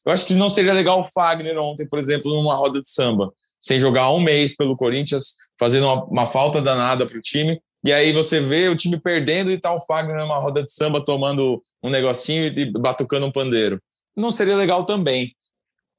Eu 0.06 0.12
acho 0.12 0.24
que 0.24 0.32
não 0.32 0.48
seria 0.48 0.72
legal 0.72 1.00
o 1.00 1.04
Fagner 1.04 1.58
ontem, 1.58 1.86
por 1.86 1.98
exemplo, 1.98 2.32
numa 2.32 2.54
roda 2.54 2.80
de 2.80 2.88
samba, 2.88 3.30
sem 3.60 3.78
jogar 3.78 4.10
um 4.10 4.20
mês 4.20 4.56
pelo 4.56 4.74
Corinthians, 4.74 5.34
fazendo 5.60 5.84
uma, 5.84 6.04
uma 6.04 6.26
falta 6.26 6.62
danada 6.62 7.06
para 7.06 7.18
o 7.18 7.22
time, 7.22 7.60
e 7.84 7.92
aí 7.92 8.12
você 8.12 8.40
vê 8.40 8.66
o 8.70 8.76
time 8.76 8.98
perdendo 8.98 9.50
e 9.50 9.60
tá 9.60 9.74
o 9.74 9.84
Fagner 9.84 10.16
numa 10.16 10.38
roda 10.38 10.64
de 10.64 10.72
samba 10.72 11.04
tomando 11.04 11.60
um 11.82 11.90
negocinho 11.90 12.46
e 12.46 12.72
batucando 12.72 13.26
um 13.26 13.32
pandeiro. 13.32 13.78
Não 14.16 14.32
seria 14.32 14.56
legal 14.56 14.86
também. 14.86 15.34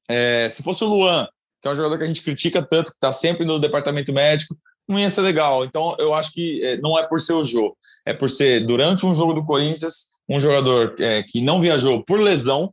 É, 0.08 0.48
se 0.48 0.64
fosse 0.64 0.82
o 0.82 0.88
Luan, 0.88 1.28
que 1.66 1.68
é 1.68 1.72
um 1.72 1.76
jogador 1.76 1.98
que 1.98 2.04
a 2.04 2.06
gente 2.06 2.22
critica 2.22 2.62
tanto, 2.62 2.92
que 2.92 2.96
está 2.96 3.10
sempre 3.10 3.44
no 3.44 3.58
departamento 3.58 4.12
médico, 4.12 4.56
não 4.88 4.98
ia 4.98 5.10
ser 5.10 5.22
legal. 5.22 5.64
Então, 5.64 5.96
eu 5.98 6.14
acho 6.14 6.32
que 6.32 6.64
é, 6.64 6.76
não 6.76 6.96
é 6.96 7.04
por 7.04 7.20
ser 7.20 7.32
o 7.32 7.42
jogo, 7.42 7.76
é 8.06 8.14
por 8.14 8.30
ser, 8.30 8.64
durante 8.64 9.04
um 9.04 9.14
jogo 9.14 9.34
do 9.34 9.44
Corinthians, 9.44 10.06
um 10.28 10.38
jogador 10.38 10.94
é, 11.00 11.24
que 11.24 11.40
não 11.40 11.60
viajou 11.60 12.04
por 12.04 12.20
lesão, 12.20 12.72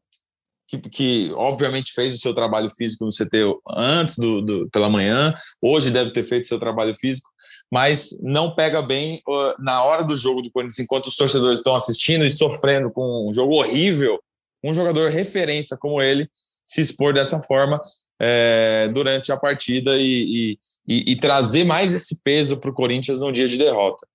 que, 0.67 0.77
que, 0.77 1.31
obviamente 1.35 1.91
fez 1.91 2.13
o 2.13 2.19
seu 2.19 2.33
trabalho 2.33 2.69
físico 2.69 3.03
no 3.03 3.11
CT 3.11 3.59
antes 3.67 4.17
do, 4.17 4.41
do, 4.41 4.69
pela 4.69 4.89
manhã, 4.89 5.33
hoje 5.61 5.91
deve 5.91 6.11
ter 6.11 6.23
feito 6.23 6.47
seu 6.47 6.59
trabalho 6.59 6.95
físico, 6.95 7.29
mas 7.71 8.19
não 8.21 8.53
pega 8.53 8.81
bem 8.81 9.21
uh, 9.27 9.55
na 9.59 9.83
hora 9.83 10.03
do 10.03 10.15
jogo 10.15 10.41
do 10.41 10.51
Corinthians, 10.51 10.79
enquanto 10.79 11.07
os 11.07 11.15
torcedores 11.15 11.59
estão 11.59 11.75
assistindo 11.75 12.25
e 12.25 12.31
sofrendo 12.31 12.91
com 12.91 13.27
um 13.27 13.33
jogo 13.33 13.55
horrível, 13.55 14.19
um 14.63 14.73
jogador 14.73 15.11
referência 15.11 15.75
como 15.77 16.01
ele 16.01 16.29
se 16.63 16.81
expor 16.81 17.13
dessa 17.13 17.39
forma 17.41 17.81
é, 18.19 18.89
durante 18.93 19.31
a 19.31 19.37
partida 19.37 19.97
e, 19.97 20.57
e, 20.87 21.11
e, 21.11 21.15
trazer 21.15 21.63
mais 21.63 21.93
esse 21.93 22.19
peso 22.23 22.57
para 22.57 22.69
o 22.69 22.73
Corinthians 22.73 23.19
no 23.19 23.31
dia 23.31 23.47
de 23.47 23.57
derrota. 23.57 24.07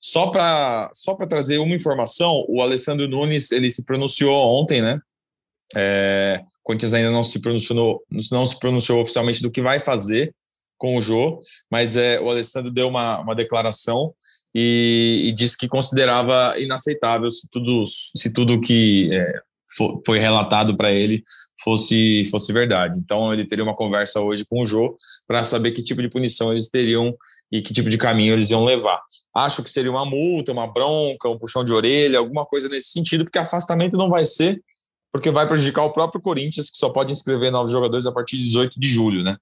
Só 0.00 0.28
para 0.28 0.90
só 0.94 1.14
trazer 1.14 1.58
uma 1.58 1.74
informação, 1.74 2.44
o 2.48 2.60
Alessandro 2.60 3.08
Nunes 3.08 3.50
ele 3.50 3.70
se 3.70 3.84
pronunciou 3.84 4.34
ontem, 4.60 4.80
né? 4.80 4.98
É, 5.74 6.40
o 6.42 6.62
Corinthians 6.62 6.94
ainda 6.94 7.10
não 7.10 7.22
se 7.22 7.40
pronunciou, 7.40 8.02
não 8.30 8.46
se 8.46 8.58
pronunciou 8.58 9.00
oficialmente 9.00 9.42
do 9.42 9.50
que 9.50 9.62
vai 9.62 9.80
fazer 9.80 10.32
com 10.78 10.96
o 10.96 11.00
Jô, 11.00 11.40
mas 11.70 11.96
é, 11.96 12.20
o 12.20 12.30
Alessandro 12.30 12.70
deu 12.70 12.88
uma, 12.88 13.20
uma 13.20 13.34
declaração 13.34 14.14
e, 14.54 15.24
e 15.26 15.32
disse 15.32 15.56
que 15.56 15.68
considerava 15.68 16.54
inaceitável 16.58 17.30
se 17.30 17.48
tudo, 17.50 17.84
se 17.86 18.30
tudo 18.30 18.60
que 18.60 19.10
é, 19.12 19.40
foi 20.04 20.18
relatado 20.18 20.76
para 20.76 20.90
ele 20.90 21.22
fosse, 21.62 22.26
fosse 22.30 22.52
verdade. 22.52 22.98
Então 22.98 23.32
ele 23.32 23.46
teria 23.46 23.64
uma 23.64 23.74
conversa 23.74 24.20
hoje 24.20 24.44
com 24.48 24.60
o 24.60 24.64
Jô 24.64 24.94
para 25.26 25.44
saber 25.44 25.72
que 25.72 25.82
tipo 25.82 26.02
de 26.02 26.08
punição 26.08 26.52
eles 26.52 26.68
teriam 26.68 27.14
e 27.50 27.62
que 27.62 27.72
tipo 27.72 27.88
de 27.88 27.98
caminho 27.98 28.32
eles 28.32 28.50
iam 28.50 28.64
levar. 28.64 29.00
Acho 29.34 29.62
que 29.62 29.70
seria 29.70 29.90
uma 29.90 30.04
multa, 30.04 30.52
uma 30.52 30.66
bronca, 30.66 31.28
um 31.28 31.38
puxão 31.38 31.64
de 31.64 31.72
orelha, 31.72 32.18
alguma 32.18 32.44
coisa 32.44 32.68
nesse 32.68 32.90
sentido, 32.90 33.24
porque 33.24 33.38
afastamento 33.38 33.96
não 33.96 34.10
vai 34.10 34.24
ser, 34.24 34.60
porque 35.12 35.30
vai 35.30 35.46
prejudicar 35.46 35.84
o 35.84 35.92
próprio 35.92 36.20
Corinthians, 36.20 36.70
que 36.70 36.76
só 36.76 36.90
pode 36.90 37.12
inscrever 37.12 37.50
novos 37.50 37.72
jogadores 37.72 38.06
a 38.06 38.12
partir 38.12 38.36
de 38.36 38.44
18 38.44 38.78
de 38.78 38.88
julho, 38.88 39.22
né? 39.22 39.36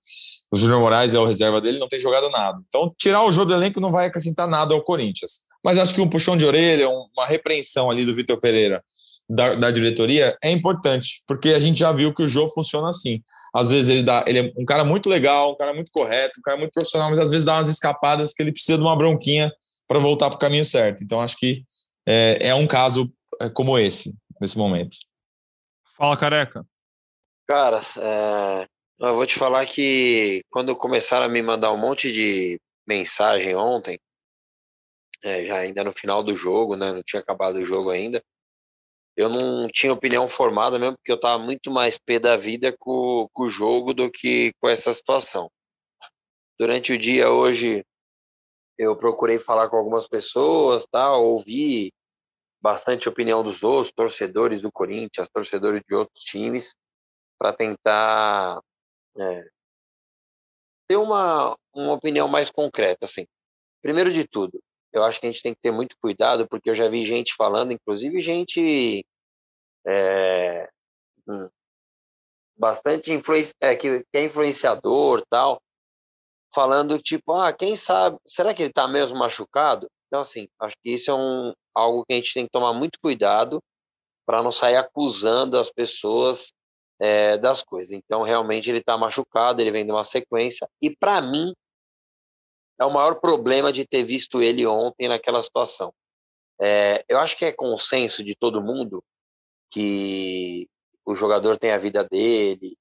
O 0.52 0.56
Júnior 0.56 0.80
Moraes 0.80 1.14
é 1.14 1.18
o 1.18 1.24
reserva 1.24 1.60
dele, 1.60 1.78
não 1.78 1.88
tem 1.88 1.98
jogado 1.98 2.30
nada. 2.30 2.58
Então, 2.68 2.94
tirar 2.96 3.24
o 3.24 3.30
jogo 3.32 3.46
do 3.46 3.54
elenco 3.54 3.80
não 3.80 3.90
vai 3.90 4.06
acrescentar 4.06 4.46
nada 4.46 4.74
ao 4.74 4.82
Corinthians. 4.82 5.40
Mas 5.64 5.78
acho 5.78 5.94
que 5.94 6.00
um 6.00 6.08
puxão 6.08 6.36
de 6.36 6.44
orelha, 6.44 6.88
uma 6.88 7.26
repreensão 7.26 7.90
ali 7.90 8.04
do 8.04 8.14
Vitor 8.14 8.38
Pereira 8.38 8.84
da, 9.28 9.54
da, 9.54 9.70
diretoria 9.70 10.36
é 10.42 10.50
importante, 10.50 11.22
porque 11.26 11.50
a 11.50 11.58
gente 11.58 11.78
já 11.78 11.92
viu 11.92 12.12
que 12.12 12.22
o 12.22 12.28
jogo 12.28 12.50
funciona 12.50 12.88
assim. 12.88 13.22
Às 13.54 13.70
vezes 13.70 13.88
ele 13.88 14.02
dá, 14.02 14.24
ele 14.26 14.38
é 14.38 14.52
um 14.56 14.64
cara 14.64 14.84
muito 14.84 15.08
legal, 15.08 15.52
um 15.52 15.56
cara 15.56 15.72
muito 15.72 15.90
correto, 15.92 16.38
um 16.38 16.42
cara 16.42 16.58
muito 16.58 16.72
profissional, 16.72 17.10
mas 17.10 17.18
às 17.18 17.30
vezes 17.30 17.44
dá 17.44 17.54
umas 17.54 17.68
escapadas 17.68 18.34
que 18.34 18.42
ele 18.42 18.52
precisa 18.52 18.76
de 18.76 18.84
uma 18.84 18.96
bronquinha 18.96 19.50
para 19.88 19.98
voltar 19.98 20.28
para 20.28 20.36
o 20.36 20.40
caminho 20.40 20.64
certo. 20.64 21.02
Então 21.02 21.20
acho 21.20 21.36
que 21.38 21.64
é, 22.06 22.48
é 22.48 22.54
um 22.54 22.66
caso 22.66 23.12
é, 23.40 23.48
como 23.48 23.78
esse 23.78 24.14
nesse 24.40 24.58
momento. 24.58 24.96
Fala, 25.96 26.16
careca. 26.16 26.66
Cara, 27.46 27.80
é, 27.98 28.66
eu 28.98 29.14
vou 29.14 29.26
te 29.26 29.38
falar 29.38 29.64
que 29.66 30.42
quando 30.50 30.76
começaram 30.76 31.26
a 31.26 31.28
me 31.28 31.40
mandar 31.40 31.72
um 31.72 31.78
monte 31.78 32.12
de 32.12 32.60
mensagem 32.86 33.54
ontem, 33.54 33.98
é, 35.22 35.46
já 35.46 35.58
ainda 35.58 35.82
no 35.84 35.92
final 35.92 36.22
do 36.22 36.36
jogo, 36.36 36.76
né? 36.76 36.92
Não 36.92 37.02
tinha 37.02 37.20
acabado 37.20 37.56
o 37.56 37.64
jogo 37.64 37.90
ainda 37.90 38.22
eu 39.16 39.28
não 39.28 39.68
tinha 39.68 39.92
opinião 39.92 40.26
formada 40.26 40.78
mesmo, 40.78 40.96
porque 40.96 41.12
eu 41.12 41.16
estava 41.16 41.42
muito 41.42 41.70
mais 41.70 41.98
pé 41.98 42.18
da 42.18 42.36
vida 42.36 42.74
com, 42.78 43.28
com 43.32 43.44
o 43.44 43.48
jogo 43.48 43.94
do 43.94 44.10
que 44.10 44.52
com 44.60 44.68
essa 44.68 44.92
situação. 44.92 45.48
Durante 46.58 46.92
o 46.92 46.98
dia 46.98 47.30
hoje, 47.30 47.84
eu 48.78 48.96
procurei 48.96 49.38
falar 49.38 49.68
com 49.68 49.76
algumas 49.76 50.08
pessoas, 50.08 50.86
tal, 50.90 51.24
ouvi 51.24 51.92
bastante 52.60 53.08
opinião 53.08 53.42
dos 53.44 53.62
outros, 53.62 53.92
torcedores 53.92 54.60
do 54.60 54.72
Corinthians, 54.72 55.28
torcedores 55.28 55.82
de 55.86 55.94
outros 55.94 56.24
times, 56.24 56.74
para 57.38 57.52
tentar 57.52 58.60
é, 59.18 59.48
ter 60.88 60.96
uma, 60.96 61.56
uma 61.74 61.92
opinião 61.92 62.26
mais 62.26 62.50
concreta, 62.50 63.04
assim. 63.04 63.26
Primeiro 63.82 64.12
de 64.12 64.26
tudo, 64.26 64.60
eu 64.98 65.04
acho 65.04 65.20
que 65.20 65.26
a 65.26 65.30
gente 65.30 65.42
tem 65.42 65.54
que 65.54 65.60
ter 65.60 65.70
muito 65.70 65.96
cuidado, 66.00 66.46
porque 66.48 66.70
eu 66.70 66.74
já 66.74 66.88
vi 66.88 67.04
gente 67.04 67.34
falando, 67.34 67.72
inclusive 67.72 68.20
gente 68.20 69.04
é, 69.86 70.68
hum, 71.28 71.48
bastante 72.56 73.12
influência, 73.12 73.54
é, 73.60 73.74
que, 73.74 74.00
que, 74.00 74.18
é 74.18 74.24
influenciador 74.24 75.22
tal, 75.28 75.60
falando 76.54 76.98
tipo, 76.98 77.32
ah, 77.32 77.52
quem 77.52 77.76
sabe, 77.76 78.18
será 78.26 78.54
que 78.54 78.62
ele 78.62 78.70
está 78.70 78.86
mesmo 78.86 79.18
machucado? 79.18 79.88
Então, 80.06 80.20
assim, 80.20 80.46
acho 80.60 80.76
que 80.82 80.92
isso 80.92 81.10
é 81.10 81.14
um, 81.14 81.52
algo 81.74 82.04
que 82.06 82.12
a 82.12 82.16
gente 82.16 82.32
tem 82.32 82.44
que 82.44 82.52
tomar 82.52 82.72
muito 82.72 82.98
cuidado 83.02 83.60
para 84.24 84.42
não 84.42 84.52
sair 84.52 84.76
acusando 84.76 85.58
as 85.58 85.70
pessoas 85.70 86.52
é, 87.00 87.36
das 87.36 87.62
coisas. 87.62 87.92
Então, 87.92 88.22
realmente, 88.22 88.70
ele 88.70 88.78
está 88.78 88.96
machucado, 88.96 89.60
ele 89.60 89.72
vem 89.72 89.84
de 89.84 89.90
uma 89.90 90.04
sequência, 90.04 90.68
e 90.80 90.94
para 90.94 91.20
mim, 91.20 91.52
é 92.80 92.84
o 92.84 92.92
maior 92.92 93.16
problema 93.16 93.72
de 93.72 93.86
ter 93.86 94.02
visto 94.02 94.42
ele 94.42 94.66
ontem 94.66 95.08
naquela 95.08 95.42
situação. 95.42 95.92
É, 96.60 97.04
eu 97.08 97.18
acho 97.18 97.36
que 97.36 97.44
é 97.44 97.52
consenso 97.52 98.22
de 98.24 98.34
todo 98.34 98.62
mundo 98.62 99.02
que 99.70 100.68
o 101.04 101.14
jogador 101.14 101.58
tem 101.58 101.72
a 101.72 101.78
vida 101.78 102.04
dele, 102.04 102.76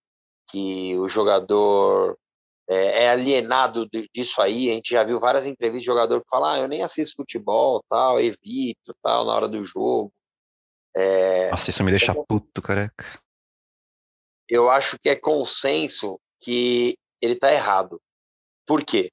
que 0.49 0.97
o 0.97 1.09
jogador 1.09 2.17
é, 2.69 3.03
é 3.03 3.09
alienado 3.09 3.87
disso 4.13 4.41
aí. 4.41 4.69
A 4.69 4.73
gente 4.73 4.91
já 4.91 5.03
viu 5.03 5.19
várias 5.19 5.45
entrevistas 5.45 5.81
de 5.81 5.87
jogador 5.87 6.21
que 6.21 6.29
falam: 6.29 6.49
ah, 6.49 6.59
eu 6.59 6.67
nem 6.67 6.83
assisto 6.83 7.15
futebol, 7.17 7.83
tal, 7.89 8.19
evito, 8.19 8.95
tal, 9.01 9.25
na 9.25 9.33
hora 9.33 9.47
do 9.47 9.63
jogo. 9.63 10.11
É, 10.95 11.49
Nossa, 11.49 11.69
isso 11.69 11.83
me 11.83 11.91
deixa 11.91 12.13
puto, 12.13 12.61
careca. 12.61 13.19
Eu 14.47 14.69
acho 14.69 14.97
que 14.99 15.09
é 15.09 15.15
consenso 15.15 16.19
que 16.39 16.95
ele 17.21 17.35
tá 17.35 17.51
errado. 17.51 17.99
Por 18.67 18.85
quê? 18.85 19.09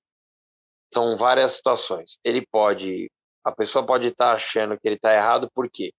São 0.93 1.17
várias 1.17 1.53
situações. 1.53 2.19
Ele 2.25 2.47
pode, 2.51 3.11
a 3.45 3.53
pessoa 3.53 3.85
pode 3.85 4.09
estar 4.09 4.31
tá 4.31 4.35
achando 4.35 4.79
que 4.79 4.87
ele 4.87 4.97
está 4.97 5.15
errado, 5.15 5.51
por 5.55 5.71
quê? 5.71 5.93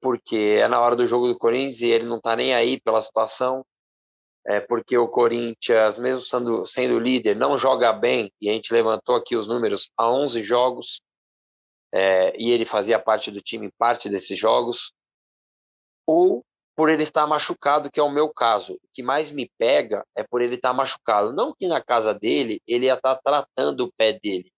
Porque 0.00 0.58
é 0.60 0.68
na 0.68 0.80
hora 0.80 0.96
do 0.96 1.06
jogo 1.06 1.28
do 1.28 1.38
Corinthians 1.38 1.80
e 1.80 1.86
ele 1.86 2.06
não 2.06 2.18
está 2.18 2.36
nem 2.36 2.54
aí 2.54 2.80
pela 2.80 3.02
situação. 3.02 3.64
É 4.46 4.60
porque 4.60 4.96
o 4.98 5.08
Corinthians, 5.08 5.96
mesmo 5.96 6.20
sendo, 6.20 6.66
sendo 6.66 6.98
líder, 6.98 7.34
não 7.34 7.56
joga 7.56 7.92
bem, 7.92 8.30
e 8.38 8.50
a 8.50 8.52
gente 8.52 8.72
levantou 8.74 9.16
aqui 9.16 9.34
os 9.36 9.46
números 9.46 9.90
a 9.96 10.10
11 10.10 10.42
jogos, 10.42 11.00
é, 11.90 12.34
e 12.38 12.50
ele 12.50 12.66
fazia 12.66 12.98
parte 12.98 13.30
do 13.30 13.40
time 13.40 13.66
em 13.66 13.72
parte 13.78 14.08
desses 14.08 14.38
jogos, 14.38 14.92
ou 16.06 16.44
por 16.76 16.88
ele 16.88 17.02
estar 17.02 17.26
machucado, 17.26 17.90
que 17.90 18.00
é 18.00 18.02
o 18.02 18.10
meu 18.10 18.28
caso. 18.32 18.74
O 18.74 18.88
que 18.92 19.02
mais 19.02 19.30
me 19.30 19.50
pega 19.58 20.04
é 20.14 20.22
por 20.22 20.42
ele 20.42 20.56
estar 20.56 20.72
machucado. 20.72 21.32
Não 21.32 21.54
que 21.54 21.66
na 21.66 21.80
casa 21.80 22.12
dele 22.12 22.60
ele 22.66 22.86
ia 22.86 22.94
estar 22.94 23.16
tratando 23.16 23.84
o 23.84 23.92
pé 23.92 24.12
dele. 24.12 24.52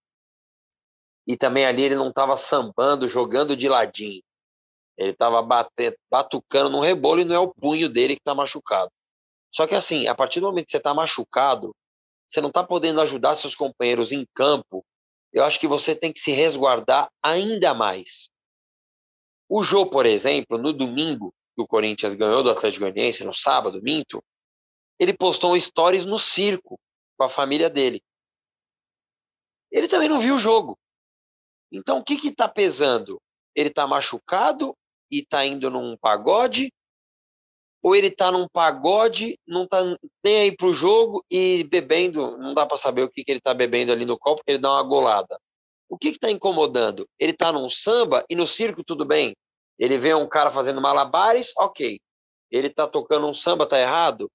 E 1.27 1.37
também 1.37 1.67
ali 1.67 1.83
ele 1.83 1.97
não 1.97 2.09
estava 2.09 2.37
sambando, 2.37 3.09
jogando 3.09 3.57
de 3.57 3.69
ladinho. 3.69 4.23
Ele 4.97 5.11
estava 5.11 5.43
batucando 6.11 6.71
no 6.71 6.81
rebolo 6.81 7.21
e 7.21 7.25
não 7.25 7.35
é 7.35 7.39
o 7.39 7.53
punho 7.53 7.89
dele 7.89 8.15
que 8.15 8.21
está 8.21 8.35
machucado. 8.35 8.91
Só 9.51 9.67
que 9.67 9.75
assim, 9.75 10.07
a 10.07 10.15
partir 10.15 10.41
do 10.41 10.47
momento 10.47 10.67
que 10.67 10.71
você 10.71 10.79
está 10.79 10.95
machucado, 10.95 11.75
você 12.27 12.41
não 12.41 12.49
está 12.49 12.65
podendo 12.65 13.01
ajudar 13.01 13.37
seus 13.37 13.55
companheiros 13.55 14.11
em 14.11 14.27
campo, 14.35 14.85
eu 15.33 15.45
acho 15.45 15.61
que 15.61 15.69
você 15.69 15.95
tem 15.95 16.13
que 16.13 16.21
se 16.21 16.33
resguardar 16.33 17.11
ainda 17.23 17.75
mais. 17.75 18.31
O 19.49 19.63
Jô, 19.63 19.87
por 19.87 20.07
exemplo, 20.07 20.57
no 20.59 20.73
domingo, 20.73 21.33
que 21.57 21.63
o 21.63 21.67
Corinthians 21.67 22.15
ganhou 22.15 22.43
do 22.43 22.51
Atlético 22.51 22.85
Goianiense 22.85 23.25
no 23.25 23.33
sábado, 23.33 23.81
minto, 23.83 24.23
ele 25.01 25.17
postou 25.17 25.59
stories 25.59 26.05
no 26.05 26.19
circo 26.19 26.79
com 27.17 27.25
a 27.25 27.29
família 27.29 27.71
dele. 27.71 28.03
Ele 29.73 29.89
também 29.89 30.09
não 30.09 30.21
viu 30.21 30.37
o 30.37 30.39
jogo. 30.39 30.79
Então, 31.73 31.99
o 31.99 32.05
que 32.05 32.17
que 32.17 32.33
tá 32.33 32.47
pesando? 32.47 33.21
Ele 33.55 33.71
tá 33.71 33.87
machucado 33.87 34.77
e 35.11 35.25
tá 35.25 35.45
indo 35.47 35.71
num 35.71 35.97
pagode? 35.97 36.71
Ou 37.83 37.97
ele 37.97 38.11
tá 38.11 38.31
num 38.31 38.47
pagode, 38.49 39.39
não 39.47 39.67
tá 39.67 39.83
nem 40.23 40.41
aí 40.41 40.57
pro 40.57 40.75
jogo 40.75 41.25
e 41.31 41.65
bebendo, 41.65 42.37
não 42.37 42.53
dá 42.53 42.67
para 42.67 42.77
saber 42.77 43.03
o 43.03 43.11
que 43.11 43.25
que 43.25 43.31
ele 43.31 43.41
tá 43.41 43.55
bebendo 43.55 43.93
ali 43.93 44.05
no 44.05 44.19
copo, 44.19 44.37
porque 44.37 44.53
ele 44.53 44.59
dá 44.59 44.73
uma 44.73 44.83
golada. 44.83 45.39
O 45.89 45.97
que 45.97 46.13
que 46.13 46.19
tá 46.19 46.31
incomodando? 46.31 47.09
Ele 47.19 47.33
tá 47.33 47.53
num 47.53 47.71
samba 47.71 48.25
e 48.29 48.35
no 48.35 48.47
circo 48.47 48.85
tudo 48.85 49.05
bem. 49.05 49.35
Ele 49.79 49.99
vê 49.99 50.15
um 50.15 50.29
cara 50.29 50.51
fazendo 50.51 50.81
malabares, 50.81 51.53
ok. 51.57 51.99
Ele 52.51 52.69
está 52.69 52.87
tocando 52.87 53.27
um 53.27 53.35
samba, 53.35 53.65
está 53.65 53.79
errado? 53.79 54.31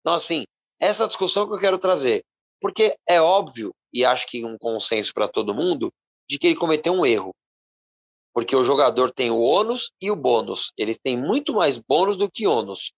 Então, 0.00 0.14
assim, 0.14 0.44
essa 0.78 1.06
discussão 1.06 1.46
que 1.48 1.54
eu 1.54 1.60
quero 1.60 1.78
trazer. 1.78 2.24
Porque 2.60 2.96
é 3.08 3.20
óbvio, 3.20 3.74
e 3.92 4.04
acho 4.04 4.26
que 4.26 4.44
um 4.44 4.58
consenso 4.58 5.12
para 5.14 5.28
todo 5.28 5.54
mundo, 5.54 5.92
de 6.28 6.38
que 6.38 6.46
ele 6.46 6.56
cometeu 6.56 6.92
um 6.92 7.06
erro. 7.06 7.34
Porque 8.32 8.54
o 8.54 8.62
jogador 8.62 9.10
tem 9.10 9.30
o 9.30 9.40
ônus 9.40 9.90
e 10.00 10.10
o 10.10 10.16
bônus. 10.16 10.72
Ele 10.76 10.94
tem 10.96 11.16
muito 11.16 11.54
mais 11.54 11.76
bônus 11.76 12.16
do 12.16 12.30
que 12.30 12.46
ônus. 12.46 12.92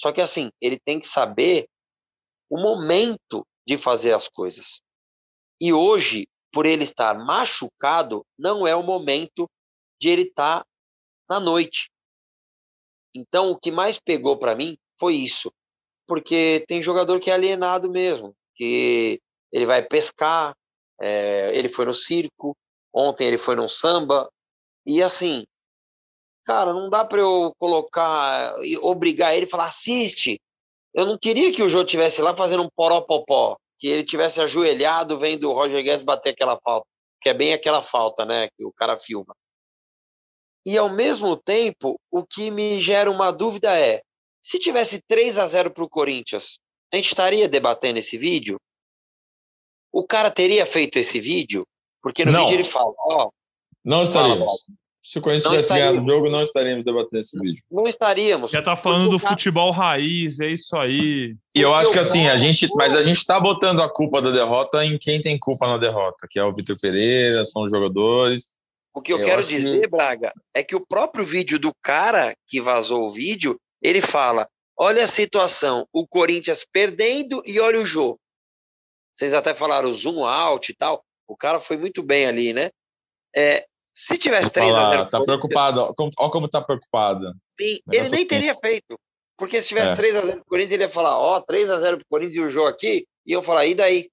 Só 0.00 0.12
que, 0.12 0.20
assim, 0.20 0.50
ele 0.60 0.78
tem 0.78 0.98
que 0.98 1.06
saber 1.06 1.66
o 2.48 2.58
momento 2.58 3.46
de 3.66 3.76
fazer 3.76 4.14
as 4.14 4.28
coisas. 4.28 4.80
E 5.60 5.72
hoje, 5.72 6.26
por 6.52 6.64
ele 6.64 6.84
estar 6.84 7.18
machucado, 7.18 8.24
não 8.38 8.66
é 8.66 8.74
o 8.74 8.82
momento 8.82 9.46
de 10.00 10.08
ele 10.08 10.22
estar 10.22 10.60
tá 10.60 10.66
na 11.28 11.40
noite. 11.40 11.90
Então, 13.14 13.50
o 13.50 13.58
que 13.58 13.70
mais 13.70 13.98
pegou 13.98 14.36
para 14.36 14.54
mim 14.54 14.76
foi 14.98 15.14
isso. 15.14 15.52
Porque 16.06 16.64
tem 16.66 16.82
jogador 16.82 17.20
que 17.20 17.30
é 17.30 17.34
alienado 17.34 17.90
mesmo, 17.90 18.34
que 18.54 19.20
ele 19.52 19.66
vai 19.66 19.82
pescar, 19.82 20.54
é, 21.00 21.50
ele 21.54 21.68
foi 21.68 21.84
no 21.84 21.94
circo, 21.94 22.56
ontem 22.92 23.26
ele 23.26 23.38
foi 23.38 23.54
no 23.54 23.68
samba, 23.68 24.28
e 24.86 25.02
assim, 25.02 25.44
cara, 26.44 26.72
não 26.72 26.88
dá 26.88 27.04
para 27.04 27.20
eu 27.20 27.52
colocar 27.58 28.54
e 28.64 28.76
obrigar 28.78 29.36
ele 29.36 29.44
a 29.46 29.48
falar, 29.48 29.66
assiste. 29.66 30.40
Eu 30.94 31.04
não 31.04 31.18
queria 31.18 31.52
que 31.52 31.62
o 31.62 31.68
Jô 31.68 31.84
tivesse 31.84 32.22
lá 32.22 32.34
fazendo 32.34 32.62
um 32.62 32.70
poropopó, 32.74 33.56
que 33.78 33.86
ele 33.86 34.02
tivesse 34.02 34.40
ajoelhado 34.40 35.18
vendo 35.18 35.50
o 35.50 35.52
Roger 35.52 35.82
Guedes 35.82 36.02
bater 36.02 36.30
aquela 36.30 36.58
falta, 36.58 36.86
que 37.20 37.28
é 37.28 37.34
bem 37.34 37.52
aquela 37.52 37.82
falta, 37.82 38.24
né, 38.24 38.48
que 38.56 38.64
o 38.64 38.72
cara 38.72 38.96
filma. 38.96 39.34
E 40.66 40.76
ao 40.76 40.90
mesmo 40.90 41.36
tempo, 41.36 41.98
o 42.10 42.24
que 42.24 42.50
me 42.50 42.80
gera 42.80 43.10
uma 43.10 43.30
dúvida 43.30 43.78
é: 43.78 44.02
se 44.42 44.58
tivesse 44.58 45.00
3 45.06 45.38
a 45.38 45.46
0 45.46 45.70
para 45.72 45.84
o 45.84 45.88
Corinthians, 45.88 46.58
a 46.92 46.96
gente 46.96 47.08
estaria 47.08 47.48
debatendo 47.48 47.98
esse 47.98 48.16
vídeo? 48.16 48.58
O 49.92 50.06
cara 50.06 50.30
teria 50.30 50.66
feito 50.66 50.98
esse 50.98 51.20
vídeo? 51.20 51.66
Porque 52.02 52.24
no 52.24 52.32
Não. 52.32 52.44
vídeo 52.44 52.56
ele 52.56 52.64
fala: 52.64 52.92
ó, 52.98 53.30
Não 53.84 54.02
estaríamos. 54.02 54.64
Se 55.02 55.18
o 55.18 55.22
Corinthians 55.22 55.50
tivesse 55.50 55.72
ganhado 55.72 56.02
o 56.02 56.04
jogo, 56.04 56.30
não 56.30 56.42
estaríamos 56.42 56.84
debatendo 56.84 57.20
esse 57.20 57.40
vídeo. 57.40 57.64
não 57.70 57.84
estaríamos. 57.84 58.50
Já 58.50 58.60
tá 58.60 58.76
falando 58.76 59.08
do 59.08 59.18
futebol 59.18 59.70
raiz, 59.70 60.38
é 60.38 60.48
isso 60.48 60.76
aí. 60.76 61.34
E 61.54 61.62
eu 61.62 61.72
acho 61.72 61.92
que 61.92 61.98
assim, 61.98 62.26
a 62.28 62.36
gente, 62.36 62.68
mas 62.74 62.94
a 62.94 63.02
gente 63.02 63.24
tá 63.24 63.40
botando 63.40 63.80
a 63.80 63.88
culpa 63.88 64.20
da 64.20 64.30
derrota 64.30 64.84
em 64.84 64.98
quem 64.98 65.18
tem 65.18 65.38
culpa 65.38 65.66
na 65.66 65.78
derrota, 65.78 66.28
que 66.30 66.38
é 66.38 66.44
o 66.44 66.52
Vitor 66.52 66.78
Pereira, 66.78 67.46
são 67.46 67.62
os 67.62 67.70
jogadores. 67.70 68.50
O 68.98 69.02
que 69.02 69.12
eu, 69.12 69.18
Eu 69.18 69.24
quero 69.26 69.40
acho 69.40 69.48
que- 69.50 69.56
dizer, 69.56 69.88
Braga, 69.88 70.32
é 70.52 70.62
que 70.62 70.74
o 70.74 70.84
próprio 70.84 71.24
vídeo 71.24 71.58
do 71.58 71.72
cara 71.82 72.34
que 72.48 72.60
vazou 72.60 73.06
o 73.06 73.10
vídeo, 73.12 73.56
ele 73.80 74.00
fala: 74.02 74.48
olha 74.76 75.04
a 75.04 75.08
situação, 75.08 75.86
o 75.92 76.06
Corinthians 76.06 76.66
perdendo 76.70 77.40
e 77.46 77.60
olha 77.60 77.80
o 77.80 77.86
jogo. 77.86 78.18
Vocês 79.14 79.34
até 79.34 79.54
falaram 79.54 79.92
zoom 79.92 80.24
out 80.24 80.70
e 80.70 80.74
tal. 80.74 81.04
O 81.28 81.36
cara 81.36 81.60
foi 81.60 81.76
muito 81.76 82.02
bem 82.02 82.26
ali, 82.26 82.52
né? 82.52 82.70
É, 83.34 83.64
se 83.94 84.16
tivesse 84.18 84.50
3 84.52 84.70
a 84.72 84.74
Fala, 84.74 84.88
0 84.96 85.10
tá 85.10 85.20
preocupado, 85.22 85.80
ó, 85.80 85.94
como- 85.94 86.10
como 86.30 86.48
tá 86.48 86.60
preocupado. 86.60 87.32
Sim, 87.60 87.78
ele 87.92 88.08
nem 88.10 88.26
teria 88.26 88.54
feito. 88.54 88.98
Porque 89.36 89.60
se 89.62 89.68
tivesse 89.68 89.92
É. 89.92 89.96
3 89.96 90.16
a 90.16 90.22
0 90.22 90.36
pro 90.38 90.46
Corinthians, 90.46 90.72
ele 90.72 90.82
ia 90.84 90.88
falar, 90.90 91.16
ó, 91.18 91.40
3 91.40 91.70
a 91.70 91.78
0 91.78 91.98
pro 91.98 92.06
Corinthians 92.10 92.36
e 92.36 92.40
o 92.40 92.50
jogo 92.50 92.66
aqui, 92.68 93.06
e 93.24 93.32
eu 93.32 93.42
falar, 93.42 93.66
e 93.66 93.74
daí? 93.74 94.08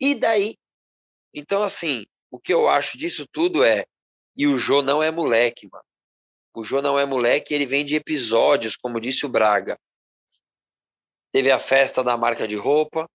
E 0.00 0.14
daí? 0.14 0.56
Então, 1.34 1.62
assim, 1.62 2.04
o 2.30 2.40
que 2.40 2.52
eu 2.52 2.68
acho 2.68 2.96
disso 2.98 3.24
tudo 3.30 3.62
é, 3.64 3.84
e 4.36 4.46
o 4.46 4.58
Jô 4.58 4.82
não 4.82 5.02
é 5.02 5.10
moleque, 5.10 5.68
mano. 5.70 5.84
O 6.54 6.64
Jô 6.64 6.80
não 6.80 6.98
é 6.98 7.04
moleque, 7.04 7.54
ele 7.54 7.66
vem 7.66 7.84
de 7.84 7.96
episódios, 7.96 8.76
como 8.76 9.00
disse 9.00 9.26
o 9.26 9.28
Braga. 9.28 9.78
Teve 11.32 11.50
a 11.50 11.58
festa 11.58 12.02
da 12.02 12.16
marca 12.16 12.46
de 12.46 12.56
roupa, 12.56 13.08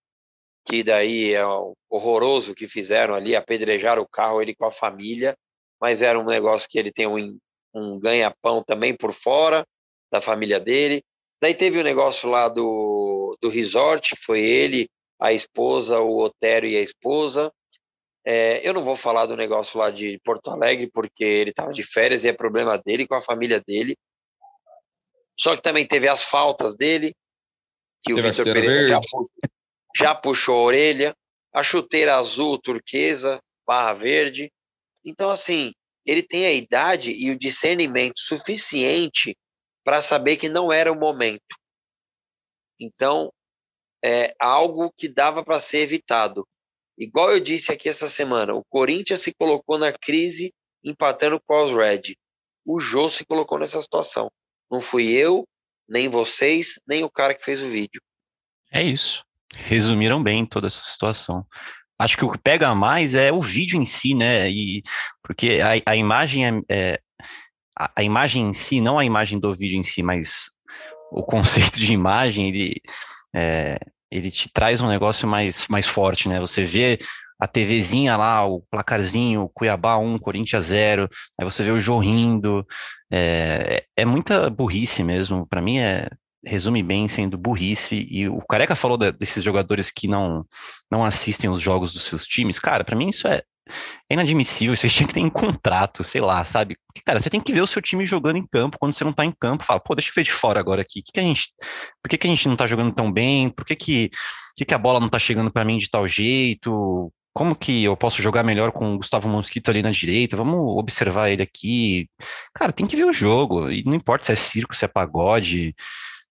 que 0.64 0.82
daí 0.82 1.34
é 1.34 1.44
horroroso 1.90 2.54
que 2.54 2.68
fizeram 2.68 3.14
ali, 3.14 3.34
apedrejaram 3.34 4.02
o 4.02 4.08
carro, 4.08 4.40
ele 4.40 4.54
com 4.54 4.64
a 4.64 4.70
família, 4.70 5.36
mas 5.80 6.02
era 6.02 6.18
um 6.18 6.24
negócio 6.24 6.68
que 6.68 6.78
ele 6.78 6.92
tem 6.92 7.06
um, 7.06 7.36
um 7.74 7.98
ganha-pão 7.98 8.62
também 8.62 8.94
por 8.94 9.12
fora 9.12 9.66
da 10.10 10.20
família 10.20 10.60
dele. 10.60 11.02
Daí 11.40 11.54
teve 11.54 11.80
o 11.80 11.84
negócio 11.84 12.28
lá 12.28 12.48
do, 12.48 13.36
do 13.40 13.48
resort, 13.48 14.14
que 14.14 14.24
foi 14.24 14.40
ele, 14.40 14.88
a 15.18 15.32
esposa, 15.32 15.98
o 16.00 16.18
Otério 16.18 16.68
e 16.68 16.76
a 16.76 16.80
esposa. 16.80 17.52
É, 18.24 18.66
eu 18.66 18.72
não 18.72 18.84
vou 18.84 18.96
falar 18.96 19.26
do 19.26 19.36
negócio 19.36 19.78
lá 19.78 19.90
de 19.90 20.18
Porto 20.24 20.50
Alegre, 20.50 20.88
porque 20.90 21.24
ele 21.24 21.50
estava 21.50 21.72
de 21.72 21.82
férias 21.82 22.24
e 22.24 22.28
é 22.28 22.32
problema 22.32 22.78
dele 22.78 23.06
com 23.06 23.14
a 23.14 23.22
família 23.22 23.60
dele. 23.66 23.96
Só 25.38 25.56
que 25.56 25.62
também 25.62 25.86
teve 25.86 26.06
as 26.08 26.22
faltas 26.22 26.76
dele, 26.76 27.14
que 28.02 28.12
o 28.12 28.16
Teve 28.16 28.28
a 28.28 28.30
Vitor 28.30 28.44
Pereira 28.44 28.86
já, 28.86 28.94
verde. 29.00 29.08
pu- 29.10 29.30
já 29.96 30.14
puxou 30.14 30.58
a 30.58 30.62
orelha, 30.62 31.16
a 31.52 31.62
chuteira 31.62 32.16
azul 32.16 32.58
turquesa, 32.58 33.42
barra 33.66 33.92
verde. 33.94 34.52
Então, 35.04 35.30
assim, 35.30 35.72
ele 36.06 36.22
tem 36.22 36.46
a 36.46 36.52
idade 36.52 37.10
e 37.10 37.30
o 37.30 37.38
discernimento 37.38 38.18
suficiente 38.18 39.36
para 39.84 40.00
saber 40.00 40.36
que 40.36 40.48
não 40.48 40.72
era 40.72 40.92
o 40.92 40.98
momento. 40.98 41.56
Então, 42.78 43.32
é 44.04 44.34
algo 44.38 44.92
que 44.96 45.08
dava 45.08 45.44
para 45.44 45.60
ser 45.60 45.78
evitado. 45.78 46.46
Igual 46.98 47.32
eu 47.32 47.40
disse 47.40 47.72
aqui 47.72 47.88
essa 47.88 48.08
semana, 48.08 48.54
o 48.54 48.64
Corinthians 48.64 49.20
se 49.20 49.32
colocou 49.34 49.78
na 49.78 49.92
crise 49.92 50.52
empatando 50.84 51.40
com 51.46 51.64
os 51.64 51.70
Red. 51.76 52.16
O 52.64 52.78
Jô 52.78 53.08
se 53.08 53.24
colocou 53.24 53.58
nessa 53.58 53.80
situação. 53.80 54.30
Não 54.70 54.80
fui 54.80 55.10
eu, 55.10 55.46
nem 55.88 56.08
vocês, 56.08 56.80
nem 56.86 57.04
o 57.04 57.10
cara 57.10 57.34
que 57.34 57.44
fez 57.44 57.60
o 57.60 57.68
vídeo. 57.68 58.00
É 58.70 58.82
isso. 58.82 59.24
Resumiram 59.54 60.22
bem 60.22 60.46
toda 60.46 60.66
essa 60.66 60.82
situação. 60.82 61.46
Acho 61.98 62.16
que 62.16 62.24
o 62.24 62.32
que 62.32 62.38
pega 62.38 62.74
mais 62.74 63.14
é 63.14 63.30
o 63.30 63.40
vídeo 63.40 63.80
em 63.80 63.86
si, 63.86 64.14
né? 64.14 64.50
E, 64.50 64.82
porque 65.22 65.60
a, 65.60 65.92
a 65.92 65.96
imagem 65.96 66.46
é, 66.46 66.60
é- 66.68 67.00
a, 67.78 67.92
a 67.96 68.02
imagem 68.02 68.48
em 68.48 68.54
si, 68.54 68.80
não 68.80 68.98
a 68.98 69.04
imagem 69.04 69.38
do 69.38 69.54
vídeo 69.54 69.78
em 69.78 69.82
si, 69.84 70.02
mas 70.02 70.50
o 71.10 71.22
conceito 71.24 71.78
de 71.78 71.92
imagem, 71.92 72.48
ele, 72.48 72.80
é, 73.34 73.78
ele 74.12 74.30
te 74.30 74.48
traz 74.52 74.80
um 74.80 74.88
negócio 74.88 75.26
mais, 75.26 75.66
mais 75.68 75.86
forte, 75.86 76.28
né? 76.28 76.38
Você 76.40 76.64
vê 76.64 76.98
a 77.40 77.46
TVzinha 77.48 78.16
lá, 78.16 78.46
o 78.46 78.60
placarzinho, 78.70 79.50
Cuiabá 79.52 79.96
1, 79.96 80.18
Corinthians 80.18 80.66
0, 80.66 81.08
aí 81.36 81.44
você 81.44 81.64
vê 81.64 81.72
o 81.72 81.80
Jô 81.80 81.98
rindo, 81.98 82.64
é, 83.10 83.84
é 83.96 84.04
muita 84.04 84.48
burrice 84.48 85.02
mesmo, 85.02 85.44
para 85.48 85.60
mim 85.60 85.78
é, 85.78 86.08
resume 86.44 86.84
bem 86.84 87.08
sendo 87.08 87.36
burrice, 87.36 88.06
e 88.08 88.28
o 88.28 88.40
Careca 88.48 88.76
falou 88.76 88.96
desses 88.96 89.42
jogadores 89.42 89.90
que 89.90 90.06
não, 90.06 90.46
não 90.88 91.04
assistem 91.04 91.50
os 91.50 91.60
jogos 91.60 91.92
dos 91.92 92.04
seus 92.04 92.26
times, 92.26 92.60
cara, 92.60 92.84
para 92.84 92.94
mim 92.94 93.08
isso 93.08 93.26
é, 93.26 93.42
é 94.08 94.14
inadmissível, 94.14 94.76
vocês 94.76 94.92
tinham 94.94 95.08
que 95.08 95.14
ter 95.14 95.20
em 95.20 95.30
contrato, 95.30 96.04
sei 96.04 96.20
lá, 96.20 96.44
sabe? 96.44 96.76
Porque, 96.86 97.02
cara, 97.04 97.20
você 97.20 97.30
tem 97.30 97.40
que 97.40 97.52
ver 97.52 97.62
o 97.62 97.66
seu 97.66 97.80
time 97.82 98.04
jogando 98.06 98.36
em 98.36 98.46
campo, 98.46 98.78
quando 98.78 98.92
você 98.92 99.04
não 99.04 99.12
tá 99.12 99.24
em 99.24 99.32
campo, 99.32 99.64
fala, 99.64 99.80
pô, 99.80 99.94
deixa 99.94 100.10
eu 100.10 100.14
ver 100.14 100.24
de 100.24 100.32
fora 100.32 100.60
agora 100.60 100.82
aqui, 100.82 101.02
que 101.02 101.12
que 101.12 101.20
a 101.20 101.22
gente, 101.22 101.48
por 102.02 102.08
que, 102.08 102.18
que 102.18 102.26
a 102.26 102.30
gente 102.30 102.48
não 102.48 102.56
tá 102.56 102.66
jogando 102.66 102.94
tão 102.94 103.10
bem, 103.12 103.50
por 103.50 103.64
que 103.64 103.76
que, 103.76 104.10
que, 104.56 104.64
que 104.64 104.74
a 104.74 104.78
bola 104.78 105.00
não 105.00 105.08
tá 105.08 105.18
chegando 105.18 105.50
para 105.50 105.64
mim 105.64 105.78
de 105.78 105.88
tal 105.90 106.06
jeito, 106.06 107.12
como 107.34 107.56
que 107.56 107.84
eu 107.84 107.96
posso 107.96 108.20
jogar 108.20 108.44
melhor 108.44 108.72
com 108.72 108.94
o 108.94 108.98
Gustavo 108.98 109.28
Mosquito 109.28 109.70
ali 109.70 109.82
na 109.82 109.90
direita? 109.90 110.36
Vamos 110.36 110.58
observar 110.76 111.30
ele 111.30 111.42
aqui. 111.42 112.08
Cara, 112.54 112.72
tem 112.72 112.86
que 112.86 112.96
ver 112.96 113.04
o 113.04 113.12
jogo. 113.12 113.70
E 113.70 113.82
não 113.84 113.94
importa 113.94 114.26
se 114.26 114.32
é 114.32 114.36
circo, 114.36 114.76
se 114.76 114.84
é 114.84 114.88
pagode. 114.88 115.74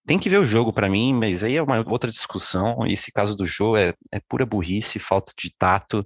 Tem 0.05 0.19
que 0.19 0.29
ver 0.29 0.39
o 0.39 0.45
jogo 0.45 0.71
para 0.73 0.89
mim, 0.89 1.13
mas 1.13 1.43
aí 1.43 1.55
é 1.55 1.63
uma 1.63 1.83
outra 1.89 2.11
discussão. 2.11 2.85
Esse 2.85 3.11
caso 3.11 3.35
do 3.35 3.47
jogo 3.47 3.77
é, 3.77 3.93
é 4.11 4.19
pura 4.27 4.45
burrice, 4.45 4.99
falta 4.99 5.33
de 5.37 5.51
tato 5.57 6.05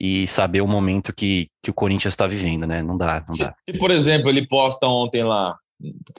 e 0.00 0.28
saber 0.28 0.60
o 0.60 0.66
momento 0.66 1.12
que, 1.12 1.50
que 1.62 1.70
o 1.70 1.74
Corinthians 1.74 2.12
está 2.12 2.26
vivendo, 2.26 2.66
né? 2.66 2.82
Não 2.82 2.96
dá, 2.96 3.24
não 3.26 3.34
Se, 3.34 3.44
dá. 3.44 3.54
se, 3.68 3.78
por 3.78 3.90
exemplo, 3.90 4.28
ele 4.28 4.46
posta 4.46 4.86
ontem 4.86 5.24
lá, 5.24 5.56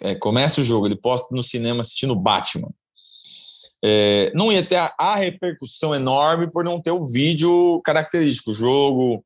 é, 0.02 0.16
começa 0.16 0.62
o 0.62 0.64
jogo, 0.64 0.88
ele 0.88 0.96
posta 0.98 1.34
no 1.34 1.42
cinema 1.42 1.82
assistindo 1.82 2.16
Batman. 2.16 2.70
É, 3.84 4.32
não 4.36 4.52
ia 4.52 4.64
ter 4.64 4.76
a, 4.76 4.94
a 4.98 5.16
repercussão 5.16 5.96
enorme 5.96 6.52
por 6.52 6.66
não 6.66 6.82
ter 6.82 6.92
o 6.92 7.08
vídeo 7.08 7.82
característico, 7.84 8.52
jogo, 8.52 9.24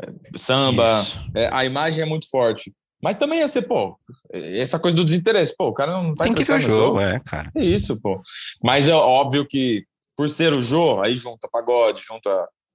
é, 0.00 0.38
samba, 0.38 1.04
é, 1.34 1.50
a 1.52 1.64
imagem 1.66 2.02
é 2.02 2.06
muito 2.06 2.28
forte. 2.30 2.72
Mas 3.02 3.16
também 3.16 3.38
ia 3.40 3.48
ser, 3.48 3.62
pô, 3.62 3.98
essa 4.30 4.78
coisa 4.78 4.96
do 4.96 5.04
desinteresse. 5.04 5.54
Pô, 5.56 5.68
o 5.68 5.74
cara 5.74 5.92
não 5.92 6.14
tá 6.14 6.24
Tem 6.24 6.34
que 6.34 6.44
ver 6.44 6.52
o 6.52 6.56
no 6.56 6.60
jogo, 6.60 7.00
é, 7.00 7.18
cara. 7.20 7.50
É 7.54 7.64
isso, 7.64 7.98
pô. 8.00 8.20
Mas 8.62 8.88
é 8.88 8.94
óbvio 8.94 9.46
que, 9.46 9.84
por 10.16 10.28
ser 10.28 10.52
o 10.52 10.60
Jô, 10.60 11.00
aí 11.00 11.14
junta 11.14 11.48
pagode, 11.50 12.02
junta 12.02 12.30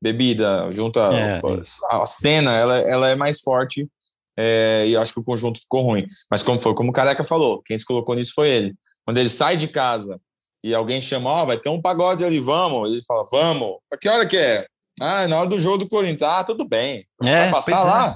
bebida, 0.06 0.72
junta 0.72 1.00
É, 1.12 1.42
isso. 1.62 1.86
a 1.90 2.06
cena, 2.06 2.54
ela, 2.54 2.78
ela 2.78 3.10
é 3.10 3.16
mais 3.16 3.42
forte 3.42 3.90
é, 4.38 4.86
e 4.88 4.96
acho 4.96 5.14
que 5.14 5.20
o 5.20 5.24
conjunto 5.24 5.60
ficou 5.60 5.82
ruim. 5.82 6.06
Mas 6.30 6.44
como 6.44 6.60
foi? 6.60 6.76
Como 6.76 6.92
o 6.92 6.94
Careca 6.94 7.26
falou, 7.26 7.62
quem 7.64 7.78
se 7.78 7.86
colocou 7.86 8.14
nisso 8.14 8.34
foi 8.36 8.50
ele. 8.52 8.76
Quando 9.04 9.18
ele 9.18 9.30
sai 9.30 9.58
de 9.58 9.68
casa 9.68 10.20
e 10.64 10.76
alguém 10.76 11.02
chama, 11.02 11.32
ó, 11.32 11.46
vai 11.46 11.58
ter 11.58 11.70
um 11.70 11.82
pagode 11.82 12.24
ali, 12.24 12.40
vamos. 12.40 12.90
Ele 12.90 13.02
fala, 13.08 13.26
vamos. 13.32 13.78
Pra 13.90 13.98
que 13.98 14.08
hora 14.08 14.26
que 14.28 14.38
é? 14.38 14.68
Ah, 15.02 15.24
é 15.24 15.28
na 15.28 15.40
hora 15.40 15.50
do 15.50 15.60
jogo 15.60 15.80
do 15.80 15.88
Corinthians. 15.88 16.22
Ah, 16.22 16.44
tudo 16.44 16.68
bem. 16.68 17.04
É, 17.24 17.44
Vai 17.44 17.52
passar 17.52 17.82
é. 17.82 17.84
lá? 17.84 18.16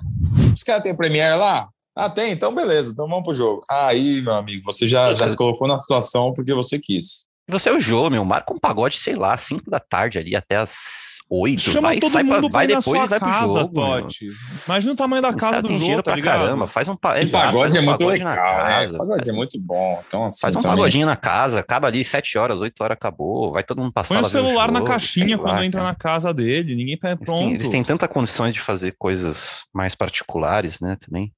Os 0.53 0.63
caras 0.63 0.83
têm 0.83 0.95
Premiere 0.95 1.37
lá? 1.37 1.67
Ah, 1.95 2.09
tem? 2.09 2.31
Então 2.31 2.53
beleza, 2.53 2.91
então 2.91 3.07
vamos 3.07 3.23
pro 3.23 3.33
jogo. 3.33 3.65
Aí, 3.69 4.21
meu 4.21 4.33
amigo, 4.33 4.63
você 4.63 4.87
já, 4.87 5.13
já 5.13 5.27
se 5.27 5.35
colocou 5.35 5.67
na 5.67 5.81
situação 5.81 6.33
porque 6.33 6.53
você 6.53 6.79
quis. 6.79 7.25
E 7.50 7.52
Você 7.52 7.68
é 7.70 7.74
o 7.74 7.80
Jô, 7.80 8.12
meu. 8.12 8.24
Marca 8.24 8.54
um 8.54 8.60
pagode, 8.60 8.95
sei 9.00 9.16
lá, 9.16 9.36
5 9.36 9.72
da 9.72 9.80
tarde 9.80 10.20
ali 10.20 10.36
até 10.36 10.58
as 10.58 11.18
8. 11.28 11.60
Chama 11.62 11.88
vai, 11.88 12.00
todo 12.00 12.12
sai 12.12 12.22
mundo 12.22 12.41
pra 12.47 12.60
vai 12.60 12.68
na 12.68 12.76
depois 12.78 13.04
e 13.04 13.08
vai 13.08 13.20
pro 13.20 13.28
casa, 13.28 13.47
jogo. 13.47 13.74
Totti. 13.74 14.26
Imagina 14.68 14.93
o 14.93 14.95
tamanho 14.95 15.22
da 15.24 15.30
Os 15.30 15.36
casa 15.36 15.62
do 15.64 15.68
têm 15.68 15.78
jogo, 15.78 15.80
dinheiro 15.80 16.04
tá 16.04 16.12
pra 16.12 16.16
ligado? 16.16 16.39
caramba. 16.41 16.68
Faz 16.68 16.88
um, 16.88 16.95
pa... 16.95 17.20
Exato, 17.20 17.45
pagode 17.47 17.64
faz 17.64 17.76
é 17.76 17.80
um 17.80 17.86
muito 17.86 18.04
na 18.04 18.10
legal, 18.12 18.36
né? 18.36 18.36
casa. 18.36 18.97
Pagode 19.00 19.30
é 19.30 19.34
muito 19.34 19.60
bom. 19.60 20.04
Então, 20.06 20.26
assim, 20.26 20.41
Faz 20.41 20.56
um 20.56 20.62
também- 20.62 20.78
pagodinho 20.78 21.06
na 21.08 21.16
casa, 21.16 21.60
acaba 21.60 21.88
ali 21.88 22.04
7 22.06 22.38
horas, 22.38 22.62
8 22.62 22.80
horas, 22.84 22.93
acabou. 22.95 23.52
Vai 23.52 23.64
todo 23.64 23.82
mundo 23.82 23.91
passar 23.93 24.10
Põe 24.14 24.20
o 24.20 24.22
lá 24.24 24.30
celular 24.30 24.72
na 24.72 24.80
jogo, 24.80 24.91
caixinha 24.91 25.28
sei 25.30 25.38
quando 25.38 25.56
lá, 25.56 25.66
entra 25.66 25.80
cara. 25.82 25.91
na 25.91 25.95
casa 25.97 26.32
dele. 26.32 26.76
Ninguém 26.76 27.00
pega 27.00 27.16
Eles 27.16 27.26
têm, 27.26 27.36
pronto. 27.36 27.56
eles 27.56 27.70
têm 27.70 27.84
tanta 27.84 28.08
condições 28.08 28.54
de 28.54 28.60
fazer 28.60 28.93
coisas 28.95 29.64
mais 29.74 29.95
particulares, 29.95 30.80
né, 30.80 30.97
também. 31.04 31.34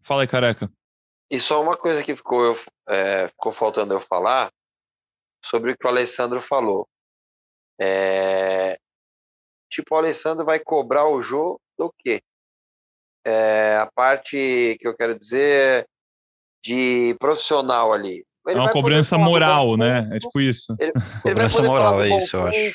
Fala 0.00 0.22
aí, 0.22 0.28
careca. 0.28 0.70
E 1.28 1.40
só 1.40 1.60
uma 1.60 1.76
coisa 1.76 2.04
que 2.04 2.14
ficou, 2.14 2.44
eu- 2.44 2.58
é, 2.88 3.26
ficou 3.28 3.50
faltando 3.50 3.94
eu 3.94 4.00
falar 4.00 4.50
sobre 5.44 5.72
o 5.72 5.76
que 5.76 5.86
o 5.86 5.90
Alessandro 5.90 6.40
falou. 6.40 6.88
É, 7.80 8.78
tipo, 9.70 9.94
o 9.94 9.98
Alessandro 9.98 10.44
vai 10.44 10.58
cobrar 10.58 11.06
o 11.06 11.22
jogo 11.22 11.60
do 11.78 11.92
quê? 11.98 12.22
É, 13.26 13.76
a 13.76 13.86
parte 13.94 14.76
que 14.80 14.86
eu 14.86 14.96
quero 14.96 15.18
dizer 15.18 15.86
de 16.64 17.14
profissional 17.18 17.92
ali. 17.92 18.24
Ele 18.46 18.58
é 18.58 18.60
uma 18.60 18.72
cobrança 18.72 19.16
moral, 19.16 19.76
né? 19.76 20.08
É 20.12 20.18
tipo 20.18 20.40
isso. 20.40 20.74
Ele, 20.78 20.92
ele 21.24 21.34
vai 21.34 21.50
poder 21.50 21.68
moral, 21.68 21.92
falar 21.92 22.06
é 22.06 22.18
isso, 22.18 22.36
eu 22.36 22.46
acho. 22.46 22.74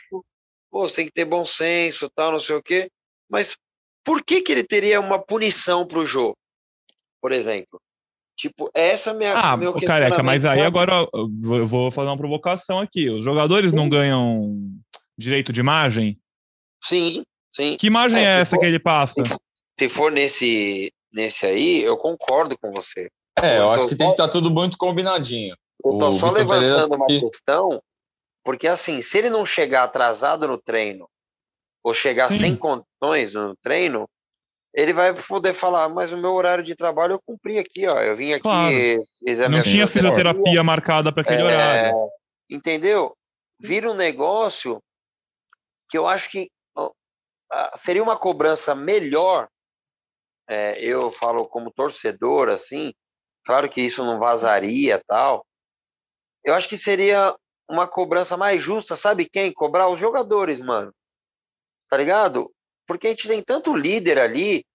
Pô, 0.71 0.87
você 0.87 0.95
tem 0.97 1.05
que 1.05 1.11
ter 1.11 1.25
bom 1.25 1.45
senso, 1.45 2.09
tal, 2.09 2.31
não 2.31 2.39
sei 2.39 2.55
o 2.55 2.63
quê. 2.63 2.89
Mas 3.29 3.55
por 4.03 4.23
que 4.23 4.41
que 4.41 4.51
ele 4.51 4.63
teria 4.63 4.99
uma 4.99 5.19
punição 5.19 5.85
para 5.85 5.99
o 5.99 6.05
jogo? 6.05 6.37
Por 7.21 7.31
exemplo, 7.31 7.79
Tipo, 8.39 8.71
essa 8.73 9.09
é 9.09 9.13
a 9.13 9.15
minha. 9.17 9.33
Ah, 9.37 9.57
meu 9.57 9.73
careca, 9.73 10.23
mas 10.23 10.45
aí 10.45 10.61
agora 10.61 11.05
eu 11.13 11.67
vou 11.67 11.91
fazer 11.91 12.07
uma 12.07 12.17
provocação 12.17 12.79
aqui. 12.79 13.09
Os 13.09 13.25
jogadores 13.25 13.71
sim. 13.71 13.75
não 13.75 13.89
ganham 13.89 14.55
direito 15.17 15.51
de 15.51 15.59
imagem? 15.59 16.17
Sim, 16.81 17.25
sim. 17.53 17.75
Que 17.75 17.87
imagem 17.87 18.17
é, 18.17 18.21
é 18.21 18.39
essa 18.39 18.51
for, 18.51 18.59
que 18.59 18.65
ele 18.65 18.79
passa? 18.79 19.21
Se 19.77 19.89
for 19.89 20.09
nesse, 20.09 20.89
nesse 21.11 21.45
aí, 21.45 21.83
eu 21.83 21.97
concordo 21.97 22.57
com 22.57 22.71
você. 22.71 23.09
É, 23.43 23.57
eu, 23.57 23.63
eu 23.63 23.71
acho 23.71 23.89
que 23.89 23.95
tem 23.97 24.07
que 24.07 24.13
estar 24.13 24.27
tá 24.27 24.31
tudo 24.31 24.49
muito 24.49 24.77
combinadinho. 24.77 25.53
Eu 25.83 25.97
tô 25.97 26.07
o 26.07 26.13
só 26.13 26.27
Victor 26.27 26.55
levantando 26.55 26.95
uma 26.95 27.07
que... 27.07 27.19
questão, 27.19 27.83
porque 28.41 28.69
assim, 28.69 29.01
se 29.01 29.17
ele 29.17 29.29
não 29.29 29.45
chegar 29.45 29.83
atrasado 29.83 30.47
no 30.47 30.57
treino, 30.57 31.09
ou 31.83 31.93
chegar 31.93 32.31
sim. 32.31 32.37
sem 32.37 32.55
condições 32.55 33.33
no 33.33 33.53
treino, 33.61 34.07
ele 34.73 34.93
vai 34.93 35.13
poder 35.13 35.53
falar, 35.53 35.89
mas 35.89 36.11
o 36.11 36.17
meu 36.17 36.31
horário 36.33 36.63
de 36.63 36.75
trabalho 36.75 37.13
eu 37.13 37.21
cumpri 37.25 37.57
aqui, 37.57 37.87
ó. 37.87 37.99
Eu 38.01 38.15
vim 38.15 38.33
aqui. 38.33 38.43
Claro. 38.43 38.75
Não 39.49 39.63
tinha 39.63 39.87
fisioterapia 39.87 40.63
marcada 40.63 41.11
para 41.11 41.23
aquele 41.23 41.41
é, 41.41 41.45
horário. 41.45 42.09
Entendeu? 42.49 43.15
Vira 43.59 43.89
um 43.89 43.95
negócio 43.95 44.81
que 45.89 45.97
eu 45.97 46.07
acho 46.07 46.29
que 46.29 46.49
seria 47.75 48.03
uma 48.03 48.17
cobrança 48.17 48.75
melhor. 48.75 49.47
É, 50.47 50.73
eu 50.79 51.11
falo 51.11 51.43
como 51.43 51.71
torcedor, 51.71 52.49
assim. 52.49 52.93
Claro 53.45 53.69
que 53.69 53.81
isso 53.81 54.05
não 54.05 54.19
vazaria 54.19 55.01
tal. 55.07 55.45
Eu 56.43 56.53
acho 56.53 56.69
que 56.69 56.77
seria 56.77 57.35
uma 57.67 57.87
cobrança 57.87 58.37
mais 58.37 58.61
justa, 58.61 58.95
sabe 58.95 59.27
quem? 59.29 59.51
Cobrar 59.51 59.89
os 59.89 59.99
jogadores, 59.99 60.59
mano. 60.59 60.93
Tá 61.87 61.97
ligado? 61.97 62.51
Porque 62.89 63.05
a 63.05 63.09
gente 63.11 63.27
tem 63.27 63.43
tanto 63.43 63.75
líder 63.75 64.17
ali, 64.17 64.65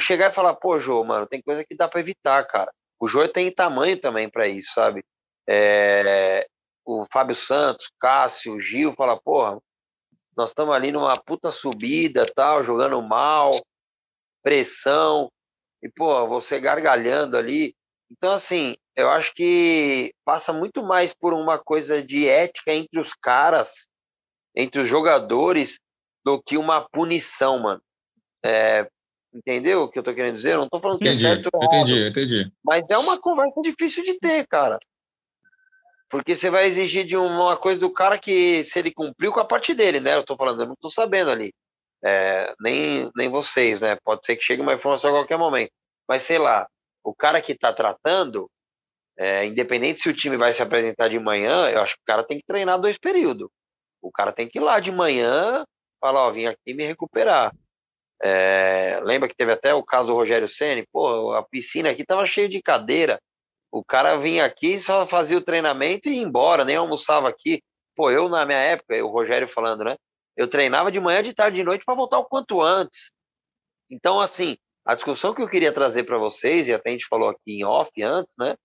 chegar 0.00 0.30
e 0.30 0.34
falar, 0.34 0.54
pô, 0.54 0.80
Jô, 0.80 1.04
mano, 1.04 1.26
tem 1.26 1.42
coisa 1.42 1.62
que 1.62 1.76
dá 1.76 1.86
para 1.86 2.00
evitar, 2.00 2.42
cara. 2.46 2.72
O 2.98 3.06
Jô 3.06 3.28
tem 3.28 3.52
tamanho 3.52 4.00
também 4.00 4.26
para 4.26 4.48
isso, 4.48 4.72
sabe? 4.72 5.04
É, 5.46 6.48
o 6.82 7.04
Fábio 7.12 7.34
Santos, 7.34 7.90
Cássio, 8.00 8.58
Gil, 8.58 8.94
fala, 8.94 9.20
porra, 9.20 9.60
nós 10.34 10.48
estamos 10.48 10.74
ali 10.74 10.90
numa 10.90 11.12
puta 11.12 11.52
subida, 11.52 12.24
tal, 12.34 12.64
jogando 12.64 13.02
mal, 13.02 13.52
pressão, 14.42 15.30
e, 15.82 15.90
pô, 15.90 16.26
você 16.26 16.58
gargalhando 16.58 17.36
ali. 17.36 17.76
Então, 18.10 18.32
assim, 18.32 18.76
eu 18.96 19.10
acho 19.10 19.34
que 19.34 20.14
passa 20.24 20.54
muito 20.54 20.82
mais 20.82 21.12
por 21.12 21.34
uma 21.34 21.58
coisa 21.58 22.02
de 22.02 22.26
ética 22.26 22.72
entre 22.72 22.98
os 22.98 23.12
caras, 23.12 23.86
entre 24.56 24.80
os 24.80 24.88
jogadores, 24.88 25.78
do 26.24 26.40
que 26.42 26.56
uma 26.56 26.80
punição, 26.88 27.58
mano. 27.58 27.82
É, 28.44 28.88
entendeu 29.32 29.84
o 29.84 29.88
que 29.88 29.98
eu 29.98 30.02
tô 30.02 30.14
querendo 30.14 30.34
dizer? 30.34 30.54
Eu 30.54 30.58
não 30.58 30.68
tô 30.68 30.80
falando 30.80 31.00
entendi, 31.00 31.20
que 31.20 31.26
é 31.26 31.34
certo 31.34 31.50
ou 31.52 31.62
errado, 31.62 31.74
entendi, 31.74 32.08
entendi. 32.08 32.52
Mas 32.64 32.84
é 32.88 32.98
uma 32.98 33.18
conversa 33.18 33.60
difícil 33.62 34.04
de 34.04 34.18
ter, 34.18 34.46
cara. 34.46 34.78
Porque 36.10 36.36
você 36.36 36.50
vai 36.50 36.66
exigir 36.66 37.06
de 37.06 37.16
uma 37.16 37.56
coisa 37.56 37.80
do 37.80 37.90
cara 37.90 38.18
que 38.18 38.62
se 38.64 38.78
ele 38.78 38.92
cumpriu 38.92 39.32
com 39.32 39.40
a 39.40 39.46
parte 39.46 39.72
dele, 39.72 39.98
né? 39.98 40.14
Eu 40.14 40.22
tô 40.22 40.36
falando, 40.36 40.60
eu 40.60 40.68
não 40.68 40.76
tô 40.76 40.90
sabendo 40.90 41.30
ali. 41.30 41.54
É, 42.04 42.52
nem, 42.60 43.10
nem 43.16 43.30
vocês, 43.30 43.80
né? 43.80 43.96
Pode 44.04 44.26
ser 44.26 44.36
que 44.36 44.44
chegue 44.44 44.60
uma 44.60 44.74
informação 44.74 45.10
a 45.10 45.20
qualquer 45.20 45.38
momento. 45.38 45.70
Mas 46.06 46.24
sei 46.24 46.38
lá, 46.38 46.68
o 47.02 47.14
cara 47.14 47.40
que 47.40 47.54
tá 47.54 47.72
tratando, 47.72 48.50
é, 49.16 49.46
independente 49.46 50.00
se 50.00 50.08
o 50.08 50.14
time 50.14 50.36
vai 50.36 50.52
se 50.52 50.62
apresentar 50.62 51.08
de 51.08 51.18
manhã, 51.18 51.70
eu 51.70 51.80
acho 51.80 51.94
que 51.94 52.02
o 52.02 52.06
cara 52.06 52.22
tem 52.22 52.38
que 52.38 52.46
treinar 52.46 52.78
dois 52.78 52.98
períodos. 52.98 53.48
O 54.02 54.10
cara 54.10 54.32
tem 54.32 54.48
que 54.48 54.58
ir 54.58 54.62
lá 54.62 54.80
de 54.80 54.90
manhã, 54.90 55.64
falar, 56.02 56.26
ó, 56.26 56.30
vim 56.32 56.46
aqui 56.46 56.74
me 56.74 56.84
recuperar. 56.84 57.54
É, 58.22 59.00
lembra 59.04 59.28
que 59.28 59.36
teve 59.36 59.52
até 59.52 59.72
o 59.72 59.82
caso 59.82 60.08
do 60.08 60.14
Rogério 60.14 60.48
Ceni, 60.48 60.86
pô, 60.92 61.32
a 61.32 61.42
piscina 61.42 61.90
aqui 61.90 62.04
tava 62.04 62.26
cheia 62.26 62.48
de 62.48 62.60
cadeira. 62.60 63.20
O 63.70 63.82
cara 63.84 64.16
vinha 64.16 64.44
aqui, 64.44 64.78
só 64.78 65.06
fazia 65.06 65.38
o 65.38 65.40
treinamento 65.40 66.08
e 66.08 66.16
ia 66.16 66.22
embora, 66.22 66.64
nem 66.64 66.76
almoçava 66.76 67.28
aqui. 67.28 67.62
Pô, 67.96 68.10
eu 68.10 68.28
na 68.28 68.44
minha 68.44 68.58
época, 68.58 69.02
o 69.04 69.08
Rogério 69.08 69.48
falando, 69.48 69.84
né? 69.84 69.96
Eu 70.36 70.48
treinava 70.48 70.90
de 70.90 71.00
manhã, 71.00 71.22
de 71.22 71.32
tarde, 71.32 71.56
de 71.56 71.64
noite 71.64 71.84
para 71.84 71.94
voltar 71.94 72.18
o 72.18 72.24
quanto 72.24 72.60
antes. 72.60 73.12
Então, 73.90 74.20
assim, 74.20 74.56
a 74.84 74.94
discussão 74.94 75.32
que 75.34 75.42
eu 75.42 75.48
queria 75.48 75.72
trazer 75.72 76.04
para 76.04 76.18
vocês, 76.18 76.68
e 76.68 76.74
até 76.74 76.90
a 76.90 76.92
gente 76.92 77.06
falou 77.06 77.28
aqui 77.30 77.60
em 77.60 77.64
off 77.64 77.90
antes, 78.02 78.34
né? 78.38 78.56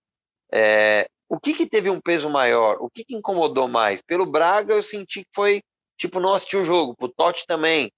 É, 0.52 1.08
o 1.28 1.38
que, 1.38 1.52
que 1.52 1.66
teve 1.66 1.90
um 1.90 2.00
peso 2.00 2.30
maior? 2.30 2.78
O 2.80 2.88
que, 2.90 3.04
que 3.04 3.14
incomodou 3.14 3.68
mais? 3.68 4.00
Pelo 4.02 4.24
Braga, 4.24 4.74
eu 4.74 4.82
senti 4.82 5.22
que 5.22 5.30
foi 5.34 5.62
tipo, 5.98 6.20
não 6.20 6.34
assistir 6.34 6.56
o 6.56 6.64
jogo. 6.64 6.96
Pro 6.96 7.08
Totti 7.08 7.44
também. 7.46 7.90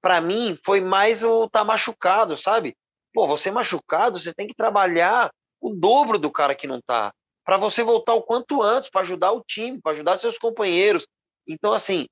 Para 0.00 0.20
mim, 0.20 0.56
foi 0.64 0.80
mais 0.80 1.24
o 1.24 1.48
tá 1.48 1.64
machucado, 1.64 2.36
sabe? 2.36 2.76
Pô, 3.12 3.26
você 3.26 3.50
machucado, 3.50 4.18
você 4.18 4.32
tem 4.32 4.46
que 4.46 4.54
trabalhar 4.54 5.30
o 5.60 5.70
dobro 5.70 6.18
do 6.18 6.30
cara 6.30 6.54
que 6.54 6.66
não 6.66 6.80
tá. 6.80 7.12
para 7.44 7.56
você 7.56 7.82
voltar 7.82 8.14
o 8.14 8.22
quanto 8.22 8.60
antes, 8.60 8.90
para 8.90 9.02
ajudar 9.02 9.32
o 9.32 9.40
time, 9.40 9.80
para 9.80 9.92
ajudar 9.92 10.18
seus 10.18 10.36
companheiros. 10.36 11.06
Então, 11.46 11.72
assim, 11.72 12.06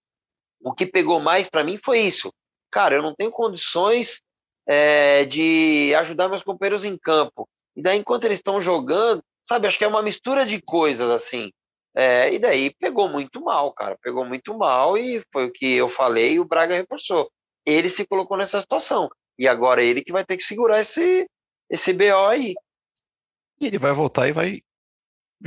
o 0.61 0.72
que 0.72 0.86
pegou 0.86 1.20
mais 1.20 1.49
para 1.49 1.64
mim 1.64 1.76
foi 1.76 2.01
isso. 2.01 2.32
Cara, 2.70 2.95
eu 2.95 3.03
não 3.03 3.14
tenho 3.14 3.30
condições 3.30 4.20
é, 4.66 5.24
de 5.24 5.95
ajudar 5.97 6.28
meus 6.28 6.42
companheiros 6.42 6.84
em 6.84 6.97
campo. 6.97 7.49
E 7.76 7.82
daí, 7.82 7.99
enquanto 7.99 8.24
eles 8.24 8.38
estão 8.38 8.61
jogando, 8.61 9.22
sabe, 9.47 9.66
acho 9.66 9.76
que 9.76 9.84
é 9.84 9.88
uma 9.88 10.03
mistura 10.03 10.47
de 10.47 10.62
coisas, 10.62 11.11
assim. 11.11 11.51
É, 11.97 12.32
e 12.34 12.38
daí 12.38 12.74
pegou 12.74 13.09
muito 13.09 13.40
mal, 13.40 13.72
cara. 13.72 13.97
Pegou 14.03 14.24
muito 14.24 14.57
mal 14.57 14.99
e 14.99 15.22
foi 15.32 15.47
o 15.47 15.53
que 15.53 15.74
eu 15.74 15.88
falei 15.88 16.34
e 16.34 16.40
o 16.40 16.45
Braga 16.45 16.74
reforçou. 16.74 17.30
Ele 17.64 17.88
se 17.88 18.07
colocou 18.07 18.36
nessa 18.36 18.61
situação. 18.61 19.09
E 19.38 19.47
agora 19.49 19.82
ele 19.82 20.03
que 20.03 20.12
vai 20.12 20.24
ter 20.24 20.36
que 20.36 20.42
segurar 20.42 20.80
esse, 20.80 21.28
esse 21.70 21.92
BO 21.92 22.26
aí. 22.28 22.55
E 23.61 23.66
ele 23.66 23.78
vai 23.78 23.92
voltar 23.92 24.28
e 24.28 24.32
vai 24.32 24.61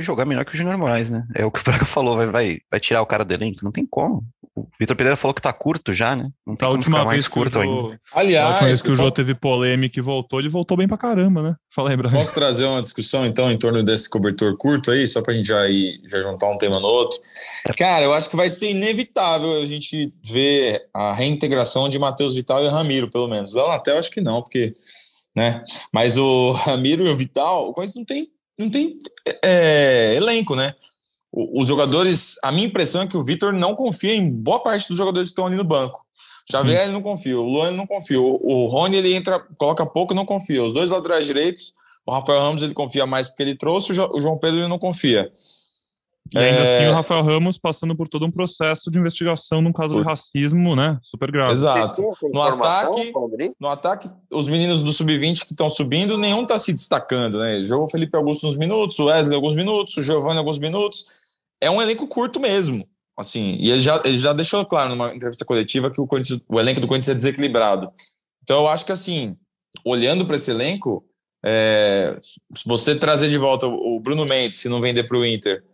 jogar 0.02 0.24
melhor 0.24 0.44
que 0.44 0.54
o 0.54 0.56
Júnior 0.56 0.78
Moraes, 0.78 1.10
né? 1.10 1.26
É 1.34 1.44
o 1.44 1.50
que 1.50 1.60
o 1.60 1.64
Braga 1.64 1.84
falou, 1.86 2.16
vai, 2.16 2.26
vai, 2.26 2.58
vai 2.70 2.80
tirar 2.80 3.02
o 3.02 3.06
cara 3.06 3.24
do 3.24 3.34
elenco. 3.34 3.64
Não 3.64 3.72
tem 3.72 3.86
como. 3.86 4.24
O 4.54 4.68
Vitor 4.78 4.96
Pereira 4.96 5.16
falou 5.16 5.34
que 5.34 5.42
tá 5.42 5.52
curto 5.52 5.92
já, 5.92 6.16
né? 6.16 6.30
Não 6.44 6.56
tem 6.56 6.66
a 6.66 6.70
última 6.70 6.98
vez 6.98 7.06
mais 7.06 7.28
curto 7.28 7.54
Jô... 7.54 7.60
ainda. 7.60 8.00
Aliás, 8.12 8.46
a 8.46 8.50
última 8.50 8.68
vez 8.68 8.82
que 8.82 8.90
o 8.90 8.96
Jô 8.96 9.10
teve 9.10 9.34
polêmica 9.34 9.98
e 9.98 10.02
voltou, 10.02 10.40
ele 10.40 10.48
voltou 10.48 10.76
bem 10.76 10.88
pra 10.88 10.98
caramba, 10.98 11.42
né? 11.42 11.56
Fala 11.74 11.90
aí, 11.90 11.96
Brian. 11.96 12.10
Posso 12.10 12.32
trazer 12.32 12.64
uma 12.64 12.82
discussão, 12.82 13.24
então, 13.24 13.50
em 13.50 13.58
torno 13.58 13.82
desse 13.82 14.10
cobertor 14.10 14.56
curto 14.56 14.90
aí, 14.90 15.06
só 15.06 15.22
pra 15.22 15.34
gente 15.34 15.46
já, 15.46 15.68
ir, 15.68 16.00
já 16.06 16.20
juntar 16.20 16.48
um 16.48 16.58
tema 16.58 16.80
no 16.80 16.86
outro? 16.88 17.20
Cara, 17.76 18.04
eu 18.04 18.12
acho 18.12 18.28
que 18.28 18.36
vai 18.36 18.50
ser 18.50 18.70
inevitável 18.70 19.60
a 19.60 19.66
gente 19.66 20.12
ver 20.24 20.88
a 20.92 21.12
reintegração 21.12 21.88
de 21.88 21.98
Matheus 21.98 22.34
Vital 22.34 22.64
e 22.64 22.68
Ramiro, 22.68 23.10
pelo 23.10 23.28
menos. 23.28 23.52
Léo 23.52 23.68
Natel, 23.68 23.98
acho 23.98 24.10
que 24.10 24.20
não, 24.20 24.42
porque... 24.42 24.74
Né? 25.36 25.62
Mas 25.92 26.18
o 26.18 26.50
Ramiro 26.66 27.06
e 27.06 27.10
o 27.10 27.16
Vital, 27.16 27.68
o 27.68 27.72
Corinthians 27.72 27.96
não 27.96 28.04
tem 28.04 28.28
não 28.58 28.68
tem 28.68 28.98
é, 29.44 30.14
elenco, 30.16 30.54
né? 30.54 30.74
Os 31.30 31.68
jogadores, 31.68 32.36
a 32.42 32.50
minha 32.50 32.66
impressão 32.66 33.02
é 33.02 33.06
que 33.06 33.16
o 33.16 33.22
Vitor 33.22 33.52
não 33.52 33.74
confia 33.74 34.14
em 34.14 34.28
boa 34.28 34.62
parte 34.62 34.88
dos 34.88 34.96
jogadores 34.96 35.28
que 35.28 35.32
estão 35.32 35.46
ali 35.46 35.56
no 35.56 35.64
banco. 35.64 36.04
Xavier 36.50 36.84
ele 36.84 36.92
não 36.92 37.02
confia, 37.02 37.38
o 37.38 37.42
Luan 37.42 37.72
não 37.72 37.86
confia, 37.86 38.18
o 38.18 38.66
Rony 38.66 38.96
ele 38.96 39.14
entra, 39.14 39.38
coloca 39.58 39.84
pouco, 39.84 40.14
não 40.14 40.24
confia. 40.24 40.64
Os 40.64 40.72
dois 40.72 40.88
laterais 40.88 41.26
direitos, 41.26 41.74
o 42.06 42.10
Rafael 42.10 42.40
Ramos 42.40 42.62
ele 42.62 42.72
confia 42.72 43.04
mais 43.04 43.28
porque 43.28 43.42
ele 43.42 43.54
trouxe, 43.54 43.92
o 43.92 44.20
João 44.20 44.38
Pedro 44.38 44.60
ele 44.60 44.68
não 44.68 44.78
confia. 44.78 45.30
E 46.34 46.38
ainda 46.38 46.60
é... 46.60 46.76
assim 46.78 46.90
o 46.90 46.94
Rafael 46.94 47.22
Ramos 47.22 47.58
passando 47.58 47.96
por 47.96 48.08
todo 48.08 48.26
um 48.26 48.30
processo 48.30 48.90
de 48.90 48.98
investigação 48.98 49.62
num 49.62 49.72
caso 49.72 49.94
por... 49.94 50.02
de 50.02 50.08
racismo, 50.08 50.76
né? 50.76 50.98
Super 51.02 51.30
grave. 51.30 51.52
Exato. 51.52 52.02
No 52.32 52.42
ataque, 52.42 53.12
no 53.58 53.68
ataque, 53.68 54.10
os 54.30 54.48
meninos 54.48 54.82
do 54.82 54.92
sub-20 54.92 55.46
que 55.46 55.52
estão 55.52 55.70
subindo, 55.70 56.18
nenhum 56.18 56.42
está 56.42 56.58
se 56.58 56.72
destacando, 56.72 57.38
né? 57.38 57.64
Jogou 57.64 57.86
o 57.86 57.90
Felipe 57.90 58.16
Augusto 58.16 58.46
uns 58.46 58.56
minutos, 58.56 58.98
o 58.98 59.06
Wesley 59.06 59.34
alguns 59.34 59.54
minutos, 59.54 59.96
o 59.96 60.02
Giovanni 60.02 60.38
alguns 60.38 60.58
minutos. 60.58 61.06
É 61.60 61.70
um 61.70 61.80
elenco 61.80 62.06
curto 62.06 62.38
mesmo. 62.38 62.86
Assim, 63.16 63.56
e 63.58 63.70
ele 63.70 63.80
já, 63.80 64.00
ele 64.04 64.18
já 64.18 64.32
deixou 64.32 64.64
claro 64.64 64.90
numa 64.90 65.12
entrevista 65.12 65.44
coletiva 65.44 65.90
que 65.90 66.00
o, 66.00 66.08
o 66.48 66.60
elenco 66.60 66.80
do 66.80 66.86
Corinthians 66.86 67.08
é 67.08 67.14
desequilibrado. 67.16 67.90
Então 68.44 68.60
eu 68.60 68.68
acho 68.68 68.86
que 68.86 68.92
assim, 68.92 69.36
olhando 69.84 70.24
para 70.24 70.36
esse 70.36 70.52
elenco, 70.52 71.04
é, 71.44 72.16
se 72.22 72.64
você 72.64 72.94
trazer 72.94 73.28
de 73.28 73.36
volta 73.36 73.66
o 73.66 73.98
Bruno 73.98 74.24
Mendes, 74.24 74.60
se 74.60 74.68
não 74.68 74.80
vender 74.80 75.04
para 75.04 75.18
o 75.18 75.26
Inter, 75.26 75.64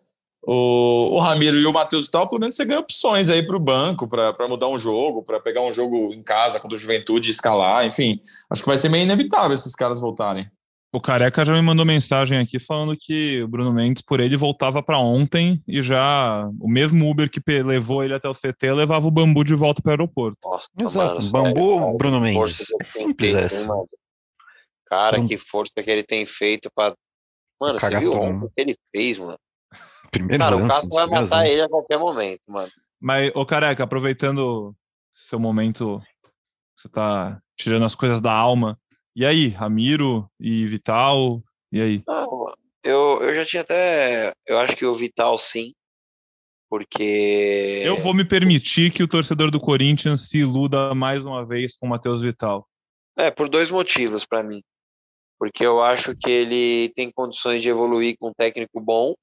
o, 0.46 1.16
o 1.16 1.18
Ramiro 1.18 1.58
e 1.58 1.66
o 1.66 1.72
Matheus 1.72 2.08
Tal, 2.08 2.28
pelo 2.28 2.40
menos 2.40 2.54
você 2.54 2.64
ganha 2.64 2.80
opções 2.80 3.28
aí 3.28 3.46
para 3.46 3.56
o 3.56 3.60
banco, 3.60 4.06
para 4.06 4.48
mudar 4.48 4.68
um 4.68 4.78
jogo, 4.78 5.22
para 5.22 5.40
pegar 5.40 5.62
um 5.62 5.72
jogo 5.72 6.12
em 6.12 6.22
casa 6.22 6.60
quando 6.60 6.74
o 6.74 6.78
Juventude 6.78 7.30
escalar, 7.30 7.86
enfim. 7.86 8.20
Acho 8.50 8.62
que 8.62 8.68
vai 8.68 8.78
ser 8.78 8.88
meio 8.88 9.04
inevitável 9.04 9.54
esses 9.54 9.74
caras 9.74 10.00
voltarem. 10.00 10.48
O 10.92 11.00
Careca 11.00 11.44
já 11.44 11.52
me 11.52 11.60
mandou 11.60 11.84
mensagem 11.84 12.38
aqui 12.38 12.60
falando 12.60 12.96
que 12.96 13.42
o 13.42 13.48
Bruno 13.48 13.72
Mendes, 13.72 14.00
por 14.00 14.20
ele, 14.20 14.36
voltava 14.36 14.80
para 14.80 14.96
ontem 14.96 15.60
e 15.66 15.82
já 15.82 16.48
o 16.60 16.68
mesmo 16.68 17.10
Uber 17.10 17.28
que 17.28 17.40
levou 17.62 18.04
ele 18.04 18.14
até 18.14 18.28
o 18.28 18.34
CT 18.34 18.72
levava 18.72 19.04
o 19.04 19.10
Bambu 19.10 19.42
de 19.42 19.56
volta 19.56 19.82
para 19.82 19.90
o 19.90 19.92
aeroporto. 19.92 20.38
Nossa, 20.44 20.68
Exato. 20.78 21.16
Mano, 21.16 21.30
Bambu, 21.32 21.98
Bruno 21.98 22.20
Mendes. 22.20 22.66
É 22.80 22.84
simples 22.84 23.34
essa. 23.34 23.66
Cara, 24.86 25.20
que 25.26 25.36
força 25.36 25.82
que 25.82 25.90
ele 25.90 26.04
tem 26.04 26.24
feito 26.24 26.70
para. 26.72 26.94
Mano, 27.60 27.80
você 27.80 27.98
viu 27.98 28.12
o 28.12 28.48
que 28.50 28.60
ele 28.60 28.76
fez, 28.94 29.18
mano? 29.18 29.38
Primeiro 30.14 30.44
cara, 30.44 30.56
lance, 30.56 30.66
o 30.66 30.68
Castro 30.68 30.94
vai 30.94 31.06
matar 31.06 31.36
lance. 31.38 31.50
ele 31.50 31.62
a 31.62 31.68
qualquer 31.68 31.98
momento, 31.98 32.40
mano. 32.46 32.70
Mas, 33.00 33.32
ô 33.34 33.44
Careca, 33.44 33.82
aproveitando 33.82 34.74
seu 35.10 35.38
momento, 35.38 36.00
você 36.76 36.88
tá 36.88 37.40
tirando 37.56 37.84
as 37.84 37.94
coisas 37.94 38.20
da 38.20 38.32
alma. 38.32 38.78
E 39.16 39.26
aí, 39.26 39.48
Ramiro 39.48 40.30
e 40.38 40.66
Vital? 40.66 41.42
E 41.72 41.80
aí? 41.80 42.02
Não, 42.06 42.54
eu, 42.84 43.22
eu 43.22 43.34
já 43.34 43.44
tinha 43.44 43.62
até. 43.62 44.32
Eu 44.46 44.58
acho 44.58 44.76
que 44.76 44.86
o 44.86 44.94
Vital 44.94 45.36
sim. 45.36 45.72
Porque. 46.70 47.82
Eu 47.84 47.96
vou 47.96 48.14
me 48.14 48.24
permitir 48.24 48.92
que 48.92 49.02
o 49.02 49.08
torcedor 49.08 49.50
do 49.50 49.60
Corinthians 49.60 50.28
se 50.28 50.38
iluda 50.38 50.94
mais 50.94 51.24
uma 51.24 51.44
vez 51.44 51.76
com 51.76 51.86
o 51.86 51.90
Matheus 51.90 52.22
Vital. 52.22 52.66
É, 53.16 53.30
por 53.30 53.48
dois 53.48 53.70
motivos 53.70 54.24
para 54.24 54.42
mim. 54.42 54.62
Porque 55.38 55.64
eu 55.64 55.82
acho 55.82 56.16
que 56.16 56.30
ele 56.30 56.92
tem 56.94 57.10
condições 57.10 57.62
de 57.62 57.68
evoluir 57.68 58.16
com 58.18 58.28
um 58.28 58.32
técnico 58.32 58.80
bom. 58.80 59.14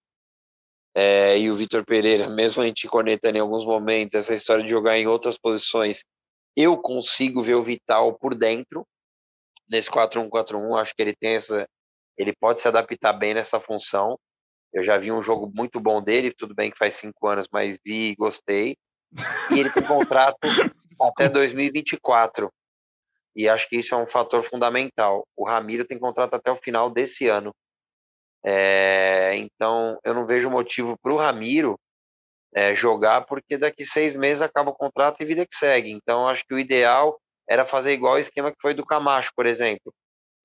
É, 0.94 1.38
e 1.38 1.50
o 1.50 1.56
Vitor 1.56 1.86
Pereira, 1.86 2.28
mesmo 2.30 2.62
a 2.62 2.66
gente 2.66 2.88
cornetando 2.88 3.38
em 3.38 3.42
alguns 3.42 3.66
momentos, 3.66 4.16
essa 4.16 4.36
história 4.36 4.64
de 4.64 4.70
jogar 4.70 4.98
em 4.98 5.08
outras 5.08 5.38
posições, 5.38 6.04
eu 6.56 6.78
consigo 6.78 7.42
ver 7.42 7.56
o 7.56 7.64
Vital 7.64 8.14
por 8.18 8.36
dentro 8.36 8.86
nesse 9.70 9.90
4-1-4-1. 9.90 10.80
Acho 10.80 10.94
que 10.94 11.02
ele 11.02 11.16
tem 11.16 11.36
essa. 11.36 11.66
Ele 12.18 12.34
pode 12.36 12.60
se 12.60 12.68
adaptar 12.68 13.14
bem 13.14 13.34
nessa 13.34 13.60
função. 13.60 14.20
Eu 14.74 14.84
já 14.84 14.98
vi 14.98 15.12
um 15.12 15.22
jogo 15.22 15.52
muito 15.54 15.80
bom 15.80 16.02
dele, 16.02 16.34
tudo 16.34 16.54
bem 16.54 16.72
que 16.72 16.78
faz 16.78 16.96
cinco 16.96 17.28
anos, 17.28 17.48
mas 17.52 17.80
vi 17.86 18.12
e 18.12 18.16
gostei. 18.16 18.76
E 19.52 19.60
ele 19.60 19.70
tem 19.70 19.84
contrato 19.84 20.38
até 21.02 21.30
2024. 21.30 22.52
E 23.36 23.48
acho 23.48 23.68
que 23.70 23.78
isso 23.78 23.96
é 23.96 23.98
um 23.98 24.08
fator 24.08 24.44
fundamental. 24.44 25.26
O 25.36 25.46
Ramiro 25.46 25.86
tem 25.86 25.98
contrato 25.98 26.34
até 26.34 26.52
o 26.52 26.56
final 26.56 26.90
desse 26.90 27.28
ano. 27.28 27.54
É, 28.46 29.36
então, 29.36 29.98
eu 30.04 30.14
não 30.14 30.26
vejo 30.26 30.50
motivo 30.50 30.98
para 31.02 31.14
o 31.14 31.18
Ramiro 31.18 31.80
é, 32.54 32.74
jogar, 32.74 33.22
porque 33.22 33.58
daqui 33.58 33.86
seis 33.86 34.16
meses 34.16 34.42
acaba 34.42 34.72
o 34.72 34.76
contrato 34.76 35.22
e 35.22 35.26
vida 35.26 35.46
que 35.46 35.56
segue. 35.56 35.92
Então, 35.92 36.28
acho 36.28 36.44
que 36.46 36.54
o 36.54 36.60
ideal 36.60 37.18
era 37.50 37.66
fazer 37.66 37.94
igual 37.94 38.16
o 38.16 38.20
esquema 38.20 38.52
que 38.52 38.62
foi 38.62 38.74
do 38.74 38.86
Camacho, 38.86 39.32
por 39.36 39.46
exemplo. 39.46 39.94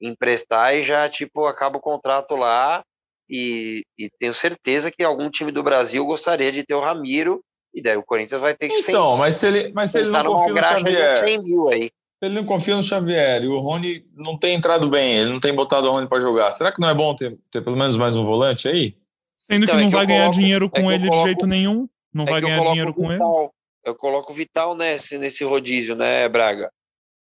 Emprestar 0.00 0.74
e 0.74 0.82
já, 0.82 1.08
tipo, 1.08 1.46
acaba 1.46 1.78
o 1.78 1.80
contrato 1.80 2.36
lá 2.36 2.84
e, 3.28 3.82
e 3.98 4.08
tenho 4.18 4.34
certeza 4.34 4.90
que 4.90 5.02
algum 5.02 5.30
time 5.30 5.50
do 5.50 5.62
Brasil 5.62 6.04
gostaria 6.04 6.52
de 6.52 6.64
ter 6.64 6.74
o 6.74 6.80
Ramiro 6.80 7.42
e 7.74 7.82
daí 7.82 7.96
o 7.96 8.02
Corinthians 8.02 8.40
vai 8.40 8.54
ter 8.54 8.68
que 8.68 8.78
Então, 8.78 9.16
mas 9.16 9.36
se 9.36 9.46
ele, 9.46 9.72
mas 9.72 9.90
se 9.90 9.98
ele 9.98 10.10
não 10.10 10.24
confia 10.24 10.54
no 10.54 10.62
Xavier. 10.62 11.42
mil 11.42 11.68
aí. 11.68 11.90
Ele 12.22 12.34
não 12.34 12.44
confia 12.44 12.76
no 12.76 12.82
Xavier 12.82 13.44
e 13.44 13.48
o 13.48 13.58
Rony 13.58 14.04
não 14.14 14.38
tem 14.38 14.54
entrado 14.54 14.88
bem, 14.88 15.16
ele 15.16 15.30
não 15.30 15.40
tem 15.40 15.54
botado 15.54 15.86
o 15.86 15.92
Rony 15.92 16.08
para 16.08 16.20
jogar. 16.20 16.50
Será 16.52 16.72
que 16.72 16.80
não 16.80 16.88
é 16.88 16.94
bom 16.94 17.14
ter, 17.14 17.38
ter 17.50 17.62
pelo 17.62 17.76
menos 17.76 17.96
mais 17.96 18.16
um 18.16 18.24
volante 18.24 18.68
aí? 18.68 18.96
Sendo 19.50 19.64
então, 19.64 19.76
que 19.76 19.80
não 19.82 19.88
é 19.88 19.90
que 19.90 19.96
vai 19.96 20.06
ganhar 20.06 20.22
coloco, 20.22 20.40
dinheiro 20.40 20.70
com 20.70 20.90
é 20.90 20.94
ele 20.94 21.08
coloco, 21.08 21.16
de 21.16 21.24
jeito 21.24 21.46
nenhum. 21.46 21.88
Não 22.12 22.24
é 22.24 22.30
vai 22.30 22.40
ganhar 22.40 22.64
dinheiro 22.64 22.94
com 22.94 23.08
Vital, 23.08 23.40
ele. 23.40 23.50
Eu 23.84 23.94
coloco 23.94 24.32
o 24.32 24.34
Vital 24.34 24.74
nesse, 24.74 25.18
nesse 25.18 25.44
rodízio, 25.44 25.94
né, 25.94 26.28
Braga? 26.28 26.70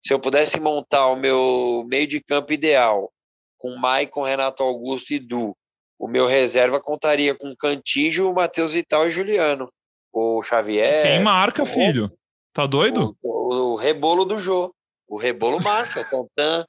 se 0.01 0.13
eu 0.13 0.19
pudesse 0.19 0.59
montar 0.59 1.07
o 1.07 1.15
meu 1.15 1.85
meio 1.87 2.07
de 2.07 2.21
campo 2.21 2.53
ideal 2.53 3.11
com 3.57 3.75
Maicon, 3.75 4.23
Renato 4.23 4.63
Augusto 4.63 5.13
e 5.13 5.19
Du, 5.19 5.55
o 5.99 6.07
meu 6.07 6.25
reserva 6.25 6.79
contaria 6.79 7.35
com 7.35 7.53
Cantígio, 7.55 8.33
Matheus 8.33 8.71
Vital 8.73 9.07
e 9.07 9.11
Juliano. 9.11 9.69
O 10.11 10.41
Xavier. 10.41 11.03
Quem 11.03 11.21
marca, 11.21 11.65
filho? 11.65 12.11
Tá 12.59 12.65
doido? 12.65 13.15
O, 13.23 13.29
o, 13.29 13.71
o 13.71 13.75
rebolo 13.75 14.25
do 14.25 14.37
Jô. 14.37 14.73
O 15.07 15.17
rebolo 15.17 15.63
marca. 15.63 16.03
Tantan. 16.03 16.65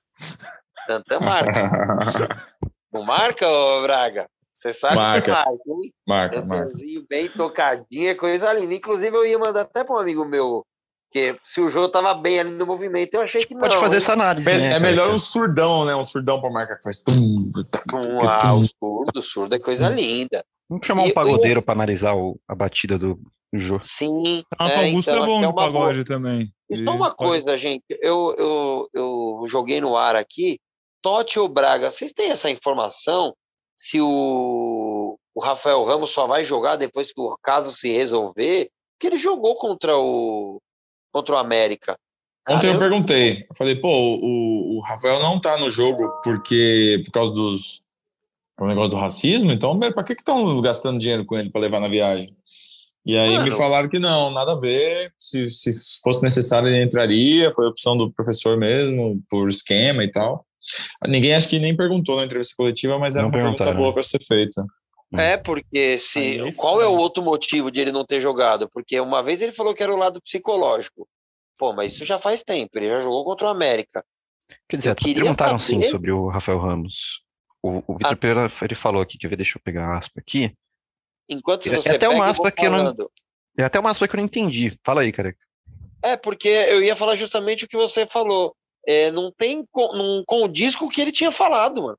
Tantan 0.86 1.18
marca. 1.18 2.46
Não 2.94 3.02
marca, 3.02 3.44
ô 3.48 3.82
Braga? 3.82 4.28
Você 4.56 4.72
sabe 4.72 4.94
marca. 4.94 5.22
que 5.22 5.30
marca, 5.32 5.50
hein? 5.50 5.92
Marca, 6.06 6.44
marca. 6.44 6.72
bem 7.08 7.28
tocadinho, 7.28 8.08
é 8.08 8.14
coisa 8.14 8.52
linda. 8.52 8.72
Inclusive, 8.72 9.16
eu 9.16 9.26
ia 9.26 9.36
mandar 9.36 9.62
até 9.62 9.82
para 9.82 9.96
um 9.96 9.98
amigo 9.98 10.24
meu 10.24 10.64
porque 11.12 11.36
se 11.42 11.60
o 11.60 11.68
jogo 11.68 11.88
tava 11.88 12.14
bem 12.14 12.38
ali 12.38 12.52
no 12.52 12.64
movimento, 12.64 13.14
eu 13.14 13.22
achei 13.22 13.44
que 13.44 13.52
não. 13.52 13.62
Pode 13.62 13.76
fazer 13.78 13.96
essa 13.96 14.12
análise. 14.12 14.48
É, 14.48 14.58
né, 14.58 14.74
é 14.74 14.78
melhor 14.78 15.12
um 15.12 15.18
surdão, 15.18 15.84
né? 15.84 15.92
Um 15.96 16.04
surdão 16.04 16.40
pra 16.40 16.50
marcar 16.50 16.76
que 16.76 16.84
faz. 16.84 17.00
Tum, 17.00 17.50
ah, 18.22 18.54
o 18.54 18.62
surdo, 18.64 19.18
o 19.18 19.22
surdo 19.22 19.56
é 19.56 19.58
coisa 19.58 19.90
hum. 19.90 19.94
linda. 19.94 20.44
Vamos 20.68 20.86
chamar 20.86 21.02
um 21.02 21.10
pagodeiro 21.10 21.58
eu... 21.58 21.62
para 21.64 21.74
analisar 21.74 22.14
o, 22.14 22.38
a 22.46 22.54
batida 22.54 22.96
do, 22.96 23.20
jogo. 23.58 23.84
Sim. 23.84 24.44
Ah, 24.58 24.68
é, 24.68 24.86
Augusto 24.86 25.10
então, 25.10 25.22
é 25.22 25.26
bom 25.26 25.40
no 25.40 25.48
é 25.48 25.52
pagode 25.52 26.04
boa. 26.04 26.04
também. 26.04 26.52
Isso 26.68 26.84
é 26.84 26.90
uma 26.90 27.12
coisa, 27.12 27.58
gente. 27.58 27.84
Eu, 28.00 28.34
eu, 28.38 28.88
eu 28.94 29.46
joguei 29.48 29.80
no 29.80 29.96
ar 29.96 30.14
aqui. 30.14 30.58
Totti 31.02 31.38
ou 31.38 31.48
Braga, 31.48 31.90
vocês 31.90 32.12
têm 32.12 32.30
essa 32.30 32.50
informação? 32.50 33.34
Se 33.76 34.00
o, 34.00 35.18
o 35.34 35.40
Rafael 35.40 35.82
Ramos 35.82 36.10
só 36.10 36.26
vai 36.26 36.44
jogar 36.44 36.76
depois 36.76 37.12
que 37.12 37.20
o 37.20 37.36
caso 37.42 37.72
se 37.72 37.90
resolver? 37.90 38.68
Porque 38.92 39.14
ele 39.14 39.18
jogou 39.18 39.54
contra 39.56 39.96
o, 39.96 40.60
contra 41.10 41.34
o 41.34 41.38
América. 41.38 41.98
Ontem 42.48 42.72
eu 42.72 42.78
perguntei, 42.78 43.46
eu 43.48 43.56
falei, 43.56 43.76
pô, 43.76 43.88
o, 43.88 44.78
o 44.78 44.80
Rafael 44.80 45.20
não 45.20 45.40
tá 45.40 45.58
no 45.58 45.70
jogo 45.70 46.08
porque 46.22 47.02
por 47.04 47.12
causa 47.12 47.32
dos 47.32 47.82
o 48.58 48.66
negócio 48.66 48.90
do 48.90 48.96
racismo, 48.96 49.50
então 49.50 49.78
para 49.78 50.04
que 50.04 50.12
estão 50.12 50.60
gastando 50.60 50.98
dinheiro 50.98 51.24
com 51.24 51.36
ele 51.36 51.48
para 51.48 51.62
levar 51.62 51.80
na 51.80 51.88
viagem? 51.88 52.36
E 53.04 53.16
aí 53.16 53.34
Mano, 53.34 53.44
me 53.44 53.50
falaram 53.50 53.88
que 53.88 53.98
não, 53.98 54.30
nada 54.30 54.52
a 54.52 54.58
ver. 54.60 55.12
Se, 55.18 55.48
se 55.48 55.72
fosse 56.02 56.22
necessário, 56.22 56.68
ele 56.68 56.82
entraria. 56.82 57.52
Foi 57.54 57.66
opção 57.66 57.96
do 57.96 58.12
professor 58.12 58.56
mesmo, 58.58 59.22
por 59.28 59.48
esquema 59.48 60.04
e 60.04 60.10
tal. 60.10 60.44
Ninguém 61.06 61.34
acho 61.34 61.48
que 61.48 61.58
nem 61.58 61.76
perguntou 61.76 62.16
na 62.16 62.24
entrevista 62.24 62.54
coletiva, 62.56 62.98
mas 62.98 63.16
era 63.16 63.26
uma 63.26 63.32
pergunta 63.32 63.72
boa 63.72 63.92
para 63.92 64.02
ser 64.02 64.22
feita. 64.22 64.64
É, 65.18 65.36
porque 65.36 65.98
se. 65.98 66.52
qual 66.52 66.80
é 66.80 66.86
o 66.86 66.96
outro 66.96 67.22
motivo 67.22 67.70
de 67.70 67.80
ele 67.80 67.90
não 67.90 68.04
ter 68.04 68.20
jogado? 68.20 68.68
Porque 68.72 69.00
uma 69.00 69.22
vez 69.22 69.42
ele 69.42 69.52
falou 69.52 69.74
que 69.74 69.82
era 69.82 69.92
o 69.92 69.98
lado 69.98 70.20
psicológico. 70.22 71.08
Pô, 71.58 71.72
mas 71.72 71.92
isso 71.92 72.04
já 72.04 72.18
faz 72.18 72.42
tempo, 72.42 72.70
ele 72.76 72.88
já 72.88 73.00
jogou 73.00 73.24
contra 73.24 73.46
o 73.46 73.50
América. 73.50 74.04
Quer 74.68 74.76
dizer, 74.76 74.94
perguntaram 74.94 75.58
saber... 75.58 75.84
sim 75.84 75.90
sobre 75.90 76.12
o 76.12 76.28
Rafael 76.28 76.58
Ramos. 76.58 77.22
O, 77.62 77.82
o 77.86 77.96
Vitor 77.96 78.12
ah. 78.12 78.16
Pereira 78.16 78.52
ele 78.62 78.74
falou 78.74 79.02
aqui, 79.02 79.18
quer 79.18 79.28
ver? 79.28 79.36
Deixa 79.36 79.58
eu 79.58 79.62
pegar 79.62 79.86
a 79.86 79.98
aspa 79.98 80.20
aqui. 80.20 80.54
Enquanto 81.30 81.66
é, 81.68 81.76
você 81.76 81.90
é 81.90 81.92
até 81.92 82.08
pega, 82.08 82.14
uma 82.14 82.28
aspa 82.28 82.50
que 82.50 82.66
eu 82.66 82.70
não. 82.70 82.94
É 83.56 83.62
até 83.62 83.78
uma 83.78 83.90
aspa 83.90 84.06
que 84.06 84.14
eu 84.14 84.18
não 84.18 84.24
entendi. 84.24 84.76
Fala 84.84 85.02
aí, 85.02 85.12
careca. 85.12 85.38
É, 86.02 86.16
porque 86.16 86.48
eu 86.48 86.82
ia 86.82 86.96
falar 86.96 87.16
justamente 87.16 87.64
o 87.64 87.68
que 87.68 87.76
você 87.76 88.04
falou. 88.04 88.54
É, 88.86 89.10
não 89.10 89.30
tem. 89.30 89.64
Não 89.74 90.24
condiz 90.26 90.74
com 90.74 90.86
o 90.86 90.90
que 90.90 91.00
ele 91.00 91.12
tinha 91.12 91.30
falado, 91.30 91.82
mano 91.82 91.98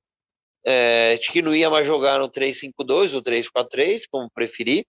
é, 0.63 1.17
que 1.17 1.41
não 1.41 1.55
ia 1.55 1.69
mais 1.69 1.85
jogar 1.85 2.19
no 2.19 2.29
3-5-2 2.29 3.15
ou 3.15 3.21
3-4-3, 3.21 4.03
como 4.09 4.29
preferir. 4.29 4.85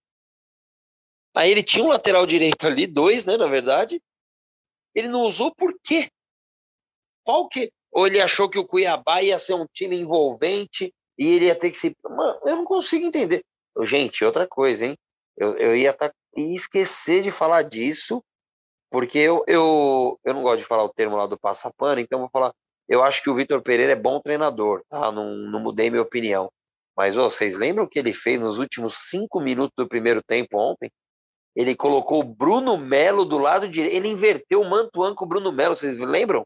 Aí 1.35 1.51
ele 1.51 1.63
tinha 1.63 1.85
um 1.85 1.89
lateral 1.89 2.27
direito 2.27 2.67
ali, 2.67 2.87
dois, 2.87 3.25
né, 3.25 3.37
na 3.37 3.47
verdade. 3.47 4.01
Ele 4.95 5.09
não 5.09 5.23
usou 5.23 5.55
por 5.55 5.75
quê? 5.83 6.11
Qual 7.25 7.49
que? 7.49 7.73
Ou 7.91 8.07
ele 8.07 8.21
achou 8.21 8.49
que 8.49 8.59
o 8.59 8.67
Cuiabá 8.67 9.23
ia 9.23 9.39
ser 9.39 9.55
um 9.55 9.67
time 9.73 9.97
envolvente 9.97 10.93
e 11.19 11.27
ele 11.27 11.47
ia 11.47 11.55
ter 11.55 11.71
que 11.71 11.79
se. 11.79 11.97
Mano, 12.05 12.41
eu 12.45 12.57
não 12.57 12.65
consigo 12.65 13.07
entender. 13.07 13.43
Gente, 13.81 14.25
outra 14.25 14.47
coisa, 14.47 14.87
hein? 14.87 14.97
Eu, 15.37 15.57
eu 15.57 15.77
ia, 15.77 15.93
tá, 15.93 16.13
esquecer 16.37 17.23
de 17.23 17.31
falar 17.31 17.63
disso, 17.63 18.23
porque 18.91 19.19
eu, 19.19 19.45
eu, 19.47 20.19
eu 20.25 20.35
não 20.35 20.43
gosto 20.43 20.59
de 20.59 20.65
falar 20.65 20.85
o 20.85 20.93
termo 20.93 21.17
lá 21.17 21.27
do 21.27 21.39
passapano, 21.39 22.01
então 22.01 22.21
vou 22.21 22.31
falar 22.31 22.53
eu 22.89 23.03
acho 23.03 23.23
que 23.23 23.31
o 23.31 23.35
Vitor 23.35 23.63
Pereira 23.63 23.93
é 23.93 23.97
bom 23.97 24.21
treinador, 24.21 24.83
tá? 24.89 25.11
Não, 25.11 25.35
não 25.35 25.61
mudei 25.61 25.89
minha 25.89 26.03
opinião. 26.03 26.51
Mas 26.97 27.17
oh, 27.17 27.31
vocês 27.31 27.57
lembram 27.57 27.85
o 27.85 27.89
que 27.89 27.99
ele 27.99 28.13
fez 28.13 28.39
nos 28.39 28.59
últimos 28.59 29.09
cinco 29.09 29.41
minutos 29.41 29.73
do 29.77 29.89
primeiro 29.89 30.23
tempo 30.23 30.59
ontem? 30.59 30.91
Ele 31.57 31.75
colocou 31.75 32.21
o 32.21 32.25
Bruno 32.25 32.77
Melo 32.77 33.25
do 33.25 33.39
lado 33.39 33.69
direito. 33.69 33.97
Ele 33.97 34.09
inverteu 34.09 34.61
o 34.61 34.69
Mantuan 34.69 35.15
com 35.15 35.25
o 35.25 35.29
Bruno 35.29 35.51
Melo, 35.51 35.75
vocês 35.75 35.99
lembram? 35.99 36.45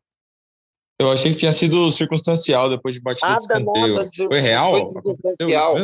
Eu 1.01 1.11
achei 1.11 1.33
que 1.33 1.39
tinha 1.39 1.53
sido 1.53 1.91
circunstancial 1.91 2.71
depois 2.71 2.95
de 2.95 3.01
batida 3.01 3.27
nada, 3.27 3.39
de 3.39 3.45
escanteio. 3.45 3.95
Nada, 3.95 4.11
foi 4.29 4.41
real? 4.41 4.71
Foi 4.71 4.85
circunstancial. 4.85 5.75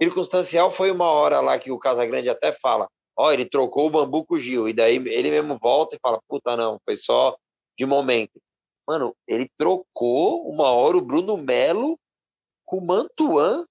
Circunstancial 0.00 0.70
foi 0.70 0.90
uma 0.90 1.06
hora 1.06 1.40
lá 1.40 1.58
que 1.58 1.70
o 1.70 1.78
Casagrande 1.78 2.28
até 2.28 2.52
fala: 2.52 2.88
ó, 3.16 3.28
oh, 3.28 3.32
ele 3.32 3.44
trocou 3.44 3.86
o 3.86 3.90
bambu 3.90 4.24
com 4.24 4.36
o 4.36 4.40
Gil. 4.40 4.68
E 4.68 4.72
daí 4.72 4.96
ele 4.96 5.30
mesmo 5.30 5.58
volta 5.58 5.96
e 5.96 6.00
fala: 6.00 6.20
puta, 6.28 6.56
não, 6.56 6.80
foi 6.84 6.96
só 6.96 7.36
de 7.78 7.84
momento. 7.84 8.40
Mano, 8.86 9.14
ele 9.26 9.50
trocou 9.58 10.48
uma 10.48 10.70
hora 10.70 10.96
o 10.96 11.02
Bruno 11.02 11.36
Melo 11.36 11.98
com 12.64 12.78
o 12.78 12.86
Mantuan, 12.86 13.66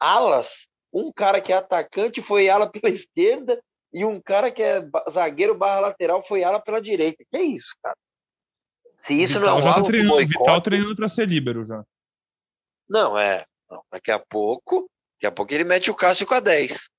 alas. 0.00 0.66
Um 0.92 1.12
cara 1.12 1.40
que 1.40 1.52
é 1.52 1.56
atacante 1.56 2.22
foi 2.22 2.48
ala 2.48 2.70
pela 2.70 2.92
esquerda 2.92 3.60
e 3.92 4.04
um 4.04 4.20
cara 4.20 4.50
que 4.50 4.62
é 4.62 4.80
zagueiro 5.10 5.56
barra 5.56 5.80
lateral 5.80 6.22
foi 6.22 6.42
ala 6.42 6.60
pela 6.60 6.80
direita. 6.80 7.24
Que 7.30 7.36
é 7.36 7.42
isso, 7.42 7.74
cara? 7.82 7.96
Se 8.96 9.20
isso 9.20 9.38
Vital 9.38 9.60
não 9.60 9.66
é 9.66 9.70
um 9.70 9.74
tá 9.74 9.82
treinando, 9.82 10.26
Vital 10.26 10.60
treinando 10.60 10.96
para 10.96 11.08
ser 11.08 11.28
líbero 11.28 11.64
já. 11.64 11.84
Não, 12.88 13.18
é. 13.18 13.44
Não, 13.68 13.82
daqui 13.90 14.10
a 14.10 14.18
pouco, 14.18 14.88
daqui 15.24 15.26
a 15.26 15.32
pouco 15.32 15.54
ele 15.54 15.64
mete 15.64 15.90
o 15.90 15.94
Cássio 15.94 16.26
com 16.26 16.34
a 16.34 16.40
10. 16.40 16.90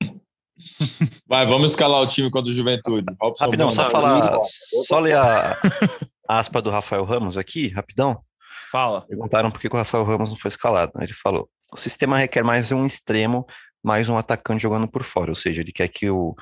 Vai, 1.26 1.46
vamos 1.46 1.70
escalar 1.70 2.00
o 2.00 2.06
time 2.06 2.30
contra 2.30 2.50
o 2.50 2.54
Juventude. 2.54 3.04
Robson 3.20 3.44
Rapidão, 3.44 3.70
Bona. 3.70 3.84
só 3.84 3.90
falar, 3.90 4.40
só 4.86 4.98
ler 4.98 5.16
a 5.16 5.56
a 6.28 6.38
aspa 6.38 6.60
do 6.60 6.68
Rafael 6.68 7.04
Ramos 7.04 7.38
aqui, 7.38 7.68
rapidão. 7.68 8.22
Fala. 8.70 9.06
Perguntaram 9.06 9.50
por 9.50 9.60
que 9.60 9.68
o 9.68 9.76
Rafael 9.76 10.04
Ramos 10.04 10.28
não 10.28 10.36
foi 10.36 10.48
escalado. 10.50 10.92
Ele 11.00 11.14
falou: 11.14 11.48
o 11.72 11.76
sistema 11.76 12.18
requer 12.18 12.42
mais 12.42 12.70
um 12.70 12.84
extremo, 12.84 13.46
mais 13.82 14.10
um 14.10 14.18
atacante 14.18 14.62
jogando 14.62 14.86
por 14.86 15.04
fora. 15.04 15.30
Ou 15.30 15.34
seja, 15.34 15.62
ele 15.62 15.72
quer 15.72 15.88
que 15.88 16.10
o, 16.10 16.36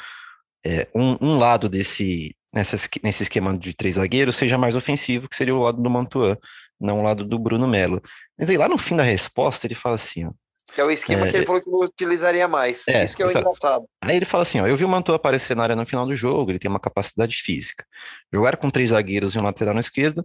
é, 0.64 0.88
um, 0.92 1.16
um 1.20 1.38
lado 1.38 1.68
desse 1.68 2.34
nessa, 2.52 2.76
nesse 3.02 3.22
esquema 3.22 3.56
de 3.56 3.74
três 3.74 3.94
zagueiros 3.94 4.34
seja 4.34 4.58
mais 4.58 4.74
ofensivo, 4.74 5.28
que 5.28 5.36
seria 5.36 5.54
o 5.54 5.62
lado 5.62 5.80
do 5.80 5.90
Mantuan, 5.90 6.36
não 6.80 7.00
o 7.00 7.02
lado 7.02 7.24
do 7.24 7.38
Bruno 7.38 7.68
Melo. 7.68 8.02
Mas 8.36 8.50
aí 8.50 8.56
lá 8.56 8.68
no 8.68 8.78
fim 8.78 8.96
da 8.96 9.04
resposta 9.04 9.68
ele 9.68 9.76
fala 9.76 9.94
assim: 9.94 10.24
ó, 10.24 10.32
Que 10.74 10.80
é 10.80 10.84
o 10.84 10.90
esquema 10.90 11.26
É, 11.26 11.30
que 11.30 11.36
ele 11.38 11.46
falou 11.46 11.62
que 11.62 11.70
não 11.70 11.80
utilizaria 11.80 12.46
mais. 12.48 12.82
É, 12.88 13.04
Isso 13.04 13.16
que 13.16 13.22
é 13.22 13.26
o 13.26 13.30
exato. 13.30 13.46
engraçado. 13.48 13.84
Aí 14.02 14.16
ele 14.16 14.24
fala 14.24 14.42
assim, 14.42 14.60
ó, 14.60 14.66
eu 14.66 14.76
vi 14.76 14.84
o 14.84 14.88
Mantua 14.88 15.16
aparecer 15.16 15.56
na 15.56 15.62
área 15.62 15.76
no 15.76 15.86
final 15.86 16.04
do 16.06 16.14
jogo, 16.16 16.50
ele 16.50 16.58
tem 16.58 16.70
uma 16.70 16.80
capacidade 16.80 17.36
física. 17.36 17.84
Jogar 18.32 18.56
com 18.56 18.68
três 18.68 18.90
zagueiros 18.90 19.34
e 19.34 19.38
um 19.38 19.42
lateral 19.42 19.72
na 19.74 19.80
esquerda, 19.80 20.24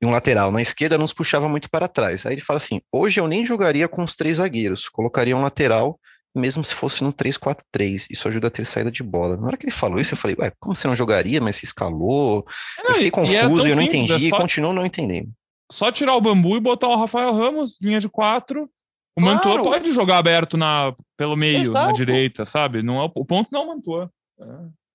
e 0.00 0.06
um 0.06 0.10
lateral 0.10 0.52
na 0.52 0.60
esquerda 0.60 0.98
nos 0.98 1.12
puxava 1.12 1.48
muito 1.48 1.70
para 1.70 1.88
trás. 1.88 2.26
Aí 2.26 2.34
ele 2.34 2.40
fala 2.42 2.58
assim, 2.58 2.80
hoje 2.92 3.18
eu 3.18 3.26
nem 3.26 3.46
jogaria 3.46 3.88
com 3.88 4.04
os 4.04 4.14
três 4.14 4.36
zagueiros, 4.36 4.88
colocaria 4.90 5.34
um 5.36 5.42
lateral, 5.42 5.98
mesmo 6.34 6.62
se 6.62 6.74
fosse 6.74 7.02
no 7.02 7.10
3-4-3, 7.14 8.06
isso 8.10 8.28
ajuda 8.28 8.48
a 8.48 8.50
ter 8.50 8.66
saída 8.66 8.90
de 8.90 9.02
bola. 9.02 9.38
Na 9.38 9.46
hora 9.46 9.56
que 9.56 9.64
ele 9.64 9.72
falou 9.72 9.98
isso, 9.98 10.12
eu 10.12 10.18
falei, 10.18 10.36
ué, 10.38 10.52
como 10.60 10.76
você 10.76 10.86
não 10.86 10.94
jogaria, 10.94 11.40
mas 11.40 11.56
se 11.56 11.64
escalou? 11.64 12.44
Eu 12.78 12.94
fiquei 12.94 13.04
e 13.06 13.08
é 13.08 13.10
confuso, 13.10 13.62
tão 13.62 13.68
eu 13.68 13.74
não 13.74 13.82
simples, 13.84 14.04
entendi, 14.04 14.12
é 14.12 14.28
e 14.28 14.30
só- 14.30 14.36
continuo 14.36 14.72
não 14.74 14.84
entendendo. 14.84 15.30
Só 15.72 15.90
tirar 15.90 16.14
o 16.14 16.20
bambu 16.20 16.56
e 16.56 16.60
botar 16.60 16.88
o 16.88 16.96
Rafael 16.96 17.32
Ramos, 17.34 17.78
linha 17.80 17.98
de 17.98 18.08
quatro. 18.08 18.70
O 19.18 19.20
Claro. 19.22 19.36
Mantua 19.36 19.62
pode 19.62 19.92
jogar 19.92 20.18
aberto 20.18 20.56
na, 20.56 20.94
pelo 21.16 21.36
meio, 21.36 21.54
na 21.56 21.62
Exato. 21.62 21.92
direita, 21.94 22.44
sabe? 22.44 22.82
Não 22.82 23.00
é, 23.00 23.10
o 23.14 23.24
ponto 23.24 23.48
não 23.50 23.60
é 23.60 23.64
o 23.64 23.68
Mantua. 23.68 24.10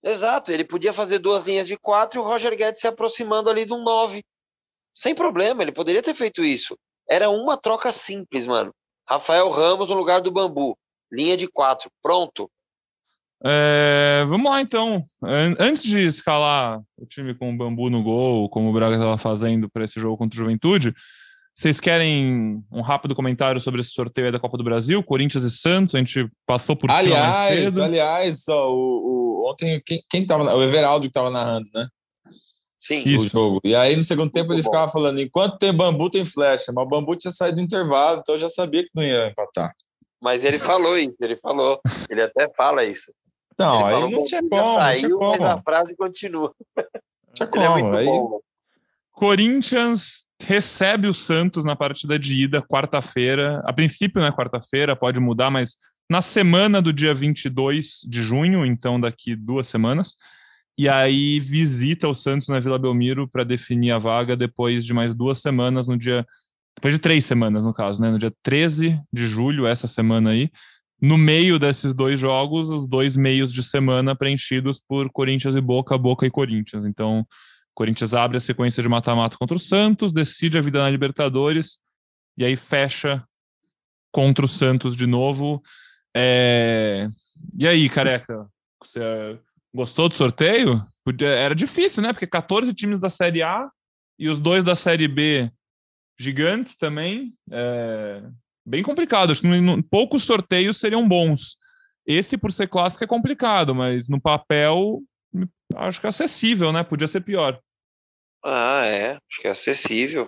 É. 0.04 0.12
Exato, 0.12 0.52
ele 0.52 0.64
podia 0.64 0.94
fazer 0.94 1.20
duas 1.20 1.46
linhas 1.46 1.68
de 1.68 1.78
quatro 1.78 2.20
e 2.20 2.22
o 2.22 2.26
Roger 2.26 2.56
Guedes 2.56 2.82
se 2.82 2.88
aproximando 2.88 3.50
ali 3.50 3.66
de 3.66 3.74
um 3.74 3.84
nove. 3.84 4.24
Sem 4.96 5.16
problema, 5.16 5.62
ele 5.64 5.72
poderia 5.72 6.02
ter 6.04 6.14
feito 6.14 6.44
isso. 6.44 6.78
Era 7.10 7.30
uma 7.30 7.58
troca 7.58 7.92
simples, 7.92 8.46
mano. 8.46 8.72
Rafael 9.08 9.50
Ramos 9.50 9.90
no 9.90 9.96
lugar 9.96 10.22
do 10.22 10.32
Bambu. 10.32 10.78
Linha 11.12 11.36
de 11.38 11.48
quatro. 11.48 11.90
Pronto. 12.02 12.50
É, 13.44 14.24
vamos 14.30 14.50
lá 14.52 14.62
então. 14.62 15.04
An- 15.24 15.56
Antes 15.60 15.84
de 15.84 16.00
escalar 16.06 16.80
o 16.98 17.06
time 17.06 17.34
com 17.34 17.52
o 17.54 17.58
bambu 17.58 17.90
no 17.90 18.04
gol, 18.04 18.48
como 18.50 18.70
o 18.70 18.74
Braga 18.74 18.96
estava 18.96 19.18
fazendo 19.18 19.70
para 19.70 19.84
esse 19.84 20.00
jogo 20.00 20.18
contra 20.18 20.36
o 20.40 20.44
Juventude, 20.44 20.94
vocês 21.62 21.80
querem 21.80 22.64
um 22.72 22.82
rápido 22.82 23.16
comentário 23.16 23.62
sobre 23.62 23.82
esse 23.82 23.92
sorteio 23.92 24.28
aí 24.28 24.32
da 24.32 24.40
Copa 24.40 24.58
do 24.58 24.64
Brasil, 24.64 25.04
Corinthians 25.04 25.44
e 25.44 25.52
Santos? 25.52 25.96
A 25.96 26.00
gente 26.00 26.28
passou 26.46 26.76
por 26.76 26.90
Aliás, 26.92 27.74
cedo. 27.74 27.84
aliás, 27.84 28.48
ó, 28.50 28.70
o, 28.72 29.44
o- 29.44 29.50
ontem 29.52 29.82
quem, 29.86 30.02
quem 30.10 30.26
tava 30.26 30.44
na- 30.44 30.56
o 30.56 30.64
Everaldo 30.64 31.02
que 31.04 31.08
estava 31.10 31.30
narrando, 31.30 31.68
né? 31.74 31.88
Sim. 32.80 33.04
Isso. 33.06 33.26
O 33.26 33.30
jogo. 33.30 33.62
E 33.64 33.76
aí 33.76 33.96
no 33.96 34.04
segundo 34.04 34.32
tempo 34.32 34.48
Muito 34.48 34.58
ele 34.60 34.64
bom. 34.64 34.72
ficava 34.72 34.92
falando: 34.92 35.22
enquanto 35.22 35.58
tem 35.60 35.72
bambu, 35.72 36.10
tem 36.10 36.26
flecha. 36.26 36.72
Mas 36.74 36.84
o 36.84 36.90
bambu 36.90 37.16
tinha 37.16 37.32
saído 37.32 37.58
do 37.58 37.62
intervalo, 37.62 38.20
então 38.20 38.34
eu 38.36 38.40
já 38.40 38.50
sabia 38.50 38.82
que 38.84 38.90
não 38.96 39.04
ia 39.04 39.28
empatar. 39.28 39.72
Mas 40.20 40.44
ele 40.44 40.58
falou 40.58 40.98
isso, 40.98 41.16
ele 41.22 41.36
falou. 41.36 41.80
Ele 42.10 42.24
até 42.24 42.52
fala 42.56 42.84
isso. 42.84 43.14
Não, 43.60 43.76
ele 43.76 43.84
aí 43.86 43.92
falou, 43.94 44.10
não 44.10 44.18
"Bom, 44.20 44.24
tinha 44.24 44.42
já 44.42 44.50
como, 44.50 44.62
não 44.62 44.74
tinha 44.74 44.80
saiu, 45.02 45.20
mas 45.20 45.42
a 45.42 45.50
como. 45.52 45.64
frase 45.64 45.96
continua. 45.96 46.54
Tinha 47.36 47.46
é 47.48 47.52
como. 47.52 47.80
muito 47.80 47.98
Aí, 47.98 48.06
bom. 48.08 48.40
Corinthians 49.12 50.26
recebe 50.46 51.08
o 51.08 51.14
Santos 51.14 51.64
na 51.64 51.76
partida 51.76 52.18
de 52.18 52.44
ida, 52.44 52.62
quarta-feira. 52.62 53.62
A 53.66 53.74
princípio, 53.74 54.22
né, 54.22 54.32
quarta-feira, 54.32 54.96
pode 54.96 55.20
mudar, 55.20 55.50
mas 55.50 55.76
na 56.10 56.22
semana 56.22 56.82
do 56.82 56.92
dia 56.92 57.14
22 57.14 58.02
de 58.08 58.22
junho, 58.22 58.66
então 58.66 59.00
daqui 59.00 59.36
duas 59.36 59.68
semanas. 59.68 60.16
E 60.78 60.90
aí 60.90 61.40
visita 61.40 62.08
o 62.08 62.14
Santos 62.14 62.48
na 62.48 62.60
Vila 62.60 62.80
Belmiro 62.80 63.28
para 63.28 63.44
definir 63.44 63.92
a 63.92 63.98
vaga 63.98 64.36
depois 64.36 64.86
de 64.86 64.94
mais 64.94 65.14
duas 65.14 65.40
semanas, 65.40 65.88
no 65.88 65.98
dia. 65.98 66.26
Depois 66.76 66.94
de 66.94 67.00
três 67.00 67.26
semanas, 67.26 67.64
no 67.64 67.74
caso, 67.74 68.02
né? 68.02 68.10
No 68.10 68.18
dia 68.18 68.34
13 68.42 69.00
de 69.12 69.28
julho, 69.28 69.68
essa 69.68 69.88
semana 69.88 70.32
aí. 70.32 70.50
No 71.02 71.18
meio 71.18 71.58
desses 71.60 71.94
dois 71.94 72.20
jogos, 72.20 72.70
os 72.70 72.88
dois 72.88 73.16
meios 73.16 73.52
de 73.52 73.64
semana 73.64 74.16
preenchidos 74.16 74.80
por 74.80 75.10
Corinthians 75.12 75.56
e 75.56 75.62
Boca, 75.62 75.98
Boca 75.98 76.26
e 76.26 76.32
Corinthians. 76.32 76.86
Então, 76.86 77.26
Corinthians 77.74 78.14
abre 78.14 78.38
a 78.38 78.42
sequência 78.42 78.82
de 78.84 78.90
mata-mata 78.90 79.38
contra 79.38 79.56
o 79.56 79.60
Santos, 79.60 80.12
decide 80.12 80.58
a 80.58 80.62
vida 80.62 80.80
na 80.80 80.90
Libertadores 80.90 81.78
e 82.38 82.46
aí 82.46 82.56
fecha 82.56 83.24
contra 84.12 84.46
o 84.46 84.48
Santos 84.48 84.96
de 84.96 85.08
novo. 85.08 85.62
É, 86.16 87.10
E 87.58 87.68
aí, 87.68 87.90
careca, 87.90 88.48
você 88.84 89.40
gostou 89.74 90.10
do 90.10 90.16
sorteio? 90.16 90.86
Era 91.22 91.56
difícil, 91.56 92.04
né? 92.04 92.12
Porque 92.12 92.28
14 92.28 92.74
times 92.74 93.00
da 93.00 93.10
Série 93.10 93.42
A 93.42 93.70
e 94.20 94.28
os 94.28 94.38
dois 94.38 94.64
da 94.64 94.76
Série 94.76 95.08
B 95.08 95.52
gigantes 96.20 96.76
também. 96.76 97.34
É... 97.52 98.22
Bem 98.66 98.84
complicado. 98.84 99.32
Acho 99.32 99.42
que 99.42 99.84
poucos 99.90 100.24
sorteios 100.24 100.78
seriam 100.78 101.08
bons. 101.08 101.58
Esse, 102.06 102.38
por 102.38 102.52
ser 102.52 102.68
clássico, 102.68 103.04
é 103.04 103.08
complicado, 103.08 103.74
mas 103.74 104.08
no 104.08 104.20
papel 104.20 105.02
acho 105.76 106.00
que 106.00 106.08
é 106.08 106.10
acessível, 106.10 106.72
né? 106.72 106.84
Podia 106.84 107.08
ser 107.08 107.22
pior. 107.22 107.60
Ah, 108.44 108.86
é. 108.86 109.12
Acho 109.12 109.42
que 109.42 109.48
é 109.48 109.52
acessível. 109.52 110.28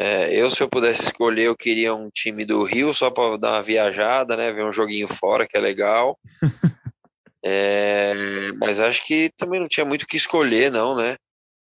É, 0.00 0.32
eu, 0.32 0.48
se 0.50 0.62
eu 0.62 0.68
pudesse 0.68 1.02
escolher, 1.02 1.44
eu 1.44 1.56
queria 1.56 1.92
um 1.92 2.08
time 2.08 2.44
do 2.44 2.62
Rio 2.62 2.94
só 2.94 3.10
para 3.10 3.36
dar 3.36 3.52
uma 3.54 3.62
viajada, 3.62 4.36
né? 4.36 4.52
Ver 4.52 4.64
um 4.64 4.72
joguinho 4.72 5.08
fora, 5.08 5.46
que 5.46 5.56
é 5.56 5.60
legal. 5.60 6.18
É, 7.44 8.52
mas 8.60 8.80
acho 8.80 9.06
que 9.06 9.30
também 9.36 9.60
não 9.60 9.68
tinha 9.68 9.86
muito 9.86 10.02
o 10.02 10.06
que 10.06 10.16
escolher, 10.16 10.72
não, 10.72 10.96
né? 10.96 11.16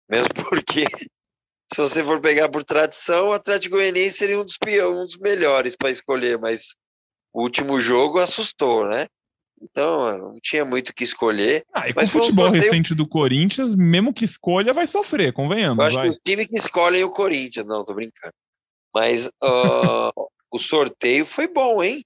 Mesmo 0.10 0.28
porque, 0.50 0.86
se 1.72 1.78
você 1.80 2.04
for 2.04 2.20
pegar 2.20 2.50
por 2.50 2.64
tradição, 2.64 3.30
o 3.30 3.34
Atlético 3.34 3.76
Goianiense 3.76 4.18
seria 4.18 4.40
um 4.40 4.44
dos, 4.44 4.58
um 4.90 5.06
dos 5.06 5.18
melhores 5.18 5.76
para 5.76 5.92
escolher, 5.92 6.40
mas 6.40 6.76
o 7.32 7.44
último 7.44 7.80
jogo 7.80 8.20
assustou, 8.20 8.88
né? 8.88 9.06
Então, 9.62 10.18
não 10.18 10.39
tinha 10.41 10.66
muito 10.66 10.89
o 10.89 10.93
que 10.93 11.03
escolher. 11.03 11.64
Ah, 11.74 11.88
e 11.88 11.93
com 11.93 11.99
Mas 12.01 12.09
o 12.09 12.14
futebol 12.14 12.45
sorteio- 12.45 12.64
recente 12.64 12.95
do 12.95 13.07
Corinthians, 13.07 13.76
mesmo 13.76 14.14
que 14.14 14.26
escolha, 14.26 14.74
vai 14.74 14.88
sofrer, 14.88 15.28
Eu 15.28 15.34
convenhamos. 15.34 15.84
acho 15.86 15.95
vai. 15.95 16.05
que 16.07 16.12
os 16.12 16.20
times 16.26 16.47
que 16.47 16.55
escolhem 16.57 17.03
o 17.03 17.12
Corinthians, 17.12 17.66
não, 17.66 17.86
tô 17.86 17.93
brincando. 17.93 18.34
Mas 18.93 19.30
ah, 19.41 20.12
o 20.51 20.57
sorteio 20.59 21.26
foi 21.26 21.47
bom, 21.47 21.84
hein? 21.84 22.03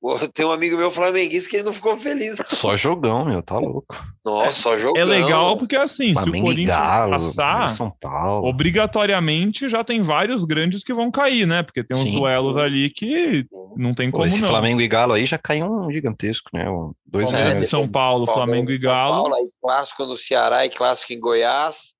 Pô, 0.00 0.16
Tem 0.32 0.46
um 0.46 0.52
amigo 0.52 0.76
meu 0.76 0.90
flamenguista 0.90 1.50
que 1.50 1.56
ele 1.56 1.64
não 1.64 1.72
ficou 1.72 1.96
feliz. 1.96 2.36
Só 2.48 2.76
jogão, 2.76 3.24
meu, 3.24 3.42
tá 3.42 3.58
louco. 3.58 3.96
Nossa, 4.24 4.52
só 4.60 4.78
jogão. 4.78 5.00
É 5.02 5.04
legal 5.04 5.56
porque, 5.56 5.74
assim, 5.74 6.06
se 6.06 6.10
o 6.10 6.14
Flamengo 6.14 6.36
e 6.36 6.40
Corinthians 6.42 6.68
Galo, 6.78 7.10
passar, 7.10 7.68
São 7.70 7.90
Paulo. 7.90 8.46
obrigatoriamente 8.48 9.68
já 9.68 9.82
tem 9.82 10.00
vários 10.02 10.44
grandes 10.44 10.84
que 10.84 10.94
vão 10.94 11.10
cair, 11.10 11.46
né? 11.46 11.62
Porque 11.62 11.82
tem 11.82 11.96
uns 11.96 12.04
Sim. 12.04 12.12
duelos 12.16 12.56
ali 12.56 12.90
que 12.90 13.44
não 13.76 13.92
tem 13.92 14.10
Pô, 14.10 14.18
como 14.18 14.28
esse 14.30 14.40
não. 14.40 14.48
Flamengo 14.48 14.80
e 14.80 14.86
Galo 14.88 15.14
aí 15.14 15.24
já 15.26 15.36
caiu 15.38 15.66
um 15.66 15.90
gigantesco, 15.92 16.48
né? 16.52 16.70
Um, 16.70 16.92
dois 17.04 17.32
É, 17.34 17.58
e 17.58 17.64
São 17.64 17.88
Paulo, 17.88 18.26
Flamengo 18.26 18.70
e 18.70 18.74
São 18.74 18.82
Galo. 18.82 19.14
Paulo, 19.22 19.34
aí 19.34 19.48
clássico 19.60 20.04
no 20.06 20.16
Ceará 20.16 20.64
e 20.64 20.70
clássico 20.70 21.12
em 21.12 21.18
Goiás. 21.18 21.92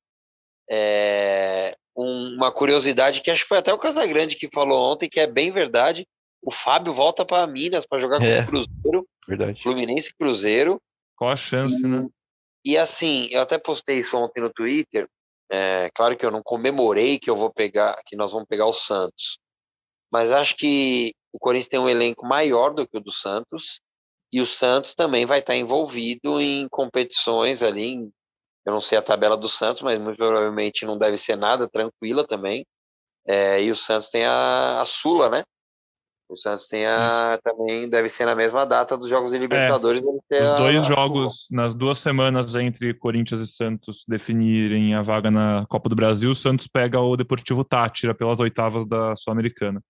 É, 0.71 1.75
um- 1.97 2.35
uma 2.37 2.53
curiosidade 2.53 3.23
que 3.23 3.31
acho 3.31 3.43
que 3.43 3.49
foi 3.49 3.59
até 3.59 3.73
o 3.73 3.79
Casagrande 3.79 4.37
que 4.37 4.49
falou 4.53 4.93
ontem, 4.93 5.09
que 5.09 5.19
é 5.19 5.27
bem 5.27 5.51
verdade. 5.51 6.07
O 6.43 6.51
Fábio 6.51 6.93
volta 6.93 7.25
para 7.25 7.47
Minas 7.47 7.85
para 7.87 7.99
jogar 7.99 8.23
É. 8.23 8.37
com 8.39 8.43
o 8.43 8.47
Cruzeiro, 8.47 9.09
Verdade. 9.27 9.63
Fluminense 9.63 10.11
e 10.11 10.15
Cruzeiro. 10.15 10.81
Qual 11.17 11.31
a 11.31 11.37
chance, 11.37 11.75
E, 11.75 11.83
né? 11.87 12.07
e 12.65 12.79
assim, 12.79 13.29
eu 13.31 13.43
até 13.43 13.59
postei 13.59 13.99
isso 13.99 14.17
ontem 14.17 14.41
no 14.41 14.51
Twitter. 14.51 15.09
É, 15.51 15.91
claro 15.95 16.17
que 16.17 16.25
eu 16.25 16.31
não 16.31 16.43
comemorei 16.43 17.19
que 17.19 17.29
eu 17.29 17.37
vou 17.37 17.53
pegar, 17.53 18.01
que 18.07 18.15
nós 18.17 18.33
vamos 18.33 18.47
pegar 18.49 18.67
o 18.67 18.73
Santos. 18.73 19.39
Mas 20.13 20.31
acho 20.33 20.55
que 20.57 21.13
o 21.33 21.39
Corinthians 21.39 21.69
tem 21.69 21.81
um 21.81 21.89
elenco 21.89 22.25
maior 22.27 22.71
do 22.73 22.87
que 22.89 22.97
o 22.97 23.01
do 23.01 23.11
Santos. 23.13 23.81
E 24.33 24.41
o 24.41 24.47
Santos 24.47 24.95
também 24.95 25.25
vai 25.27 25.39
estar 25.41 25.57
envolvido 25.57 26.41
em 26.41 26.69
competições 26.69 27.63
ali. 27.63 27.89
em- 27.95 28.13
eu 28.67 28.73
não 28.73 28.81
sei 28.83 28.99
a 28.99 29.03
tabela 29.03 29.37
do 29.37 29.49
Santos, 29.49 29.81
mas 29.81 29.99
muito 29.99 30.19
provavelmente 30.19 30.85
não 30.85 30.99
deve 30.99 31.17
ser 31.17 31.37
nada 31.37 31.67
tranquila 31.67 32.27
também. 32.27 32.67
É, 33.27 33.63
e 33.63 33.71
o 33.71 33.75
Santos 33.75 34.11
tem 34.11 34.25
a, 34.27 34.81
a 34.83 34.85
Sula, 34.87 35.31
né? 35.31 35.43
O 36.29 36.37
Santos 36.37 36.67
tem 36.69 36.85
a, 36.85 37.39
também 37.43 37.89
deve 37.89 38.09
ser 38.09 38.27
na 38.27 38.35
mesma 38.37 38.67
data 38.67 38.99
dos 38.99 39.09
Jogos 39.09 39.31
de 39.31 39.39
Libertadores. 39.39 40.05
deve 40.05 40.19
ter 40.29 40.43
Os 40.43 40.49
a- 40.49 40.59
dois 40.59 40.81
a 40.83 40.85
jogos 40.85 41.47
nas 41.51 41.73
duas 41.75 41.99
semanas 41.99 42.55
entre 42.55 42.93
Corinthians 42.93 43.41
e 43.41 43.47
Santos 43.47 44.05
definirem 44.07 44.95
a 44.95 45.01
vaga 45.01 45.31
na 45.31 45.65
Copa 45.71 45.89
do 45.89 45.97
Brasil, 45.97 46.31
o 46.31 46.35
Santos 46.35 46.67
pega 46.67 47.01
o 47.01 47.17
Deportivo 47.17 47.65
Tátira 47.65 48.15
pelas 48.15 48.39
oitavas 48.41 48.87
da 48.87 49.17
Sul-Americana. 49.17 49.83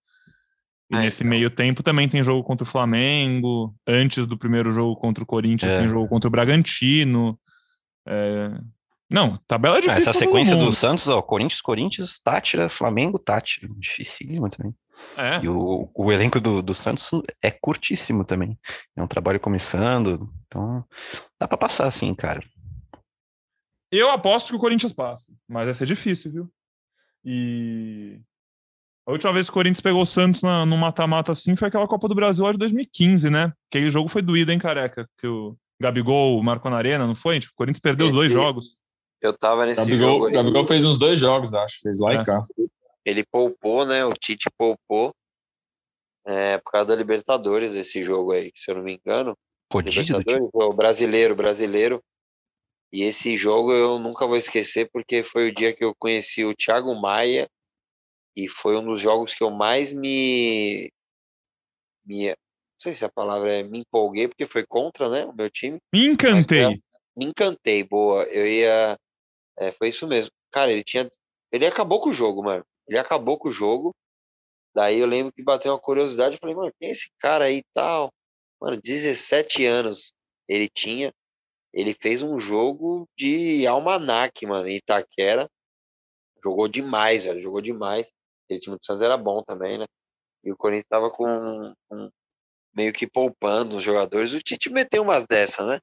E 0.91 0.95
Ah, 0.95 1.01
nesse 1.01 1.17
então. 1.23 1.29
meio 1.29 1.49
tempo 1.51 1.83
também 1.83 2.07
tem 2.07 2.23
jogo 2.23 2.41
contra 2.41 2.63
o 2.63 2.67
Flamengo. 2.69 3.75
Antes 3.85 4.25
do 4.25 4.37
primeiro 4.37 4.71
jogo 4.71 4.95
contra 4.95 5.23
o 5.23 5.27
Corinthians, 5.27 5.71
É. 5.73 5.79
tem 5.79 5.87
jogo 5.89 6.07
contra 6.07 6.27
o 6.27 6.31
Bragantino. 6.31 7.37
É, 8.07 8.49
Não, 9.11 9.39
tabela 9.47 9.75
é 9.75 9.79
Ah, 9.79 9.81
difícil. 9.81 10.09
essa 10.11 10.13
sequência 10.19 10.55
do 10.55 10.71
Santos, 10.71 11.07
ó, 11.07 11.19
Corinthians, 11.21 11.61
Corinthians, 11.61 12.19
Tátira, 12.19 12.69
Flamengo, 12.69 13.17
Tátira. 13.17 13.67
Dificílimo 13.77 14.47
também. 14.51 14.71
É. 15.17 15.43
E 15.43 15.49
o, 15.49 15.89
o 15.93 16.11
elenco 16.11 16.39
do, 16.39 16.61
do 16.61 16.73
Santos 16.73 17.09
é 17.41 17.51
curtíssimo 17.51 18.23
também. 18.23 18.57
É 18.95 19.03
um 19.03 19.07
trabalho 19.07 19.39
começando, 19.39 20.29
então 20.47 20.83
dá 21.39 21.47
pra 21.47 21.57
passar 21.57 21.87
assim, 21.87 22.13
cara. 22.13 22.41
Eu 23.91 24.09
aposto 24.09 24.49
que 24.49 24.55
o 24.55 24.59
Corinthians 24.59 24.93
passa, 24.93 25.33
mas 25.47 25.65
vai 25.65 25.73
ser 25.73 25.85
difícil, 25.85 26.31
viu? 26.31 26.49
E 27.25 28.19
a 29.07 29.11
última 29.11 29.33
vez 29.33 29.47
que 29.47 29.51
o 29.51 29.53
Corinthians 29.53 29.81
pegou 29.81 30.01
o 30.01 30.05
Santos 30.05 30.41
na, 30.41 30.65
no 30.65 30.77
mata-mata 30.77 31.31
assim 31.31 31.55
foi 31.55 31.67
aquela 31.67 31.87
Copa 31.87 32.07
do 32.07 32.15
Brasil 32.15 32.45
lá 32.45 32.51
de 32.51 32.57
2015, 32.59 33.29
né? 33.29 33.51
Aquele 33.69 33.89
jogo 33.89 34.07
foi 34.07 34.21
doído, 34.21 34.51
hein, 34.51 34.59
careca? 34.59 35.09
Que 35.17 35.27
o 35.27 35.57
Gabigol 35.81 36.41
marcou 36.43 36.69
na 36.69 36.77
arena, 36.77 37.07
não 37.07 37.15
foi? 37.15 37.39
Tipo, 37.39 37.53
o 37.53 37.55
Corinthians 37.55 37.81
perdeu 37.81 38.07
os 38.07 38.13
dois 38.13 38.31
jogos. 38.31 38.77
Eu 39.21 39.33
tava 39.37 39.65
nesse 39.65 39.81
jogo. 39.81 39.89
Gabigol, 39.89 40.27
aí. 40.27 40.33
Gabigol 40.33 40.65
fez 40.65 40.85
uns 40.85 40.97
dois 40.97 41.19
jogos, 41.19 41.53
acho. 41.53 41.79
Fez 41.81 41.99
lá 41.99 42.13
É. 42.13 42.15
e 42.15 42.23
cá. 42.23 42.45
Ele 43.05 43.23
poupou, 43.25 43.85
né? 43.85 44.05
O 44.05 44.13
Tite 44.13 44.49
poupou. 44.57 45.13
É, 46.25 46.57
por 46.59 46.71
causa 46.71 46.87
da 46.87 46.95
Libertadores, 46.95 47.73
esse 47.73 48.03
jogo 48.03 48.33
aí, 48.33 48.51
se 48.55 48.69
eu 48.69 48.75
não 48.75 48.83
me 48.83 48.93
engano. 48.95 49.35
Rodízio 49.71 50.01
do 50.01 50.07
time. 50.07 50.17
Libertadores, 50.19 50.49
o 50.53 50.73
brasileiro, 50.73 51.35
brasileiro. 51.35 52.03
E 52.91 53.03
esse 53.03 53.37
jogo 53.37 53.71
eu 53.71 53.99
nunca 53.99 54.25
vou 54.25 54.35
esquecer 54.35 54.89
porque 54.91 55.21
foi 55.23 55.49
o 55.49 55.55
dia 55.55 55.73
que 55.73 55.83
eu 55.83 55.93
conheci 55.97 56.43
o 56.43 56.55
Thiago 56.55 56.99
Maia 56.99 57.47
e 58.35 58.47
foi 58.47 58.77
um 58.77 58.85
dos 58.85 58.99
jogos 58.99 59.33
que 59.33 59.43
eu 59.43 59.51
mais 59.51 59.91
me, 59.91 60.91
me 62.05 62.29
não 62.29 62.35
sei 62.81 62.93
se 62.93 63.05
a 63.05 63.09
palavra 63.09 63.51
é 63.51 63.63
me 63.63 63.79
empolguei 63.79 64.27
porque 64.27 64.45
foi 64.45 64.65
contra, 64.65 65.09
né, 65.09 65.25
o 65.25 65.35
meu 65.35 65.49
time. 65.49 65.77
Me 65.93 66.05
encantei. 66.05 66.63
Mas, 66.63 66.79
Me 67.15 67.25
encantei, 67.25 67.83
boa. 67.83 68.23
Eu 68.23 68.47
ia 68.47 68.97
é, 69.57 69.71
foi 69.71 69.89
isso 69.89 70.07
mesmo. 70.07 70.31
Cara, 70.51 70.71
ele 70.71 70.83
tinha 70.83 71.07
ele 71.51 71.67
acabou 71.67 71.99
com 71.99 72.09
o 72.09 72.13
jogo, 72.13 72.43
mano. 72.43 72.65
Ele 72.89 72.99
acabou 72.99 73.37
com 73.37 73.49
o 73.49 73.51
jogo. 73.51 73.95
Daí 74.75 74.99
eu 74.99 75.07
lembro 75.07 75.31
que 75.31 75.43
bateu 75.43 75.71
uma 75.71 75.79
curiosidade, 75.79 76.35
eu 76.35 76.39
falei, 76.39 76.55
mano, 76.55 76.73
quem 76.79 76.89
é 76.89 76.91
esse 76.91 77.09
cara 77.19 77.45
aí 77.45 77.57
e 77.57 77.65
tal? 77.73 78.11
Mano, 78.59 78.79
17 78.81 79.65
anos 79.65 80.13
ele 80.47 80.67
tinha. 80.67 81.13
Ele 81.71 81.93
fez 81.93 82.23
um 82.23 82.39
jogo 82.39 83.07
de 83.17 83.65
almanac, 83.67 84.45
mano, 84.45 84.67
em 84.67 84.77
Itaquera. 84.77 85.47
Jogou 86.43 86.67
demais, 86.67 87.25
velho, 87.25 87.41
jogou 87.41 87.61
demais. 87.61 88.11
Aquele 88.45 88.59
time 88.59 88.77
do 88.77 88.85
Santos 88.85 89.03
era 89.03 89.15
bom 89.15 89.43
também, 89.43 89.77
né? 89.77 89.85
E 90.43 90.51
o 90.51 90.57
Corinthians 90.57 90.87
tava 90.89 91.11
com, 91.11 91.73
meio 92.73 92.91
que 92.93 93.05
poupando 93.05 93.77
os 93.77 93.83
jogadores. 93.83 94.33
O 94.33 94.41
Tite 94.41 94.69
meteu 94.69 95.03
umas 95.03 95.27
dessas, 95.27 95.67
né? 95.67 95.79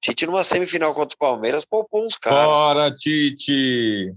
Tite 0.00 0.24
numa 0.24 0.44
semifinal 0.44 0.94
contra 0.94 1.14
o 1.14 1.18
Palmeiras 1.18 1.64
poupou 1.64 2.06
uns 2.06 2.16
caras. 2.16 2.46
Bora, 2.46 2.94
Tite! 2.94 4.16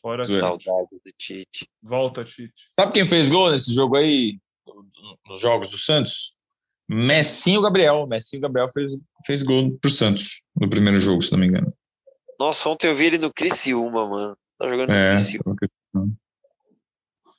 Fora. 0.00 0.24
Saudade 0.24 0.88
do 0.92 1.12
Tite. 1.16 1.68
Volta, 1.82 2.24
Tite. 2.24 2.52
Sabe 2.70 2.92
quem 2.92 3.04
fez 3.04 3.28
gol 3.28 3.50
nesse 3.50 3.72
jogo 3.72 3.96
aí? 3.96 4.38
Nos 5.28 5.40
jogos 5.40 5.70
do 5.70 5.78
Santos? 5.78 6.34
Messinho 6.88 7.60
Gabriel. 7.60 8.06
Messinho 8.06 8.42
Gabriel 8.42 8.68
fez, 8.72 8.92
fez 9.26 9.42
gol 9.42 9.76
pro 9.78 9.90
Santos 9.90 10.42
no 10.56 10.68
primeiro 10.68 10.98
jogo, 10.98 11.22
se 11.22 11.32
não 11.32 11.38
me 11.38 11.46
engano. 11.46 11.72
Nossa, 12.38 12.68
ontem 12.68 12.86
eu 12.86 12.94
vi 12.94 13.06
ele 13.06 13.18
no 13.18 13.32
Criciúma, 13.32 14.08
mano. 14.08 14.36
Tá 14.58 14.68
jogando 14.68 14.88
no 14.90 14.94
É, 14.94 15.10
Criciúma. 15.12 15.56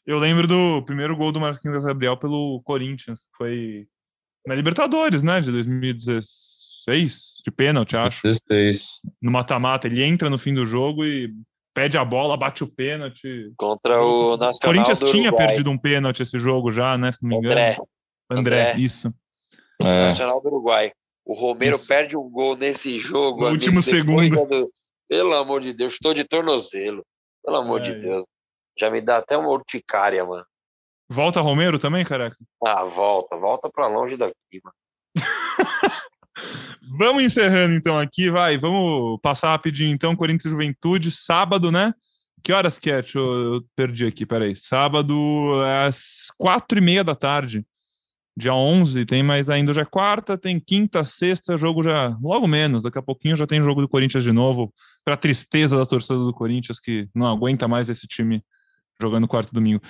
Eu 0.06 0.20
lembro 0.20 0.48
do 0.48 0.84
primeiro 0.84 1.16
gol 1.16 1.32
do 1.32 1.40
Marquinhos 1.40 1.86
Gabriel 1.86 2.18
pelo 2.18 2.62
Corinthians. 2.64 3.22
que 3.22 3.38
Foi 3.38 3.88
na 4.46 4.56
Libertadores, 4.56 5.22
né? 5.24 5.40
De 5.40 5.52
2016, 5.52 7.42
de 7.46 7.52
pênalti, 7.52 7.98
acho. 7.98 8.22
16. 8.24 9.02
No 9.22 9.32
mata-mata. 9.32 9.88
Ele 9.88 10.04
entra 10.04 10.30
no 10.30 10.40
fim 10.40 10.54
do 10.54 10.66
jogo 10.66 11.06
e 11.06 11.34
pede 11.80 11.98
a 11.98 12.04
bola, 12.04 12.36
bate 12.36 12.62
o 12.64 12.68
pênalti. 12.68 13.54
Contra 13.58 14.02
o 14.04 14.34
O 14.34 14.38
Nacional 14.38 14.60
Corinthians 14.62 15.00
do 15.00 15.10
tinha 15.12 15.34
perdido 15.34 15.70
um 15.72 15.78
pênalti 15.78 16.22
esse 16.22 16.38
jogo 16.38 16.72
já, 16.74 16.98
né? 16.98 17.12
Se 17.14 17.20
não 17.24 17.30
me 17.30 17.38
engano. 17.38 17.54
André, 17.54 17.78
André, 18.30 18.62
André. 18.72 18.80
isso. 18.82 19.14
É. 19.82 20.08
Nacional 20.08 20.42
do 20.42 20.48
Uruguai. 20.50 20.92
O 21.26 21.34
Romero 21.34 21.78
Isso. 21.78 21.88
perde 21.88 22.18
um 22.18 22.30
gol 22.30 22.58
nesse 22.58 22.98
jogo. 22.98 23.40
No 23.42 23.48
amigo, 23.48 23.52
último 23.64 23.82
segundo. 23.84 24.46
do- 24.48 24.70
Pelo 25.08 25.34
amor 25.36 25.62
de 25.62 25.72
Deus, 25.74 25.94
estou 25.94 26.14
de 26.14 26.24
tornozelo. 26.26 27.06
Pelo 27.46 27.58
amor 27.58 27.80
de 27.80 27.92
É. 27.92 27.96
Deus. 27.96 28.26
Já 28.78 28.90
me 28.92 29.00
dá 29.02 29.18
até 29.18 29.38
uma 29.38 29.50
urticária, 29.50 30.26
mano. 30.26 30.46
Volta 31.10 31.40
Romero 31.40 31.80
também, 31.80 32.04
careca? 32.04 32.36
Ah, 32.66 32.84
volta, 32.84 33.36
volta 33.38 33.70
pra 33.70 33.88
longe 33.88 34.18
daqui, 34.18 34.34
mano. 34.64 34.76
Vamos 36.98 37.24
encerrando 37.24 37.76
então 37.76 38.00
aqui, 38.00 38.32
vai. 38.32 38.58
Vamos 38.58 39.20
passar 39.22 39.52
rapidinho 39.52 39.94
então. 39.94 40.16
Corinthians 40.16 40.52
Juventude, 40.52 41.12
sábado, 41.12 41.72
né? 41.72 41.94
Que 42.44 42.52
horas 42.52 42.80
que 42.80 42.90
é? 42.90 43.02
Deixa 43.02 43.20
eu, 43.20 43.56
eu 43.56 43.66
perdi 43.76 44.06
aqui, 44.06 44.26
peraí. 44.26 44.56
Sábado, 44.56 45.16
às 45.86 46.32
quatro 46.38 46.78
e 46.78 46.82
meia 46.82 47.04
da 47.04 47.16
tarde. 47.16 47.66
Dia 48.36 48.54
11, 48.54 49.06
tem 49.06 49.22
mais 49.22 49.50
ainda. 49.50 49.72
Hoje 49.72 49.82
é 49.82 49.86
quarta, 49.86 50.38
tem 50.38 50.60
quinta, 50.60 51.04
sexta, 51.04 51.58
jogo 51.58 51.84
já 51.84 52.18
logo 52.22 52.48
menos. 52.48 52.84
Daqui 52.84 52.98
a 52.98 53.02
pouquinho 53.02 53.36
já 53.36 53.46
tem 53.46 53.62
jogo 53.62 53.82
do 53.82 53.90
Corinthians 53.90 54.24
de 54.24 54.32
novo. 54.32 54.74
Pra 55.04 55.18
tristeza 55.18 55.78
da 55.78 55.86
torcida 55.86 56.18
do 56.18 56.34
Corinthians, 56.34 56.80
que 56.80 57.08
não 57.14 57.28
aguenta 57.28 57.68
mais 57.68 57.90
esse 57.90 58.08
time 58.08 58.42
jogando 59.00 59.28
quarto 59.28 59.54
domingo. 59.54 59.82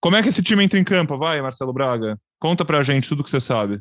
Como 0.00 0.16
é 0.16 0.22
que 0.22 0.28
esse 0.28 0.42
time 0.42 0.64
entra 0.64 0.78
em 0.78 0.84
campo? 0.84 1.16
Vai, 1.16 1.40
Marcelo 1.40 1.72
Braga. 1.72 2.18
Conta 2.38 2.64
pra 2.64 2.82
gente 2.82 3.08
tudo 3.08 3.24
que 3.24 3.30
você 3.30 3.40
sabe. 3.40 3.80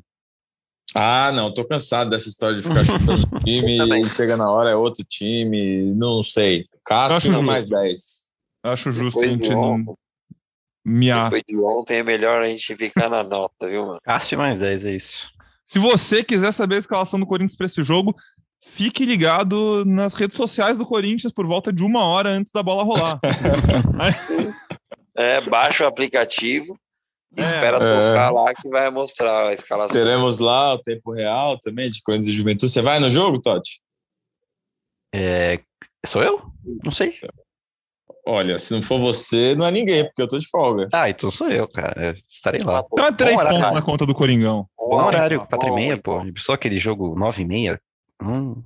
Ah, 0.95 1.31
não, 1.33 1.53
tô 1.53 1.65
cansado 1.65 2.09
dessa 2.09 2.29
história 2.29 2.55
de 2.55 2.63
ficar 2.67 2.85
chutando 2.85 3.27
time 3.43 3.77
também. 3.77 4.05
e 4.05 4.09
chega 4.09 4.37
na 4.37 4.49
hora 4.49 4.69
é 4.69 4.75
outro 4.75 5.03
time, 5.03 5.93
não 5.93 6.23
sei. 6.23 6.65
Cássio 6.85 7.31
Acho 7.31 7.43
mais 7.43 7.65
justo. 7.65 7.75
10. 7.75 8.25
Acho 8.63 8.91
justo 8.91 9.19
a 9.19 9.21
Depois 9.21 9.29
gente 9.29 9.43
de 9.49 9.53
não 9.55 9.61
ontem, 9.61 9.93
miar. 10.85 11.25
depois 11.25 11.43
de 11.47 11.57
ontem 11.57 11.97
é 11.97 12.03
melhor 12.03 12.41
a 12.41 12.47
gente 12.47 12.75
ficar 12.75 13.09
na 13.09 13.23
nota, 13.23 13.67
viu, 13.67 13.85
mano? 13.85 13.99
Cássio 14.03 14.37
mais 14.37 14.57
10, 14.59 14.85
é 14.85 14.91
isso. 14.95 15.29
Se 15.63 15.79
você 15.79 16.23
quiser 16.23 16.53
saber 16.53 16.75
a 16.75 16.79
escalação 16.79 17.19
do 17.19 17.25
Corinthians 17.25 17.55
para 17.57 17.65
esse 17.65 17.83
jogo, 17.83 18.15
fique 18.63 19.03
ligado 19.05 19.83
nas 19.85 20.13
redes 20.13 20.37
sociais 20.37 20.77
do 20.77 20.85
Corinthians 20.85 21.33
por 21.33 21.45
volta 21.45 21.73
de 21.73 21.83
uma 21.83 22.03
hora 22.05 22.29
antes 22.29 22.51
da 22.53 22.63
bola 22.63 22.83
rolar. 22.83 23.19
É, 25.17 25.39
baixa 25.39 25.85
o 25.85 25.87
aplicativo, 25.87 26.77
É. 27.37 27.41
espera 27.43 27.77
É. 27.77 27.79
tocar 27.79 28.31
lá 28.31 28.53
que 28.53 28.67
vai 28.69 28.89
mostrar 28.89 29.47
a 29.49 29.53
escalação. 29.53 29.95
Teremos 29.95 30.39
lá 30.39 30.73
o 30.75 30.79
tempo 30.79 31.11
real 31.11 31.59
também 31.59 31.89
de 31.91 32.01
Corinthians 32.01 32.33
e 32.33 32.37
Juventude. 32.37 32.71
Você 32.71 32.81
vai 32.81 32.99
no 32.99 33.09
jogo, 33.09 33.41
Totti? 33.41 33.81
É, 35.13 35.59
sou 36.05 36.21
eu? 36.23 36.41
Não 36.83 36.91
sei. 36.91 37.19
Olha, 38.27 38.57
se 38.57 38.73
não 38.73 38.81
for 38.81 38.99
você, 38.99 39.53
não 39.55 39.67
é 39.67 39.71
ninguém, 39.71 40.03
porque 40.03 40.21
eu 40.21 40.27
tô 40.27 40.37
de 40.39 40.47
folga. 40.49 40.89
Ah, 40.91 41.09
então 41.09 41.29
sou 41.29 41.47
eu, 41.49 41.67
cara. 41.67 42.07
Eu 42.07 42.13
Estarei 42.13 42.61
lá. 42.61 42.83
Então 42.91 43.05
é 43.05 43.11
três 43.11 43.33
horário, 43.35 43.51
pontos 43.51 43.63
cara. 43.65 43.75
na 43.75 43.81
conta 43.85 44.05
do 44.05 44.15
Coringão. 44.15 44.67
Bom 44.77 45.03
horário, 45.03 45.39
Bom, 45.41 45.45
4 45.47 45.67
e 45.69 45.71
meia, 45.75 45.97
pô. 46.01 46.21
Só 46.37 46.53
aquele 46.53 46.79
jogo 46.79 47.15
9 47.17 47.43
e 47.43 47.45
meia. 47.45 47.79
Hum, 48.21 48.63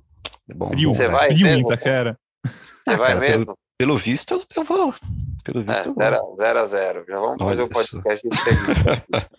é 0.50 0.54
bom. 0.54 0.68
Frio, 0.68 0.88
bom, 0.90 0.94
Você 0.94 1.06
cara. 1.06 1.18
vai 1.18 1.32
frio 1.32 1.46
mesmo? 1.46 1.66
Itaquera. 1.72 2.18
Você 2.44 2.50
Ah, 2.90 2.96
vai 2.96 3.08
cara, 3.08 3.20
mesmo? 3.20 3.44
Pelo 3.46 3.58
visto, 3.96 4.46
eu, 4.56 4.64
vou. 4.64 4.94
Pelo 5.44 5.60
É, 5.60 5.64
visto, 5.64 5.86
eu 5.88 5.94
vou. 5.94 6.02
0 6.02 6.36
zero 6.38 6.58
a 6.58 6.64
0 6.66 7.04
Já 7.08 7.18
vamos 7.20 7.42
fazer 7.42 7.62
o 7.62 7.64
Olha 7.64 7.72
podcast. 7.74 8.28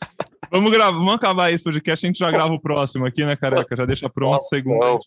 Vamos, 0.54 0.70
gravar, 0.70 0.92
vamos 0.92 1.14
acabar 1.14 1.50
esse 1.50 1.64
podcast, 1.64 2.06
a 2.06 2.10
gente 2.10 2.20
já 2.20 2.30
grava 2.30 2.52
o 2.52 2.60
próximo 2.60 3.06
aqui, 3.06 3.24
né, 3.24 3.38
careca? 3.38 3.74
Já 3.74 3.86
deixa 3.86 4.10
pronto, 4.10 4.34
Nossa, 4.34 4.50
segundo. 4.50 4.84
Ô. 4.84 5.00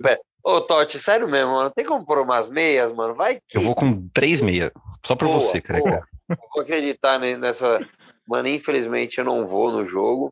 Ô, 0.57 0.61
Totti, 0.62 0.99
sério 0.99 1.28
mesmo, 1.28 1.53
mano. 1.53 1.70
Tem 1.70 1.85
como 1.85 2.03
pôr 2.07 2.18
umas 2.20 2.49
meias, 2.49 2.91
mano? 2.95 3.14
Vai 3.14 3.39
que. 3.47 3.59
Eu 3.59 3.61
vou 3.61 3.74
com 3.74 4.09
3 4.14 4.41
meia. 4.41 4.72
Só 5.05 5.14
pra 5.14 5.28
Boa, 5.28 5.39
você, 5.41 5.61
cara. 5.61 5.80
boa. 5.80 6.03
Não 6.30 6.37
vou 6.55 6.62
acreditar 6.62 7.18
ne- 7.18 7.37
nessa. 7.37 7.78
Mano, 8.26 8.49
infelizmente 8.49 9.18
eu 9.18 9.24
não 9.24 9.47
vou 9.47 9.70
no 9.70 9.85
jogo. 9.87 10.30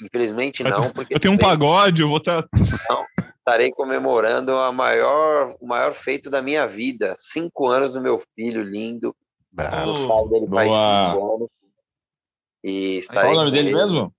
Infelizmente 0.00 0.62
não, 0.62 0.90
porque 0.92 1.12
Eu 1.12 1.18
tenho 1.18 1.34
um 1.34 1.38
pagode, 1.38 2.02
eu 2.02 2.08
vou 2.08 2.18
estar. 2.18 2.44
Estarei 3.50 3.72
comemorando 3.72 4.56
a 4.56 4.70
maior, 4.70 5.56
o 5.60 5.66
maior 5.66 5.92
feito 5.92 6.30
da 6.30 6.40
minha 6.40 6.66
vida. 6.66 7.16
Cinco 7.18 7.66
anos 7.66 7.94
do 7.94 8.00
meu 8.00 8.22
filho 8.36 8.62
lindo. 8.62 9.14
Bravo. 9.50 9.90
O 9.90 10.28
dele 10.28 10.46
faz 10.46 10.72
cinco 10.72 11.34
anos. 11.34 11.48
E 12.62 12.90
Qual 12.92 12.98
estarei 13.00 13.32
o 13.32 13.36
nome 13.36 13.50
dele 13.50 13.68
ele. 13.70 13.76
mesmo? 13.76 14.14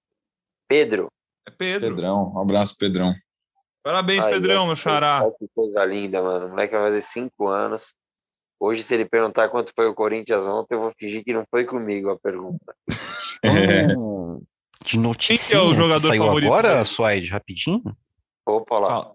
Pedro. 0.67 1.11
É 1.47 1.51
Pedro. 1.51 1.89
Pedrão. 1.95 2.33
Um 2.35 2.41
abraço, 2.41 2.77
Pedrão. 2.77 3.13
Parabéns, 3.83 4.23
Aí, 4.25 4.33
Pedrão, 4.33 4.67
meu 4.67 4.75
xará. 4.75 5.23
Que 5.39 5.47
coisa 5.55 5.85
linda, 5.85 6.21
mano. 6.21 6.47
O 6.47 6.49
moleque 6.49 6.73
vai 6.73 6.83
fazer 6.83 7.01
cinco 7.01 7.47
anos. 7.47 7.95
Hoje, 8.59 8.83
se 8.83 8.93
ele 8.93 9.05
perguntar 9.05 9.49
quanto 9.49 9.71
foi 9.75 9.87
o 9.87 9.95
Corinthians 9.95 10.45
ontem, 10.45 10.75
eu 10.75 10.81
vou 10.81 10.91
fingir 10.99 11.23
que 11.23 11.33
não 11.33 11.43
foi 11.49 11.65
comigo 11.65 12.09
a 12.09 12.19
pergunta. 12.19 12.75
É. 13.43 13.97
Hum, 13.97 14.43
de 14.85 14.97
notícia. 14.99 15.57
Quem 15.57 15.65
que 15.65 15.67
é 15.67 15.71
o 15.71 15.75
jogador 15.75 16.07
saiu 16.07 16.25
favorito 16.25 16.47
agora? 16.53 16.83
Suaide, 16.83 17.29
rapidinho? 17.31 17.81
Opa 18.45 18.77
lá. 18.79 19.11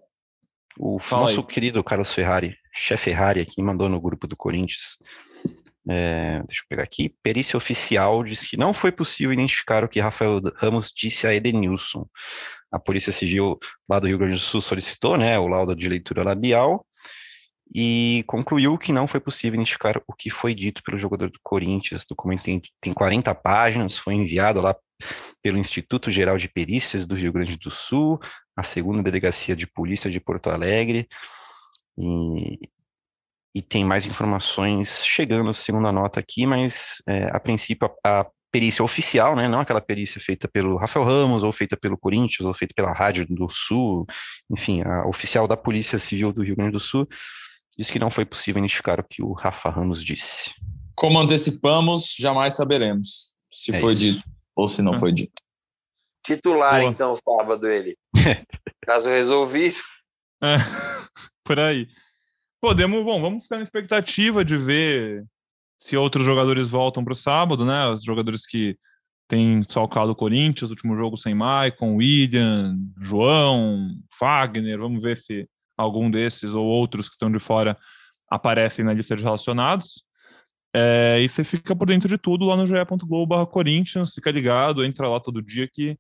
O 0.79 0.99
Fala 0.99 1.23
nosso 1.23 1.41
aí. 1.41 1.47
querido 1.47 1.83
Carlos 1.83 2.13
Ferrari, 2.13 2.57
chefe 2.73 3.05
Ferrari 3.05 3.41
aqui, 3.41 3.63
mandou 3.63 3.89
no 3.89 4.01
grupo 4.01 4.27
do 4.27 4.37
Corinthians. 4.37 4.99
É, 5.89 6.43
deixa 6.47 6.63
eu 6.63 6.67
pegar 6.69 6.83
aqui. 6.83 7.15
Perícia 7.23 7.57
oficial 7.57 8.25
diz 8.25 8.45
que 8.45 8.57
não 8.57 8.75
foi 8.75 8.91
possível 8.91 9.33
identificar 9.33 9.85
o 9.85 9.89
que 9.89 10.01
Rafael 10.01 10.41
Ramos 10.57 10.93
disse 10.95 11.27
a 11.27 11.35
Edenilson. 11.35 12.07
A 12.71 12.79
Polícia 12.79 13.13
Civil 13.13 13.59
lá 13.89 14.01
do 14.01 14.09
Rio 14.09 14.19
Grande 14.19 14.35
do 14.35 14.41
Sul 14.41 14.61
solicitou, 14.61 15.17
né, 15.17 15.39
o 15.39 15.47
laudo 15.47 15.75
de 15.75 15.89
leitura 15.89 16.25
labial. 16.25 16.85
E 17.75 18.25
concluiu 18.27 18.79
que 18.79 18.93
não 18.93 19.07
foi 19.07 19.21
possível 19.21 19.55
identificar 19.55 20.01
o 20.07 20.13
que 20.13 20.31
foi 20.31 20.55
dito 20.55 20.83
pelo 20.83 20.99
jogador 20.99 21.31
do 21.31 21.39
Corinthians. 21.43 22.03
O 22.03 22.09
documento 22.11 22.45
tem, 22.45 22.63
tem 22.81 22.93
40 22.93 23.35
páginas, 23.35 23.99
foi 23.99 24.15
enviado 24.15 24.61
lá 24.61 24.75
pelo 25.43 25.59
Instituto 25.59 26.11
Geral 26.11 26.39
de 26.39 26.49
Perícias 26.49 27.07
do 27.07 27.15
Rio 27.15 27.33
Grande 27.33 27.57
do 27.57 27.71
Sul, 27.71 28.21
a 28.57 28.63
segunda 28.63 29.03
delegacia 29.03 29.55
de 29.55 29.67
polícia 29.67 30.11
de 30.11 30.21
Porto 30.21 30.49
Alegre, 30.49 31.07
e, 31.99 32.59
e 33.55 33.63
tem 33.63 33.85
mais 33.85 34.07
informações 34.07 35.05
chegando, 35.05 35.53
segundo 35.53 35.89
a 35.89 35.93
nota 35.93 36.21
aqui, 36.21 36.47
mas 36.47 37.03
é, 37.07 37.25
a 37.33 37.41
princípio 37.41 37.91
a, 38.05 38.21
a, 38.21 38.27
perícia 38.51 38.83
oficial, 38.83 39.37
né, 39.37 39.49
não 39.49 39.61
aquela 39.61 39.83
perícia 39.83 40.19
feita 40.19 40.49
pelo 40.49 40.79
Rafael 40.79 41.05
Ramos, 41.05 41.43
ou 41.43 41.53
feita 41.53 41.77
pelo 41.77 41.99
Corinthians, 41.99 42.47
ou 42.47 42.55
feita 42.55 42.73
pela 42.75 42.93
Rádio 42.93 43.27
do 43.27 43.51
Sul, 43.51 44.07
enfim, 44.51 44.81
a 44.83 45.07
oficial 45.07 45.47
da 45.47 45.59
Polícia 45.59 45.99
Civil 45.99 46.33
do 46.33 46.43
Rio 46.43 46.57
Grande 46.57 46.73
do 46.73 46.81
Sul, 46.81 47.07
diz 47.77 47.91
que 47.91 47.99
não 47.99 48.11
foi 48.11 48.25
possível 48.25 48.61
identificar 48.61 48.99
o 49.01 49.05
que 49.05 49.23
o 49.23 49.33
Rafa 49.33 49.71
Ramos 49.71 50.03
disse. 50.03 50.53
Como 50.95 51.19
antecipamos, 51.19 52.15
jamais 52.19 52.55
saberemos 52.55 53.35
se 53.51 53.75
é 53.75 53.81
foi 53.81 53.93
isso. 53.93 54.01
dito 54.01 54.25
ou 54.55 54.67
se 54.67 54.83
não 54.83 54.93
hum. 54.93 54.97
foi 54.97 55.13
dito. 55.13 55.43
Titular, 56.25 56.81
Pô. 56.81 56.89
então, 56.89 57.15
sábado 57.15 57.69
ele. 57.69 57.97
Caso 58.83 59.09
resolvido. 59.09 59.77
É, 60.43 60.57
por 61.45 61.61
aí. 61.61 61.87
Podemos, 62.61 63.05
bom, 63.05 63.21
vamos 63.21 63.45
ficar 63.45 63.59
na 63.59 63.63
expectativa 63.63 64.45
de 64.45 64.57
ver 64.57 65.25
se 65.79 65.97
outros 65.97 66.25
jogadores 66.25 66.67
voltam 66.67 67.05
para 67.05 67.13
o 67.13 67.17
sábado, 67.17 67.65
né? 67.65 67.87
Os 67.89 68.03
jogadores 68.03 68.45
que 68.47 68.77
têm 69.29 69.63
salcado 69.69 70.11
o 70.11 70.17
Corinthians, 70.17 70.71
último 70.71 70.97
jogo 70.97 71.17
sem 71.17 71.35
Maicon, 71.35 71.97
William, 71.97 72.77
João, 73.01 73.91
Wagner. 74.21 74.79
Vamos 74.79 75.03
ver 75.03 75.17
se 75.19 75.49
algum 75.77 76.11
desses 76.11 76.55
ou 76.55 76.65
outros 76.65 77.09
que 77.09 77.15
estão 77.15 77.31
de 77.31 77.39
fora 77.39 77.77
aparecem 78.31 78.85
na 78.85 78.93
lista 78.93 79.17
de 79.17 79.23
relacionados. 79.23 80.05
É, 80.75 81.21
e 81.21 81.29
você 81.29 81.43
fica 81.43 81.75
por 81.75 81.87
dentro 81.87 82.09
de 82.09 82.19
tudo 82.19 82.45
lá 82.45 82.57
no 82.57 82.67
ge.globo 82.67 83.47
Corinthians, 83.47 84.13
fica 84.15 84.31
ligado, 84.31 84.85
entra 84.85 85.09
lá 85.09 85.19
todo 85.19 85.41
dia 85.41 85.69
que 85.73 85.97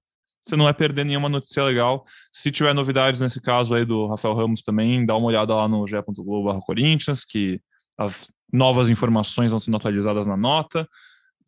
você 0.46 0.54
não 0.54 0.64
vai 0.64 0.74
perder 0.74 1.04
nenhuma 1.04 1.28
notícia 1.28 1.64
legal. 1.64 2.04
Se 2.32 2.52
tiver 2.52 2.72
novidades 2.72 3.20
nesse 3.20 3.40
caso 3.40 3.74
aí 3.74 3.84
do 3.84 4.06
Rafael 4.06 4.34
Ramos 4.34 4.62
também, 4.62 5.04
dá 5.04 5.16
uma 5.16 5.26
olhada 5.26 5.54
lá 5.54 5.66
no 5.66 5.86
ge.globo 5.86 6.60
Corinthians, 6.62 7.24
que 7.24 7.60
as 7.98 8.28
novas 8.52 8.88
informações 8.88 9.50
vão 9.50 9.58
sendo 9.58 9.76
atualizadas 9.76 10.26
na 10.26 10.36
nota. 10.36 10.88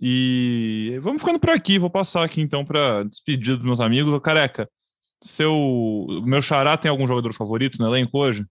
E 0.01 0.99
vamos 1.03 1.23
ficando 1.23 1.39
por 1.39 1.51
aqui, 1.51 1.79
vou 1.79 1.91
passar 1.91 2.25
aqui 2.25 2.41
então 2.41 2.65
para 2.65 3.05
despedir 3.05 3.57
dos 3.57 3.65
meus 3.65 3.81
amigos. 3.81 4.13
Ô, 4.13 4.21
Careca, 4.21 4.69
seu 5.23 5.53
meu 6.25 6.41
xará 6.41 6.77
tem 6.77 6.91
algum 6.91 7.07
jogador 7.07 7.35
favorito 7.35 7.79
no 7.79 7.87
elenco 7.87 8.19
hoje? 8.19 8.47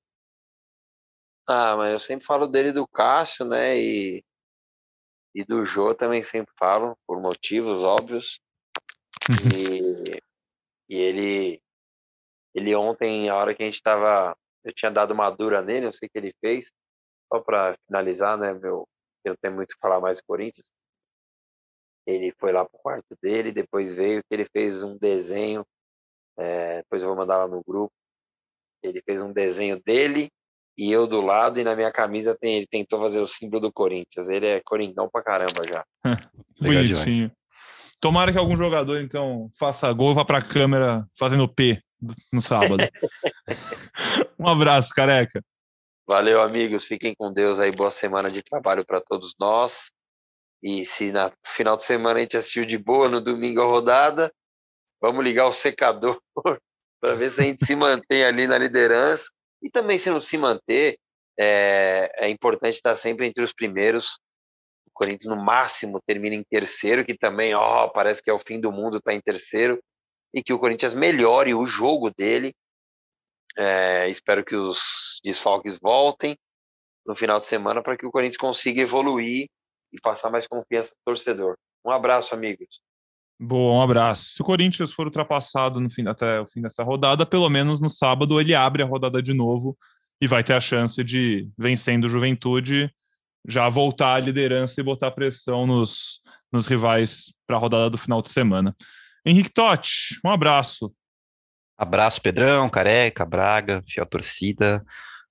Ah, 1.47 1.78
mas 1.78 1.93
eu 1.93 1.99
sempre 1.99 2.26
falo 2.26 2.45
dele 2.45 2.74
do 2.74 2.86
Cássio, 2.86 3.45
né? 3.45 3.78
E, 3.80 4.24
e 5.34 5.45
do 5.45 5.63
Jô 5.63 5.95
também 5.95 6.22
sempre 6.22 6.53
falo, 6.57 6.97
por 7.07 7.22
motivos 7.22 7.84
óbvios. 7.84 8.41
e, 9.55 10.20
e 10.89 10.99
ele, 10.99 11.61
ele 12.53 12.76
ontem, 12.76 13.30
a 13.30 13.36
hora 13.36 13.55
que 13.55 13.63
a 13.63 13.65
gente 13.65 13.82
tava. 13.82 14.38
Eu 14.63 14.74
tinha 14.74 14.91
dado 14.91 15.11
uma 15.11 15.30
dura 15.30 15.61
nele, 15.61 15.86
eu 15.86 15.93
sei 15.93 16.09
que 16.09 16.18
ele 16.18 16.34
fez. 16.43 16.74
Só 17.32 17.39
para 17.39 17.78
finalizar, 17.86 18.38
né? 18.38 18.53
Meu, 18.53 18.88
eu 19.24 19.32
não 19.32 19.38
tenho 19.41 19.55
muito 19.55 19.74
que 19.74 19.80
falar 19.80 20.01
mais 20.01 20.18
do 20.18 20.24
Corinthians. 20.26 20.74
Ele 22.05 22.34
foi 22.38 22.51
lá 22.51 22.65
pro 22.65 22.80
quarto 22.80 23.18
dele, 23.22 23.51
depois 23.53 23.93
veio 23.93 24.22
que 24.22 24.34
ele 24.34 24.45
fez 24.45 24.84
um 24.84 24.97
desenho 24.97 25.65
é, 26.38 26.78
depois 26.78 27.02
eu 27.02 27.10
vou 27.10 27.18
mandar 27.18 27.38
lá 27.38 27.48
no 27.48 27.64
grupo. 27.64 27.92
Ele 28.84 29.02
fez 29.02 29.22
um 29.22 29.34
desenho 29.34 29.82
dele 29.84 30.30
e 30.78 30.92
eu 30.92 31.08
do 31.08 31.22
lado, 31.22 31.60
e 31.60 31.64
na 31.64 31.76
minha 31.76 31.92
camisa 31.92 32.38
tem, 32.40 32.58
ele 32.58 32.68
tentou 32.68 33.00
fazer 33.00 33.20
o 33.20 33.26
símbolo 33.26 33.62
do 33.62 33.74
Corinthians. 33.74 34.30
Ele 34.30 34.46
é 34.46 34.62
coringão 34.64 35.10
pra 35.10 35.24
caramba 35.24 35.64
já. 35.68 35.84
Bonitinho. 36.62 37.32
Tomara 38.00 38.32
que 38.32 38.38
algum 38.38 38.56
jogador, 38.56 39.02
então, 39.02 39.50
faça 39.58 39.92
gol 39.92 40.12
e 40.12 40.16
vá 40.16 40.24
pra 40.24 40.42
câmera 40.42 41.08
fazendo 41.18 41.52
P 41.52 41.82
no 42.32 42.44
sábado. 42.44 42.78
um 44.38 44.48
abraço, 44.48 44.94
careca. 44.94 45.44
Valeu, 46.08 46.44
amigos. 46.44 46.86
Fiquem 46.86 47.16
com 47.18 47.34
Deus 47.34 47.60
aí. 47.60 47.72
Boa 47.72 47.90
semana 47.90 48.30
de 48.30 48.44
trabalho 48.44 48.86
para 48.86 49.02
todos 49.02 49.34
nós. 49.40 49.92
E 50.62 50.86
se 50.86 51.12
na 51.12 51.32
final 51.46 51.76
de 51.76 51.84
semana 51.84 52.20
a 52.20 52.22
gente 52.22 52.38
assistiu 52.38 52.66
de 52.66 52.78
boa, 52.78 53.10
no 53.10 53.20
domingo 53.20 53.62
a 53.62 53.66
rodada, 53.66 54.32
Vamos 55.02 55.24
ligar 55.24 55.45
o 55.45 55.54
secador 55.54 56.20
para 57.00 57.16
ver 57.16 57.30
se 57.30 57.41
a 57.41 57.43
gente 57.43 57.66
se 57.66 57.76
mantém 57.76 58.24
ali 58.24 58.48
na 58.48 58.58
liderança. 58.58 59.30
E 59.62 59.70
também, 59.70 59.98
se 59.98 60.10
não 60.10 60.20
se 60.20 60.38
manter, 60.38 60.98
é, 61.39 62.12
é 62.16 62.30
importante 62.30 62.76
estar 62.76 62.95
sempre 62.95 63.28
entre 63.28 63.43
os 63.43 63.54
primeiros. 63.54 64.20
O 64.88 64.91
Corinthians, 64.93 65.36
no 65.36 65.41
máximo, 65.41 66.02
termina 66.06 66.36
em 66.36 66.43
terceiro, 66.43 67.06
que 67.06 67.18
também, 67.18 67.54
ó, 67.54 67.88
parece 67.88 68.22
que 68.22 68.30
é 68.30 68.34
o 68.34 68.39
fim 68.39 68.60
do 68.60 68.72
mundo 68.72 68.98
estar 68.98 69.12
tá 69.12 69.16
em 69.16 69.22
terceiro. 69.22 69.82
E 70.34 70.43
que 70.43 70.54
o 70.54 70.60
Corinthians 70.60 70.93
melhore 70.93 71.54
o 71.54 71.66
jogo 71.66 72.10
dele. 72.10 72.54
É, 73.56 74.08
espero 74.10 74.43
que 74.43 74.56
os 74.56 75.20
desfalques 75.24 75.80
voltem 75.80 76.38
no 77.06 77.16
final 77.16 77.39
de 77.39 77.45
semana 77.45 77.82
para 77.82 77.98
que 77.98 78.06
o 78.06 78.12
Corinthians 78.12 78.38
consiga 78.38 78.82
evoluir 78.82 79.48
e 79.91 80.00
passar 80.02 80.30
mais 80.30 80.45
confiança 80.45 80.91
ao 80.91 81.14
torcedor. 81.14 81.58
Um 81.84 81.89
abraço, 81.89 82.36
amigos. 82.36 82.82
Boa, 83.40 83.80
um 83.80 83.82
abraço. 83.82 84.32
Se 84.32 84.42
o 84.42 84.46
Corinthians 84.46 84.92
for 84.92 85.06
ultrapassado 85.06 85.80
no 85.80 85.90
fim, 85.90 86.08
até 86.08 86.42
o 86.42 86.48
fim 86.48 86.62
dessa 86.62 86.84
rodada, 86.84 87.26
pelo 87.26 87.48
menos 87.50 87.80
no 87.80 87.90
sábado 87.90 88.42
ele 88.42 88.56
abre 88.56 88.82
a 88.82 88.86
rodada 88.86 89.22
de 89.22 89.34
novo 89.34 89.78
e 90.20 90.26
vai 90.26 90.44
ter 90.44 90.54
a 90.54 90.60
chance 90.60 91.04
de, 91.04 91.48
vencendo 91.58 92.06
o 92.06 92.10
Juventude, 92.10 92.92
já 93.48 93.70
voltar 93.70 94.16
à 94.16 94.20
liderança 94.20 94.82
e 94.82 94.84
botar 94.84 95.12
pressão 95.12 95.68
nos, 95.68 96.20
nos 96.52 96.66
rivais 96.66 97.32
para 97.46 97.56
a 97.56 97.60
rodada 97.60 97.92
do 97.92 97.98
final 97.98 98.22
de 98.24 98.32
semana. 98.32 98.76
Henrique 99.24 99.52
Totti, 99.52 100.20
um 100.26 100.32
abraço. 100.32 100.92
Abraço, 101.78 102.20
Pedrão, 102.20 102.70
Careca, 102.70 103.24
Braga, 103.24 103.84
fiel 103.88 104.06
torcida. 104.08 104.84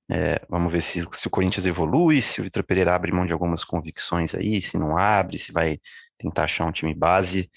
É, 0.09 0.41
vamos 0.49 0.73
ver 0.73 0.83
se, 0.83 1.05
se 1.13 1.27
o 1.27 1.31
Corinthians 1.31 1.67
evolui, 1.67 2.23
se 2.23 2.41
o 2.41 2.45
Vitor 2.45 2.63
Pereira 2.63 2.95
abre 2.95 3.11
mão 3.11 3.27
de 3.27 3.33
algumas 3.33 3.65
convicções 3.65 4.33
aí, 4.33 4.63
se 4.63 4.79
não 4.79 4.97
abre, 4.97 5.39
se 5.39 5.53
vai 5.53 5.81
tentar 6.17 6.45
achar 6.45 6.65
um 6.65 6.73
time 6.73 6.95
base. 6.95 7.51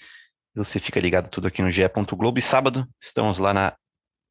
Você 0.54 0.80
fica 0.80 0.98
ligado 0.98 1.28
tudo 1.30 1.46
aqui 1.46 1.62
no 1.62 1.70
GE. 1.70 1.82
Globo 2.16 2.38
e 2.38 2.42
sábado 2.42 2.86
estamos 3.00 3.38
lá 3.38 3.54
na 3.54 3.76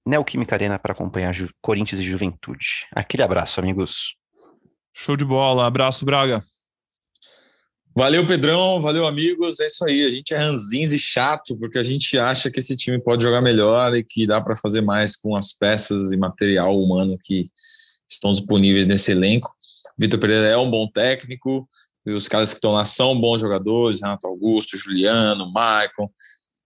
Neoquímica 0.05 0.55
Arena 0.55 0.77
para 0.77 0.91
acompanhar 0.91 1.33
Ju 1.33 1.49
Corinthians 1.61 2.01
e 2.01 2.05
Juventude. 2.05 2.85
Aquele 2.93 3.23
abraço, 3.23 3.59
amigos. 3.59 4.15
Show 4.93 5.15
de 5.15 5.23
bola. 5.23 5.65
Abraço, 5.65 6.03
Braga. 6.03 6.43
Valeu, 7.95 8.27
Pedrão. 8.27 8.81
Valeu, 8.81 9.07
amigos. 9.07 9.61
É 9.61 9.67
isso 9.67 9.85
aí. 9.85 10.05
A 10.05 10.09
gente 10.09 10.33
é 10.33 10.37
ranzinho 10.37 10.93
e 10.93 10.99
chato 10.99 11.57
porque 11.57 11.77
a 11.77 11.83
gente 11.83 12.17
acha 12.17 12.51
que 12.51 12.59
esse 12.59 12.75
time 12.75 13.01
pode 13.01 13.23
jogar 13.23 13.41
melhor 13.41 13.95
e 13.95 14.03
que 14.03 14.27
dá 14.27 14.41
para 14.41 14.57
fazer 14.57 14.81
mais 14.81 15.15
com 15.15 15.37
as 15.37 15.53
peças 15.53 16.11
e 16.11 16.17
material 16.17 16.77
humano 16.77 17.17
que 17.21 17.49
estão 18.09 18.31
disponíveis 18.31 18.87
nesse 18.87 19.11
elenco. 19.11 19.53
Vitor 19.97 20.19
Pereira 20.19 20.47
é 20.47 20.57
um 20.57 20.69
bom 20.69 20.89
técnico, 20.89 21.67
os 22.11 22.27
caras 22.27 22.49
que 22.49 22.55
estão 22.55 22.73
lá 22.73 22.85
são 22.85 23.19
bons 23.19 23.41
jogadores, 23.41 24.01
Renato 24.01 24.27
Augusto, 24.27 24.77
Juliano, 24.77 25.51
Maicon. 25.51 26.09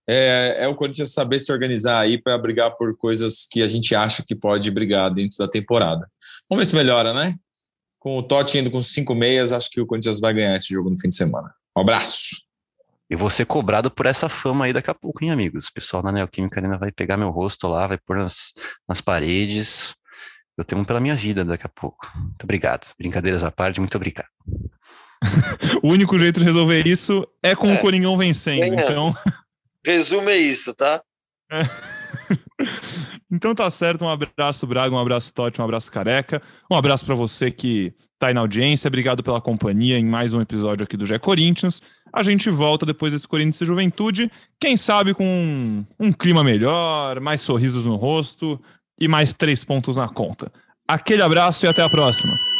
É, 0.08 0.58
é 0.60 0.68
o 0.68 0.76
Corinthians 0.76 1.14
saber 1.14 1.40
se 1.40 1.52
organizar 1.52 2.00
aí 2.00 2.22
para 2.22 2.38
brigar 2.38 2.76
por 2.76 2.96
coisas 2.98 3.48
que 3.50 3.62
a 3.62 3.68
gente 3.68 3.96
acha 3.96 4.24
que 4.26 4.36
pode 4.36 4.70
brigar 4.70 5.14
dentro 5.14 5.38
da 5.38 5.48
temporada. 5.48 6.10
Vamos 6.50 6.66
ver 6.66 6.70
se 6.70 6.76
melhora, 6.76 7.14
né? 7.14 7.36
Com 8.00 8.18
o 8.18 8.24
Totti 8.24 8.58
indo 8.58 8.70
com 8.70 8.84
cinco 8.84 9.16
meias, 9.16 9.52
acho 9.52 9.70
que 9.70 9.80
o 9.80 9.86
Corinthians 9.86 10.20
vai 10.20 10.34
ganhar 10.34 10.56
esse 10.56 10.74
jogo 10.74 10.90
no 10.90 11.00
fim 11.00 11.10
de 11.10 11.16
semana. 11.16 11.54
Um 11.76 11.82
abraço. 11.82 12.44
E 13.10 13.16
vou 13.16 13.30
ser 13.30 13.46
cobrado 13.46 13.92
por 13.92 14.06
essa 14.06 14.28
fama 14.28 14.66
aí 14.66 14.74
daqui 14.74 14.90
a 14.90 14.94
pouco, 14.94 15.24
hein, 15.24 15.32
amigos? 15.32 15.68
O 15.68 15.74
pessoal 15.74 16.02
na 16.04 16.12
Neoquímica 16.12 16.60
ainda 16.60 16.78
vai 16.78 16.92
pegar 16.92 17.16
meu 17.16 17.30
rosto 17.30 17.68
lá, 17.68 17.88
vai 17.88 17.98
pôr 17.98 18.18
nas, 18.18 18.54
nas 18.88 19.02
paredes. 19.02 19.94
Eu 20.58 20.64
temo 20.64 20.86
pela 20.86 21.00
minha 21.00 21.16
vida 21.16 21.44
daqui 21.46 21.66
a 21.66 21.70
pouco. 21.70 22.12
Muito 22.16 22.44
obrigado. 22.44 22.92
Brincadeiras 22.98 23.44
à 23.44 23.52
parte, 23.52 23.80
muito 23.80 23.96
obrigado. 23.96 24.28
o 25.82 25.90
único 25.90 26.18
jeito 26.20 26.40
de 26.40 26.46
resolver 26.46 26.86
isso 26.88 27.28
é 27.42 27.56
com 27.56 27.68
é. 27.68 27.76
o 27.76 27.80
Coringão 27.80 28.18
vencendo. 28.18 28.74
Então. 28.74 29.16
Resumo 29.86 30.30
é 30.30 30.38
isso, 30.38 30.74
tá? 30.74 31.02
É. 31.52 31.64
Então 33.34 33.56
tá 33.56 33.68
certo, 33.72 34.06
um 34.06 34.10
abraço 34.10 34.68
Braga, 34.68 34.94
um 34.94 35.00
abraço 35.00 35.34
Totti, 35.34 35.60
um 35.60 35.64
abraço 35.64 35.92
Careca, 35.92 36.40
um 36.72 36.78
abraço 36.78 37.04
para 37.04 37.16
você 37.16 37.50
que 37.50 37.92
tá 38.20 38.28
aí 38.28 38.34
na 38.34 38.42
audiência, 38.42 38.88
obrigado 38.88 39.24
pela 39.24 39.42
companhia 39.42 39.98
em 39.98 40.06
mais 40.06 40.36
um 40.36 40.42
episódio 40.42 40.84
aqui 40.84 40.96
do 40.96 41.04
Gé 41.04 41.18
Corinthians. 41.18 41.82
A 42.14 42.22
gente 42.22 42.52
volta 42.52 42.86
depois 42.86 43.12
desse 43.12 43.28
Corinthians 43.28 43.60
e 43.60 43.66
Juventude, 43.66 44.32
quem 44.60 44.78
sabe 44.78 45.16
com 45.16 45.26
um, 45.26 45.84
um 46.00 46.14
clima 46.14 46.44
melhor, 46.44 47.20
mais 47.20 47.42
sorrisos 47.42 47.84
no 47.84 47.96
rosto 47.96 48.62
e 49.00 49.08
mais 49.08 49.34
três 49.34 49.64
pontos 49.64 49.96
na 49.96 50.08
conta. 50.08 50.52
Aquele 50.88 51.24
abraço 51.24 51.66
e 51.66 51.68
até 51.68 51.82
a 51.82 51.90
próxima. 51.90 52.53